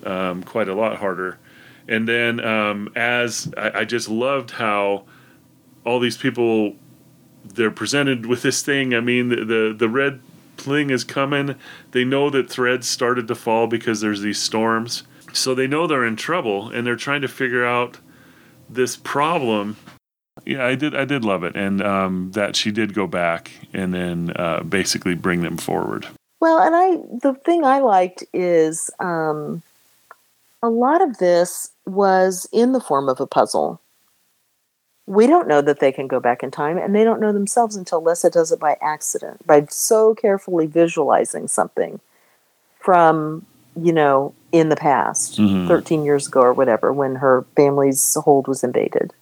um, 0.05 0.43
quite 0.43 0.67
a 0.67 0.73
lot 0.73 0.97
harder. 0.97 1.39
And 1.87 2.07
then 2.07 2.39
um, 2.39 2.89
as 2.95 3.51
I, 3.57 3.79
I 3.79 3.85
just 3.85 4.09
loved 4.09 4.51
how 4.51 5.03
all 5.85 5.99
these 5.99 6.17
people 6.17 6.75
they're 7.43 7.71
presented 7.71 8.25
with 8.25 8.43
this 8.43 8.61
thing. 8.61 8.93
I 8.93 8.99
mean, 8.99 9.29
the 9.29 9.45
the, 9.45 9.75
the 9.77 9.89
red 9.89 10.21
thing 10.57 10.89
is 10.89 11.03
coming. 11.03 11.55
They 11.91 12.05
know 12.05 12.29
that 12.29 12.49
threads 12.49 12.87
started 12.87 13.27
to 13.27 13.35
fall 13.35 13.67
because 13.67 14.01
there's 14.01 14.21
these 14.21 14.39
storms. 14.39 15.03
So 15.33 15.55
they 15.55 15.67
know 15.67 15.87
they're 15.87 16.05
in 16.05 16.15
trouble 16.15 16.69
and 16.69 16.85
they're 16.85 16.95
trying 16.95 17.21
to 17.21 17.27
figure 17.27 17.65
out 17.65 17.99
this 18.69 18.95
problem. 18.97 19.77
Yeah, 20.45 20.65
I 20.65 20.75
did. 20.75 20.95
I 20.95 21.05
did 21.05 21.25
love 21.25 21.43
it, 21.43 21.55
and 21.55 21.81
um, 21.81 22.31
that 22.31 22.55
she 22.55 22.71
did 22.71 22.93
go 22.93 23.05
back 23.05 23.51
and 23.73 23.93
then 23.93 24.31
uh, 24.35 24.63
basically 24.63 25.13
bring 25.13 25.41
them 25.41 25.57
forward. 25.57 26.07
Well, 26.39 26.59
and 26.59 26.75
I 26.75 26.97
the 27.21 27.33
thing 27.33 27.63
I 27.63 27.79
liked 27.79 28.23
is 28.33 28.89
um, 28.99 29.61
a 30.61 30.69
lot 30.69 31.01
of 31.01 31.17
this 31.17 31.71
was 31.85 32.47
in 32.51 32.71
the 32.71 32.79
form 32.81 33.09
of 33.09 33.19
a 33.19 33.27
puzzle. 33.27 33.81
We 35.07 35.27
don't 35.27 35.47
know 35.47 35.61
that 35.61 35.79
they 35.79 35.91
can 35.91 36.07
go 36.07 36.19
back 36.19 36.43
in 36.43 36.51
time, 36.51 36.77
and 36.77 36.95
they 36.95 37.03
don't 37.03 37.19
know 37.19 37.33
themselves 37.33 37.75
until 37.75 38.01
Lissa 38.01 38.29
does 38.29 38.51
it 38.51 38.59
by 38.59 38.77
accident, 38.81 39.45
by 39.45 39.65
so 39.69 40.13
carefully 40.13 40.67
visualizing 40.67 41.47
something 41.47 41.99
from, 42.79 43.45
you 43.75 43.91
know, 43.91 44.33
in 44.51 44.69
the 44.69 44.75
past, 44.75 45.37
Mhm. 45.39 45.67
13 45.67 46.03
years 46.03 46.27
ago 46.27 46.41
or 46.41 46.53
whatever, 46.53 46.93
when 46.93 47.15
her 47.15 47.45
family's 47.55 48.15
hold 48.15 48.47
was 48.47 48.63
invaded. 48.63 49.13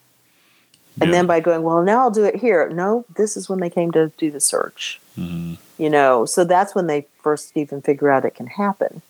And 1.01 1.13
then 1.13 1.27
by 1.27 1.39
going, 1.39 1.63
well, 1.63 1.81
now 1.81 1.99
I'll 1.99 2.11
do 2.11 2.25
it 2.25 2.35
here. 2.35 2.67
No, 2.67 3.05
this 3.15 3.37
is 3.37 3.47
when 3.47 3.59
they 3.59 3.69
came 3.69 3.91
to 3.91 4.11
do 4.17 4.29
the 4.31 4.41
search 4.41 4.99
Mhm. 5.17 5.57
you 5.77 5.89
know 5.89 6.25
so 6.25 6.43
that's 6.43 6.75
when 6.75 6.87
they 6.87 7.05
first 7.23 7.51
even 7.55 7.81
figure 7.81 8.09
out 8.09 8.25
it 8.25 8.35
can 8.35 8.47
happen 8.47 9.01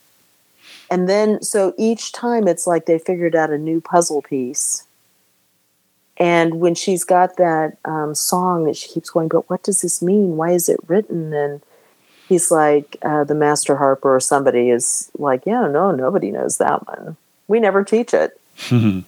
and 0.92 1.08
then 1.10 1.42
so 1.42 1.74
each 1.78 2.12
time 2.12 2.48
it's 2.48 2.66
like 2.68 2.86
they 2.86 3.00
figured 3.00 3.36
out 3.36 3.50
a 3.52 3.58
new 3.58 3.80
puzzle 3.82 4.22
piece 4.22 4.84
and 6.18 6.60
when 6.60 6.76
she's 6.76 7.04
got 7.06 7.38
that 7.38 7.78
um, 7.86 8.14
song 8.14 8.66
that 8.66 8.76
she 8.76 8.90
keeps 8.90 9.10
going 9.10 9.28
but 9.28 9.50
what 9.50 9.64
does 9.64 9.82
this 9.82 10.02
mean 10.02 10.36
why 10.38 10.52
is 10.52 10.68
it 10.70 10.80
written 10.88 11.34
and 11.34 11.62
he's 12.28 12.52
like 12.52 12.98
uh, 13.04 13.24
the 13.24 13.36
master 13.36 13.76
harper 13.78 14.16
or 14.16 14.20
somebody 14.20 14.70
is 14.70 15.10
like 15.18 15.46
yeah 15.46 15.68
no 15.68 15.92
nobody 15.92 16.32
knows 16.32 16.58
that 16.58 16.86
one 16.88 17.16
we 17.48 17.60
never 17.60 17.84
teach 17.84 18.14
it 18.14 18.40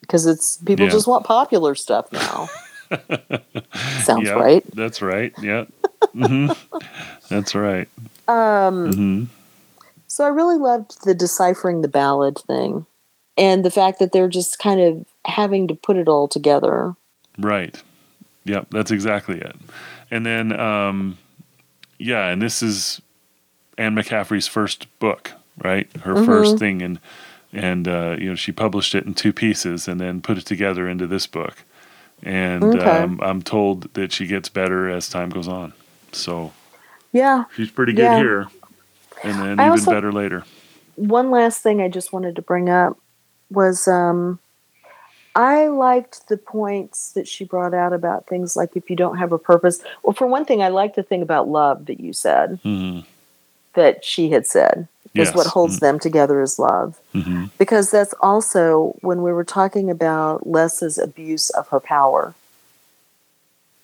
because 0.00 0.26
it's 0.26 0.56
people 0.58 0.86
Yeah. 0.86 0.92
just 0.92 1.06
want 1.06 1.24
popular 1.24 1.74
stuff 1.74 2.12
now 2.12 2.48
sounds 4.02 4.26
Yeah, 4.28 4.34
right 4.34 4.64
That's 4.74 5.00
right. 5.00 5.32
Yeah. 5.38 5.66
hmm 6.12 6.48
That's 7.28 7.54
right. 7.54 7.88
um 8.26 8.94
hmm 8.94 9.24
So 10.20 10.26
I 10.26 10.28
really 10.28 10.58
loved 10.58 11.02
the 11.06 11.14
deciphering 11.14 11.80
the 11.80 11.88
ballad 11.88 12.36
thing 12.46 12.84
and 13.38 13.64
the 13.64 13.70
fact 13.70 13.98
that 14.00 14.12
they're 14.12 14.28
just 14.28 14.58
kind 14.58 14.78
of 14.78 15.06
having 15.24 15.66
to 15.68 15.74
put 15.74 15.96
it 15.96 16.08
all 16.08 16.28
together. 16.28 16.94
Right. 17.38 17.82
Yep, 18.44 18.66
that's 18.70 18.90
exactly 18.90 19.40
it. 19.40 19.56
And 20.10 20.26
then, 20.26 20.60
um, 20.60 21.16
yeah, 21.98 22.26
and 22.26 22.42
this 22.42 22.62
is 22.62 23.00
Anne 23.78 23.94
McCaffrey's 23.94 24.46
first 24.46 24.88
book, 24.98 25.32
right? 25.56 25.90
Her 26.02 26.14
Mhm. 26.16 26.26
first 26.26 26.58
thing, 26.58 26.82
and 26.82 27.00
and 27.54 27.88
uh, 27.88 28.16
you 28.18 28.28
know 28.28 28.34
she 28.34 28.52
published 28.52 28.94
it 28.94 29.06
in 29.06 29.14
two 29.14 29.32
pieces 29.32 29.88
and 29.88 29.98
then 29.98 30.20
put 30.20 30.36
it 30.36 30.44
together 30.44 30.86
into 30.86 31.06
this 31.06 31.26
book. 31.26 31.64
And 32.22 32.76
Okay. 32.76 33.04
um, 33.04 33.20
I'm 33.22 33.40
told 33.40 33.94
that 33.94 34.12
she 34.12 34.26
gets 34.26 34.50
better 34.50 34.90
as 34.90 35.08
time 35.08 35.30
goes 35.30 35.48
on. 35.48 35.72
So 36.12 36.52
Yeah. 37.10 37.44
she's 37.56 37.70
pretty 37.70 37.94
good 37.94 38.12
Yeah. 38.12 38.18
here, 38.18 38.48
and 39.22 39.38
then 39.38 39.60
I 39.60 39.66
even 39.66 39.70
also- 39.78 39.90
better 39.90 40.12
later. 40.12 40.44
One 40.96 41.30
last 41.30 41.62
thing 41.62 41.80
I 41.80 41.88
just 41.88 42.12
wanted 42.12 42.36
to 42.36 42.42
bring 42.42 42.68
up 42.68 42.98
was 43.50 43.88
um, 43.88 44.38
I 45.34 45.68
liked 45.68 46.28
the 46.28 46.36
points 46.36 47.12
that 47.12 47.26
she 47.26 47.44
brought 47.44 47.72
out 47.72 47.92
about 47.94 48.26
things 48.26 48.54
like 48.54 48.76
if 48.76 48.90
you 48.90 48.96
don't 48.96 49.16
have 49.16 49.32
a 49.32 49.38
purpose. 49.38 49.80
Well, 50.02 50.12
for 50.12 50.26
one 50.26 50.44
thing, 50.44 50.62
I 50.62 50.68
like 50.68 50.96
the 50.96 51.02
thing 51.02 51.22
about 51.22 51.48
love 51.48 51.86
that 51.86 52.00
you 52.00 52.12
said, 52.12 52.58
hmm 52.62 53.00
that 53.74 54.04
she 54.04 54.30
had 54.30 54.46
said, 54.48 54.88
is 55.14 55.28
Yes. 55.28 55.34
what 55.34 55.46
holds 55.46 55.78
them 55.78 55.98
together 56.00 56.42
is 56.42 56.58
love. 56.58 56.98
hmm 57.12 57.44
because 57.56 57.90
that's 57.90 58.14
also 58.20 58.96
when 59.00 59.22
we 59.22 59.32
were 59.32 59.44
talking 59.44 59.90
about 59.90 60.46
Les's 60.46 60.98
abuse 60.98 61.50
of 61.50 61.68
her 61.68 61.78
power. 61.80 62.34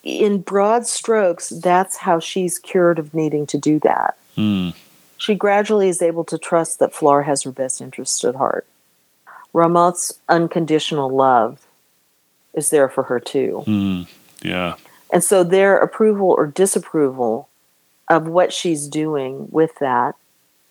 In 0.03 0.41
broad 0.41 0.87
strokes, 0.87 1.49
that's 1.51 1.97
how 1.99 2.21
she's 2.21 2.59
cured 2.59 2.99
of 2.99 3.13
needing 3.15 3.47
to 3.47 3.59
do 3.59 3.79
that. 3.81 4.17
Mm. 4.37 4.75
She 5.19 5.35
gradually 5.35 5.89
is 5.89 6.03
able 6.03 6.25
to 6.25 6.39
trust 6.39 6.79
that 6.79 6.93
F'lar 6.93 7.25
has 7.25 7.43
her 7.45 7.51
best 7.53 7.81
interests 7.81 8.25
at 8.25 8.35
heart. 8.35 8.67
Ramoth's 9.53 10.13
unconditional 10.29 11.09
love 11.09 11.67
is 12.55 12.71
there 12.71 12.89
for 12.89 13.05
her 13.05 13.19
too. 13.21 13.65
Mm. 13.67 14.09
Yeah. 14.43 14.75
And 15.13 15.23
so 15.25 15.43
their 15.45 15.79
approval 15.79 16.31
or 16.37 16.47
disapproval 16.47 17.49
of 18.09 18.27
what 18.27 18.53
she's 18.53 18.87
doing 18.87 19.49
with 19.51 19.75
that 19.81 20.15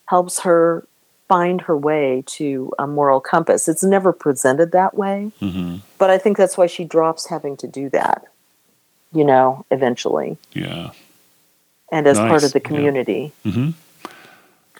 helps 0.08 0.42
her 0.42 0.86
find 1.28 1.62
her 1.62 1.76
way 1.76 2.24
to 2.28 2.72
a 2.78 2.86
moral 2.86 3.20
compass. 3.20 3.68
It's 3.68 3.84
never 3.84 4.14
presented 4.14 4.72
that 4.74 4.96
way, 4.96 5.32
hmm 5.40 5.78
but 5.98 6.10
I 6.12 6.18
think 6.20 6.38
that's 6.38 6.58
why 6.58 6.68
she 6.68 6.84
drops 6.84 7.28
having 7.28 7.58
to 7.58 7.68
do 7.68 7.90
that, 7.90 8.26
you 9.12 9.24
know, 9.24 9.66
eventually, 9.72 10.38
Yeah. 10.54 10.92
and 11.92 12.06
as 12.06 12.20
part 12.20 12.44
of 12.44 12.52
the 12.54 12.60
yeah. 12.60 12.68
community. 12.68 13.32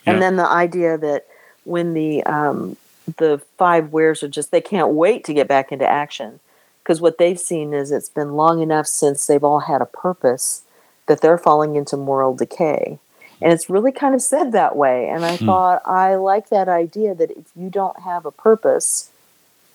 And 0.06 0.22
then 0.22 0.36
the 0.38 0.48
idea 0.50 0.98
that 0.98 1.28
when 1.64 1.94
the 1.94 2.24
um, 2.24 2.78
the 3.18 3.42
five 3.58 3.92
Weyrs 3.92 4.24
are 4.24 4.28
just 4.28 4.52
they 4.52 4.62
can't 4.62 4.94
wait 4.94 5.24
to 5.26 5.34
get 5.34 5.48
back 5.48 5.72
into 5.72 5.88
action 5.88 6.40
because 6.84 7.02
what 7.02 7.18
they've 7.18 7.40
seen 7.40 7.74
is 7.74 7.92
it's 7.92 8.10
been 8.10 8.34
long 8.34 8.62
enough 8.62 8.88
since 8.88 9.26
they've 9.28 9.44
all 9.44 9.62
had 9.62 9.82
a 9.82 9.86
purpose 9.86 10.64
that 11.08 11.22
they're 11.22 11.38
falling 11.38 11.76
into 11.76 11.98
moral 11.98 12.36
decay. 12.36 13.00
And 13.42 13.54
it's 13.54 13.70
really 13.70 13.92
kind 13.92 14.16
of 14.16 14.22
said 14.22 14.52
that 14.54 14.76
way. 14.76 15.10
And 15.10 15.26
I 15.26 15.38
Hmm. 15.38 15.46
thought 15.46 15.82
I 15.86 16.16
like 16.16 16.50
that 16.50 16.70
idea 16.70 17.16
that 17.16 17.32
if 17.32 17.46
you 17.56 17.70
don't 17.70 18.00
have 18.02 18.26
a 18.26 18.32
purpose, 18.32 19.12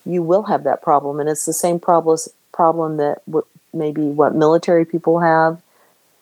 you 0.05 0.23
will 0.23 0.45
have 0.45 0.65
that 0.65 0.83
problem. 0.83 1.21
And 1.21 1.29
it's 1.29 1.47
the 1.47 1.53
same 1.53 1.79
problem 1.81 2.19
problem 2.53 2.97
that 2.99 3.23
w- 3.27 3.47
maybe 3.73 4.03
what 4.03 4.35
military 4.35 4.85
people 4.85 5.21
have 5.21 5.61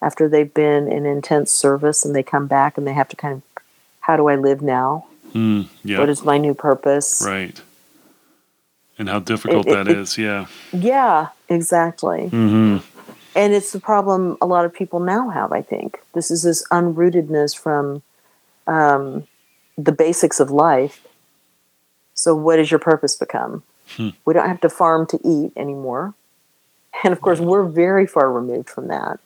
after 0.03 0.29
they've 0.29 0.53
been 0.55 0.91
in 0.91 1.07
intense 1.07 1.53
service 1.53 2.05
and 2.05 2.15
they 2.15 2.23
come 2.23 2.47
back 2.47 2.79
and 2.79 2.87
they 2.87 2.93
have 2.93 3.09
to 3.09 3.17
kind 3.17 3.35
of 3.35 3.48
how 4.09 4.17
do 4.17 4.27
I 4.29 4.37
live 4.37 4.63
now? 4.63 5.05
Mm. 5.35 5.69
Yeah. 5.85 5.99
What 6.01 6.09
is 6.09 6.25
my 6.25 6.39
new 6.39 6.55
purpose? 6.55 7.23
Right. 7.25 7.61
And 8.99 9.07
how 9.09 9.19
difficult 9.21 9.67
it- 9.69 9.75
that 9.75 9.87
it- 9.87 9.99
is. 9.99 10.17
Yeah. 10.17 10.47
Yeah, 10.73 11.29
exactly. 11.49 12.29
hmm 12.29 12.79
And 13.37 13.53
it's 13.53 13.71
the 13.71 13.79
problem 13.81 14.39
a 14.41 14.47
lot 14.47 14.65
of 14.65 14.73
people 14.73 14.99
now 14.99 15.29
have, 15.29 15.53
I 15.53 15.61
think. 15.63 16.01
This 16.15 16.31
is 16.31 16.43
this 16.43 16.67
unrootedness 16.73 17.57
from 17.57 18.03
um, 18.67 19.27
the 19.77 19.93
basics 19.93 20.41
of 20.41 20.51
life. 20.51 21.07
So, 22.15 22.35
what 22.35 22.57
does 22.57 22.71
your 22.71 22.81
purpose 22.81 23.15
become? 23.15 23.63
Hmm. 23.97 24.09
We 24.25 24.33
don't 24.35 24.49
have 24.49 24.61
to 24.63 24.69
farm 24.71 25.07
to 25.09 25.19
eat 25.23 25.53
anymore. 25.57 26.15
And 27.05 27.13
of 27.13 27.21
course, 27.21 27.39
we're 27.41 27.65
very 27.65 28.07
far 28.07 28.33
removed 28.33 28.69
from 28.71 28.89
that. 28.89 29.21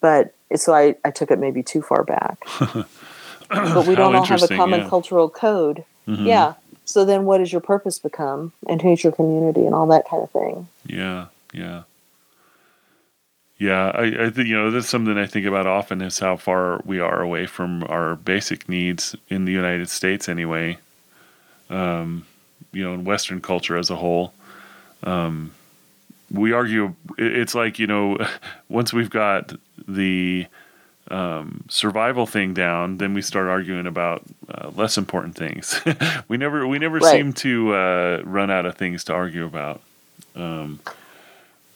But 0.00 0.34
so 0.54 0.72
I, 0.74 0.94
I 1.04 1.10
took 1.10 1.30
it 1.32 1.38
maybe 1.40 1.62
too 1.62 1.82
far 1.82 2.04
back. 2.04 2.44
but 3.52 3.86
we 3.86 3.94
don't 3.96 4.14
all 4.14 4.24
have 4.24 4.42
a 4.42 4.48
common 4.48 4.80
yeah. 4.80 4.88
cultural 4.88 5.28
code. 5.28 5.84
Mhm. 6.06 6.26
Yeah. 6.26 6.54
So 6.84 7.04
then 7.04 7.24
what 7.24 7.38
does 7.38 7.52
your 7.52 7.60
purpose 7.60 7.98
become? 7.98 8.52
And 8.68 8.82
who's 8.82 9.02
your 9.04 9.12
community 9.12 9.64
and 9.64 9.74
all 9.74 9.86
that 9.88 10.08
kind 10.08 10.22
of 10.22 10.30
thing? 10.30 10.68
Yeah, 10.86 11.26
yeah, 11.52 11.82
yeah. 13.58 13.92
I, 13.94 14.26
I 14.26 14.30
think 14.30 14.48
you 14.48 14.56
know 14.56 14.70
that's 14.70 14.88
something 14.88 15.16
I 15.16 15.26
think 15.26 15.46
about 15.46 15.66
often 15.66 16.02
is 16.02 16.18
how 16.18 16.36
far 16.36 16.80
we 16.84 16.98
are 17.00 17.20
away 17.22 17.46
from 17.46 17.84
our 17.84 18.16
basic 18.16 18.68
needs 18.68 19.14
in 19.28 19.44
the 19.44 19.52
United 19.52 19.88
States, 19.88 20.28
anyway. 20.28 20.78
Um, 21.70 22.26
you 22.72 22.82
know, 22.84 22.94
in 22.94 23.04
Western 23.04 23.40
culture 23.40 23.76
as 23.76 23.88
a 23.88 23.96
whole, 23.96 24.34
um, 25.04 25.52
we 26.30 26.52
argue. 26.52 26.94
It's 27.16 27.54
like 27.54 27.78
you 27.78 27.86
know, 27.86 28.18
once 28.68 28.92
we've 28.92 29.10
got 29.10 29.52
the 29.86 30.46
um, 31.12 31.64
survival 31.68 32.26
thing 32.26 32.54
down, 32.54 32.98
then 32.98 33.14
we 33.14 33.22
start 33.22 33.46
arguing 33.48 33.86
about 33.86 34.22
uh, 34.48 34.70
less 34.74 34.96
important 34.98 35.36
things. 35.36 35.80
we 36.28 36.36
never 36.36 36.66
we 36.66 36.78
never 36.78 36.98
Right. 36.98 37.12
seem 37.12 37.32
to 37.34 37.74
uh, 37.74 38.22
run 38.24 38.50
out 38.50 38.66
of 38.66 38.76
things 38.76 39.04
to 39.04 39.12
argue 39.12 39.44
about. 39.44 39.80
Um, 40.34 40.80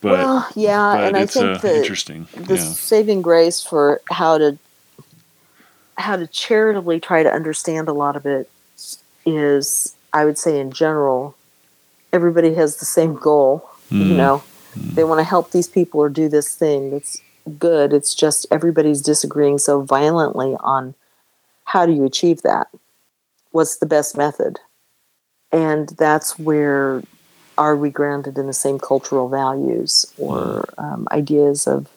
but 0.01 0.11
well, 0.11 0.47
yeah, 0.55 0.93
but 0.95 1.03
and 1.07 1.17
I 1.17 1.25
think 1.25 1.45
uh, 1.45 1.57
the 1.59 1.75
interesting. 1.77 2.27
the 2.35 2.55
yeah. 2.55 2.59
saving 2.59 3.21
grace 3.21 3.61
for 3.61 4.01
how 4.11 4.37
to 4.37 4.57
how 5.97 6.15
to 6.15 6.27
charitably 6.27 6.99
try 6.99 7.23
to 7.23 7.31
understand 7.31 7.87
a 7.87 7.93
lot 7.93 8.15
of 8.15 8.25
it 8.25 8.49
is, 9.25 9.95
I 10.13 10.25
would 10.25 10.37
say, 10.37 10.59
in 10.59 10.71
general, 10.71 11.35
everybody 12.13 12.53
has 12.55 12.77
the 12.77 12.85
same 12.85 13.15
goal. 13.15 13.67
You 13.89 13.97
Mm. 13.99 14.15
know, 14.17 14.43
they 14.95 15.03
want 15.03 15.19
to 15.19 15.23
help 15.23 15.51
these 15.51 15.67
people 15.67 15.99
or 16.01 16.09
do 16.09 16.27
this 16.29 16.53
thing 16.55 16.91
that's 16.91 17.21
good. 17.47 17.93
It's 17.93 18.13
just 18.13 18.45
everybody's 18.51 19.01
disagreeing 19.01 19.57
so 19.57 19.81
violently 19.81 20.55
on 20.59 20.95
how 21.65 21.85
do 21.85 21.91
you 21.91 22.05
achieve 22.05 22.41
that? 22.43 22.67
What's 23.51 23.77
the 23.77 23.85
best 23.85 24.17
method? 24.17 24.59
And 25.51 25.89
that's 25.89 26.37
where 26.37 27.03
are 27.57 27.75
we 27.75 27.89
grounded 27.89 28.37
in 28.37 28.47
the 28.47 28.53
same 28.53 28.79
cultural 28.79 29.29
values 29.29 30.05
or 30.17 30.65
um, 30.77 31.07
ideas 31.11 31.67
of 31.67 31.87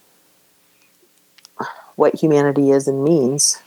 what 1.97 2.15
humanity 2.15 2.71
is 2.71 2.89
and 2.89 3.05
means? 3.05 3.63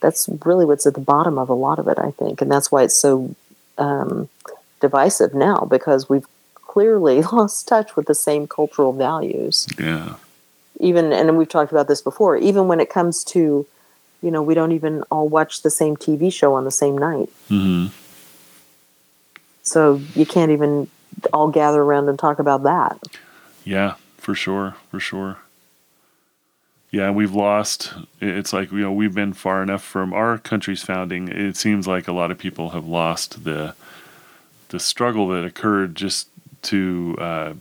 That's 0.00 0.28
really 0.46 0.64
what's 0.64 0.86
at 0.86 0.94
the 0.94 1.00
bottom 1.00 1.38
of 1.38 1.50
a 1.50 1.54
lot 1.54 1.78
of 1.78 1.88
it, 1.88 1.98
I 1.98 2.10
think. 2.12 2.40
And 2.40 2.50
that's 2.50 2.72
why 2.72 2.84
it's 2.84 2.96
so 2.96 3.34
um, 3.76 4.28
divisive 4.80 5.34
now 5.34 5.66
because 5.70 6.08
we've 6.08 6.26
clearly 6.54 7.22
lost 7.32 7.68
touch 7.68 7.96
with 7.96 8.06
the 8.06 8.14
same 8.14 8.46
cultural 8.46 8.92
values 8.92 9.66
Yeah. 9.78 10.14
Even 10.80 11.12
and 11.12 11.36
we've 11.36 11.48
talked 11.48 11.70
about 11.70 11.86
this 11.86 12.02
before 12.02 12.36
even 12.36 12.66
when 12.66 12.80
it 12.80 12.90
comes 12.90 13.22
to 13.22 13.66
you 14.22 14.30
know 14.30 14.42
we 14.42 14.54
don't 14.54 14.72
even 14.72 15.02
all 15.10 15.28
watch 15.28 15.62
the 15.62 15.70
same 15.70 15.96
tv 15.96 16.32
show 16.32 16.54
on 16.54 16.64
the 16.64 16.70
same 16.70 16.96
night 16.98 17.28
hmm 17.48 17.86
so 19.62 20.00
you 20.14 20.26
can't 20.26 20.50
even 20.50 20.88
all 21.32 21.48
gather 21.48 21.82
around 21.82 22.08
and 22.08 22.18
talk 22.18 22.38
about 22.38 22.62
that 22.62 22.98
Yeah, 23.64 23.94
for 24.16 24.34
sure, 24.34 24.74
for 24.90 25.00
sure. 25.00 25.36
Yeah, 26.90 27.10
we've 27.10 27.34
lost. 27.34 27.92
It's 28.20 28.52
like 28.52 28.72
you 28.72 28.80
know 28.80 28.92
we've 28.92 29.14
been 29.14 29.32
far 29.32 29.62
enough 29.62 29.82
from 29.82 30.12
our 30.12 30.38
country's 30.38 30.82
founding. 30.82 31.28
It 31.28 31.56
seems 31.56 31.86
like 31.86 32.08
a 32.08 32.12
lot 32.12 32.30
of 32.30 32.38
people 32.38 32.70
have 32.70 32.86
lost 32.86 33.44
the 33.44 33.74
the 34.70 34.80
struggle 34.80 35.28
that 35.28 35.44
occurred 35.44 35.94
just 35.94 36.28
to 36.62 37.16
uh, 37.20 37.52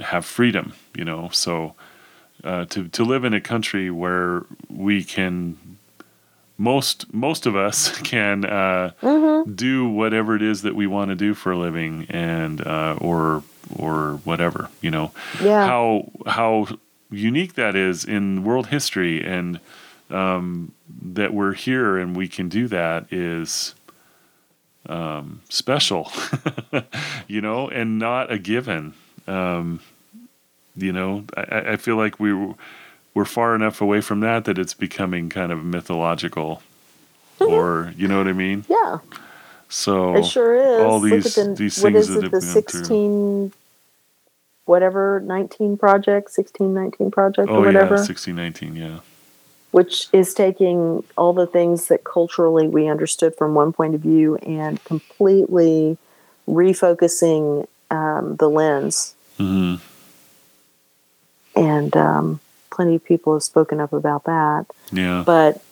have 0.00 0.24
freedom. 0.26 0.74
You 0.94 1.04
know, 1.04 1.30
so 1.32 1.74
uh, 2.44 2.64
to 2.66 2.88
to 2.88 3.04
live 3.04 3.24
in 3.24 3.34
a 3.34 3.40
country 3.40 3.90
where 3.90 4.44
we 4.68 5.02
can 5.02 5.56
most 6.58 7.12
most 7.12 7.46
of 7.46 7.56
us 7.56 7.96
can 8.02 8.44
uh, 8.44 8.92
Mm-hmm. 9.02 9.54
do 9.54 9.88
whatever 9.88 10.36
it 10.36 10.42
is 10.42 10.62
that 10.62 10.74
we 10.74 10.86
want 10.86 11.08
to 11.10 11.14
do 11.16 11.34
for 11.34 11.52
a 11.52 11.58
living, 11.58 12.06
and 12.10 12.60
uh, 12.66 12.96
or 13.00 13.42
or 13.76 14.20
whatever 14.24 14.68
you 14.80 14.90
know. 14.90 15.10
Yeah. 15.42 15.66
How 15.66 16.10
how 16.26 16.68
unique 17.10 17.54
that 17.54 17.74
is 17.76 18.04
in 18.04 18.44
world 18.44 18.68
history, 18.68 19.24
and 19.24 19.58
um, 20.10 20.72
that 21.02 21.32
we're 21.34 21.54
here 21.54 21.96
and 21.98 22.16
we 22.16 22.28
can 22.28 22.48
do 22.48 22.68
that 22.68 23.12
is 23.12 23.74
um, 24.88 25.40
special, 25.48 26.10
you 27.28 27.40
know, 27.40 27.68
and 27.68 27.98
not 27.98 28.30
a 28.30 28.38
given. 28.38 28.94
Um, 29.26 29.80
you 30.76 30.92
know, 30.92 31.24
I- 31.36 31.72
I, 31.72 31.76
feel 31.76 31.96
like 31.96 32.18
we 32.18 32.32
we're 33.14 33.24
far 33.24 33.54
enough 33.54 33.80
away 33.80 34.00
from 34.00 34.20
that 34.20 34.44
that 34.44 34.58
it's 34.58 34.74
becoming 34.74 35.28
kind 35.28 35.52
of 35.52 35.64
mythological, 35.64 36.62
or 37.40 37.92
you 37.96 38.08
know 38.08 38.18
what 38.18 38.28
I 38.28 38.32
mean. 38.32 38.64
Yeah. 38.68 38.98
So 39.68 40.16
It 40.16 40.24
sure 40.26 40.56
is. 40.56 40.80
all 40.80 41.00
these- 41.00 41.34
the, 41.34 41.54
these 41.54 41.80
things 41.80 41.96
is 41.96 42.08
that 42.08 42.24
it, 42.24 42.32
the 42.32 42.40
gone 42.40 42.40
through. 42.40 42.62
16, 42.62 43.52
whatever, 44.66 45.20
19 45.24 45.76
project, 45.76 46.30
16, 46.30 46.72
19 46.74 47.10
project 47.10 47.48
or 47.48 47.58
Oh 47.58 47.60
whatever, 47.60 47.96
yeah, 47.96 48.02
sixteen 48.02 48.36
nineteen. 48.36 48.76
Yeah, 48.76 49.00
which 49.70 50.08
is 50.12 50.34
taking 50.34 51.04
all 51.16 51.32
the 51.32 51.46
things 51.46 51.88
that 51.88 52.04
culturally 52.04 52.66
we 52.68 52.88
understood 52.88 53.34
from 53.36 53.54
one 53.54 53.72
point 53.72 53.94
of 53.94 54.00
view 54.00 54.36
and 54.36 54.82
completely 54.84 55.98
refocusing 56.48 57.66
um, 57.90 58.36
the 58.36 58.48
lens. 58.48 59.14
hmm 59.38 59.76
And 61.56 61.96
um, 61.96 62.40
plenty 62.70 62.96
of 62.96 63.04
people 63.04 63.32
have 63.34 63.42
spoken 63.42 63.80
up 63.80 63.92
about 63.92 64.24
that. 64.24 64.66
yeah, 64.92 65.22
but 65.24 65.62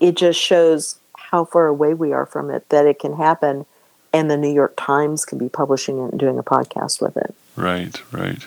it 0.00 0.16
just 0.16 0.40
shows 0.40 0.96
how 1.16 1.44
far 1.44 1.66
away 1.66 1.92
we 1.94 2.12
are 2.12 2.26
from 2.26 2.50
it 2.50 2.68
that 2.68 2.86
it 2.86 2.98
can 2.98 3.14
happen 3.16 3.66
and 4.12 4.30
the 4.30 4.36
new 4.36 4.52
york 4.52 4.72
times 4.76 5.24
can 5.24 5.38
be 5.38 5.48
publishing 5.48 5.98
it 5.98 6.10
and 6.12 6.20
doing 6.20 6.38
a 6.38 6.42
podcast 6.42 7.00
with 7.00 7.16
it 7.16 7.34
right, 7.56 8.00
right. 8.12 8.46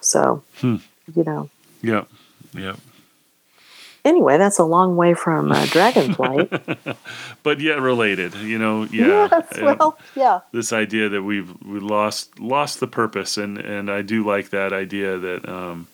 so 0.00 0.42
Hmm. 0.60 0.76
you 1.14 1.24
know 1.24 1.48
Yep, 1.82 2.08
yep. 2.52 2.76
anyway 4.04 4.36
that's 4.38 4.58
a 4.58 4.64
long 4.64 4.96
way 4.96 5.14
from 5.14 5.52
uh, 5.52 5.64
dragonflight 5.66 6.96
But 7.42 7.60
yet 7.60 7.80
related, 7.80 8.34
you 8.34 8.58
know. 8.58 8.84
Yeah. 8.84 9.28
yes 9.30 9.60
well 9.62 9.98
yeah 10.14 10.40
this 10.52 10.72
idea 10.72 11.08
that 11.08 11.22
we've 11.22 11.50
we 11.64 11.78
lost 11.80 12.38
lost 12.40 12.80
the 12.80 12.88
purpose, 12.88 13.36
and 13.38 13.56
and 13.58 13.88
I 13.90 14.02
do 14.02 14.24
like 14.24 14.50
that 14.50 14.72
idea 14.72 15.16
that 15.16 15.48
um, 15.48 15.86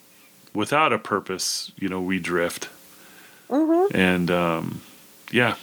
without 0.55 0.93
a 0.93 0.99
purpose, 0.99 1.73
you 1.79 1.89
know, 1.89 2.01
we 2.01 2.19
drift, 2.19 2.69
hmm 3.51 3.87
and 3.95 4.31
um, 4.31 4.81
yeah, 5.31 5.57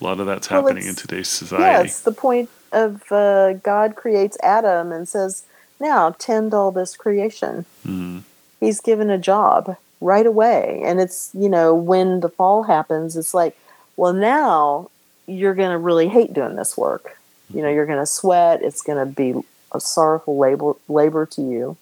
a 0.00 0.04
lot 0.04 0.20
of 0.20 0.26
that's 0.26 0.50
Well, 0.50 0.62
happening 0.62 0.86
in 0.86 0.94
today's 0.94 1.28
yeah 1.28 1.38
society. 1.38 1.88
it's 1.88 2.00
the 2.02 2.12
point 2.12 2.50
of 2.72 3.10
uh, 3.12 3.52
god 3.54 3.94
creates 3.96 4.36
adam 4.42 4.90
and 4.92 5.08
says 5.08 5.44
now 5.80 6.10
tend 6.18 6.52
all 6.52 6.70
this 6.72 6.96
creation. 6.96 7.64
Mhm. 7.86 8.22
he's 8.60 8.80
given 8.80 9.08
a 9.10 9.18
job 9.18 9.76
right 10.00 10.26
away. 10.26 10.82
And 10.84 11.00
it's 11.00 11.30
you 11.32 11.48
know 11.48 11.74
when 11.74 12.20
the 12.20 12.28
fall 12.28 12.64
happens 12.64 13.16
it's 13.16 13.32
like 13.34 13.56
well 13.96 14.12
now 14.12 14.90
you're 15.26 15.54
going 15.54 15.70
to 15.70 15.78
really 15.78 16.08
hate 16.08 16.32
doing 16.34 16.54
this 16.56 16.76
work. 16.76 17.18
You 17.54 17.62
know 17.62 17.68
you're 17.70 17.86
going 17.86 17.98
to 17.98 18.06
sweat. 18.06 18.62
It's 18.62 18.82
going 18.82 18.98
to 18.98 19.06
be 19.06 19.34
a 19.72 19.80
sorrowful 19.80 20.36
labor 20.38 20.74
labor 20.88 21.24
to 21.26 21.42
you 21.42 21.76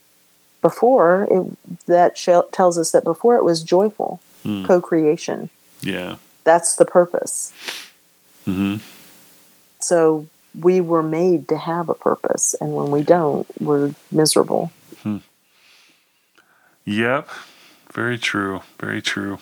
before 0.68 1.28
it 1.30 1.44
that 1.86 2.16
sh- 2.16 2.48
tells 2.58 2.76
us 2.78 2.90
that 2.92 3.04
before 3.04 3.36
it 3.36 3.44
was 3.44 3.62
joyful 3.62 4.20
Mm. 4.44 4.64
co-creation 4.66 5.48
Yeah. 5.80 6.16
that's 6.44 6.76
the 6.76 6.84
purpose 6.98 7.52
hmm 8.44 8.76
so 9.80 10.26
we 10.66 10.80
were 10.80 11.02
made 11.02 11.48
to 11.48 11.56
have 11.56 11.88
a 11.88 11.94
purpose 12.08 12.54
and 12.60 12.74
when 12.76 12.90
we 12.90 13.02
don't 13.02 13.46
we're 13.60 13.94
miserable 14.10 14.70
Yep. 16.86 17.28
Very 17.92 18.18
true. 18.18 18.60
Very 18.78 19.00
true. 19.00 19.38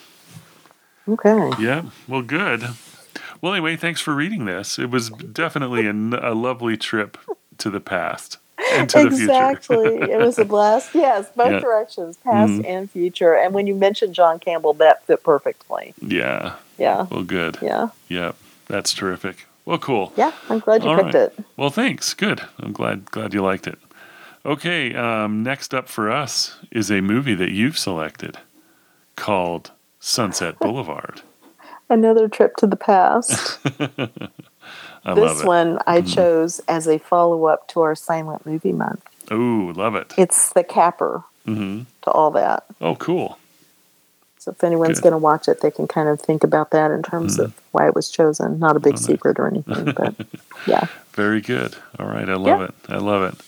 okay 1.09 1.51
Yeah. 1.59 1.83
Well, 2.07 2.21
good. 2.21 2.69
Well, 3.41 3.53
anyway, 3.53 3.75
thanks 3.75 3.99
for 3.99 4.13
reading 4.15 4.45
this. 4.45 4.79
It 4.79 4.89
was 4.89 5.09
definitely 5.09 5.85
a 5.87 6.33
lovely 6.47 6.77
trip 6.77 7.17
to 7.57 7.69
the 7.69 7.81
past 7.81 8.37
and 8.73 8.89
to 8.89 9.03
the 9.03 9.09
future. 9.09 9.23
exactly. 9.23 9.95
it 10.11 10.19
was 10.19 10.37
a 10.39 10.45
blast. 10.45 10.93
Yes, 10.95 11.27
both 11.35 11.51
Yeah. 11.51 11.59
directions, 11.59 12.17
past 12.17 12.51
Mhm. 12.53 12.65
and 12.65 12.91
future. 12.91 13.33
And 13.35 13.53
when 13.53 13.67
you 13.67 13.75
mentioned 13.75 14.13
John 14.15 14.39
Campbell, 14.39 14.73
that 14.75 15.05
fit 15.05 15.23
perfectly. 15.23 15.93
Yeah. 16.01 16.53
Yeah, 16.77 17.05
Well, 17.09 17.23
good. 17.23 17.57
yeah, 17.61 17.89
Yep. 18.09 18.35
That's 18.67 18.93
terrific. 18.93 19.45
Well, 19.65 19.77
cool. 19.77 20.11
yeah. 20.15 20.31
I'm 20.49 20.59
glad 20.59 20.83
you 20.83 20.89
All 20.89 20.95
picked 20.97 21.13
right. 21.13 21.15
it. 21.15 21.39
Well, 21.57 21.69
thanks. 21.69 22.13
Good. 22.13 22.41
I'm 22.59 22.71
glad 22.73 23.11
glad 23.11 23.33
you 23.33 23.41
liked 23.41 23.67
it. 23.67 23.77
Okay. 24.45 24.93
Um, 24.95 25.41
next 25.43 25.73
up 25.73 25.87
for 25.87 26.11
us 26.11 26.55
is 26.71 26.91
a 26.91 27.01
movie 27.01 27.35
that 27.35 27.51
you've 27.51 27.77
selected 27.77 28.37
called 29.15 29.71
Sunset 29.99 30.57
Boulevard. 30.61 31.21
Another 31.89 32.27
trip 32.27 32.55
to 32.57 32.67
the 32.67 32.75
past. 32.75 33.59
I 35.05 35.13
this. 35.13 35.39
Mm-hmm. 35.39 35.47
one 35.47 35.79
I 35.87 36.01
chose 36.01 36.59
as 36.67 36.87
a 36.87 36.97
follow 36.99 37.45
up 37.45 37.67
to 37.69 37.81
our 37.81 37.95
silent 37.95 38.45
movie 38.45 38.71
month. 38.71 39.03
Ooh, 39.31 39.71
love 39.73 39.95
it. 39.95 40.13
It's 40.17 40.53
the 40.53 40.63
capper 40.63 41.23
hmm 41.45 41.81
to 42.03 42.11
all 42.11 42.31
that. 42.31 42.65
Oh, 42.81 42.95
cool. 42.95 43.37
So 44.39 44.51
if 44.51 44.61
anyone's 44.63 44.99
going 44.99 45.11
to 45.13 45.17
watch 45.17 45.47
it, 45.47 45.61
they 45.61 45.71
can 45.71 45.87
kind 45.87 46.09
of 46.09 46.19
think 46.19 46.43
about 46.43 46.71
that 46.71 46.91
in 46.91 47.01
terms 47.01 47.39
of 47.39 47.53
why 47.71 47.87
it 47.87 47.95
was 47.95 48.09
chosen. 48.09 48.59
Not 48.59 48.75
a 48.75 48.79
big 48.79 48.93
Oh, 48.93 48.95
nice. 48.95 49.05
secret 49.05 49.39
or 49.39 49.47
anything, 49.47 49.93
but 49.93 50.13
yeah. 50.67 50.87
Very 51.13 51.39
good. 51.39 51.77
All 51.97 52.07
right. 52.07 52.27
I 52.27 52.35
love 52.35 52.59
Yeah. 52.59 52.65
it. 52.65 52.73
I 52.89 52.97
love 52.97 53.23
it. 53.23 53.41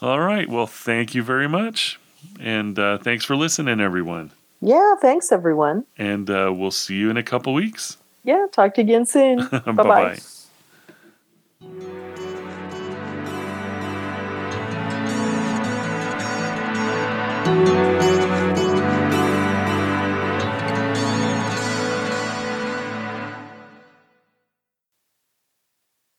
All 0.00 0.20
right. 0.20 0.48
Well, 0.48 0.68
thank 0.68 1.14
you 1.14 1.24
very 1.24 1.48
much. 1.48 1.98
And 2.38 2.78
uh, 2.78 2.98
thanks 2.98 3.24
for 3.24 3.34
listening, 3.34 3.80
everyone. 3.80 4.30
Yeah, 4.60 4.94
thanks 5.00 5.32
everyone. 5.32 5.86
And 5.96 6.30
uh, 6.30 6.52
we'll 6.54 6.70
see 6.70 6.96
you 6.96 7.10
in 7.10 7.16
a 7.16 7.22
couple 7.24 7.52
weeks. 7.52 7.96
Yeah, 8.22 8.46
talk 8.52 8.74
to 8.74 8.82
you 8.82 8.86
again 8.86 9.06
soon. 9.06 9.38
bye 9.50 9.72
Bye 9.72 10.20
thank 11.60 11.82
you. 17.68 17.97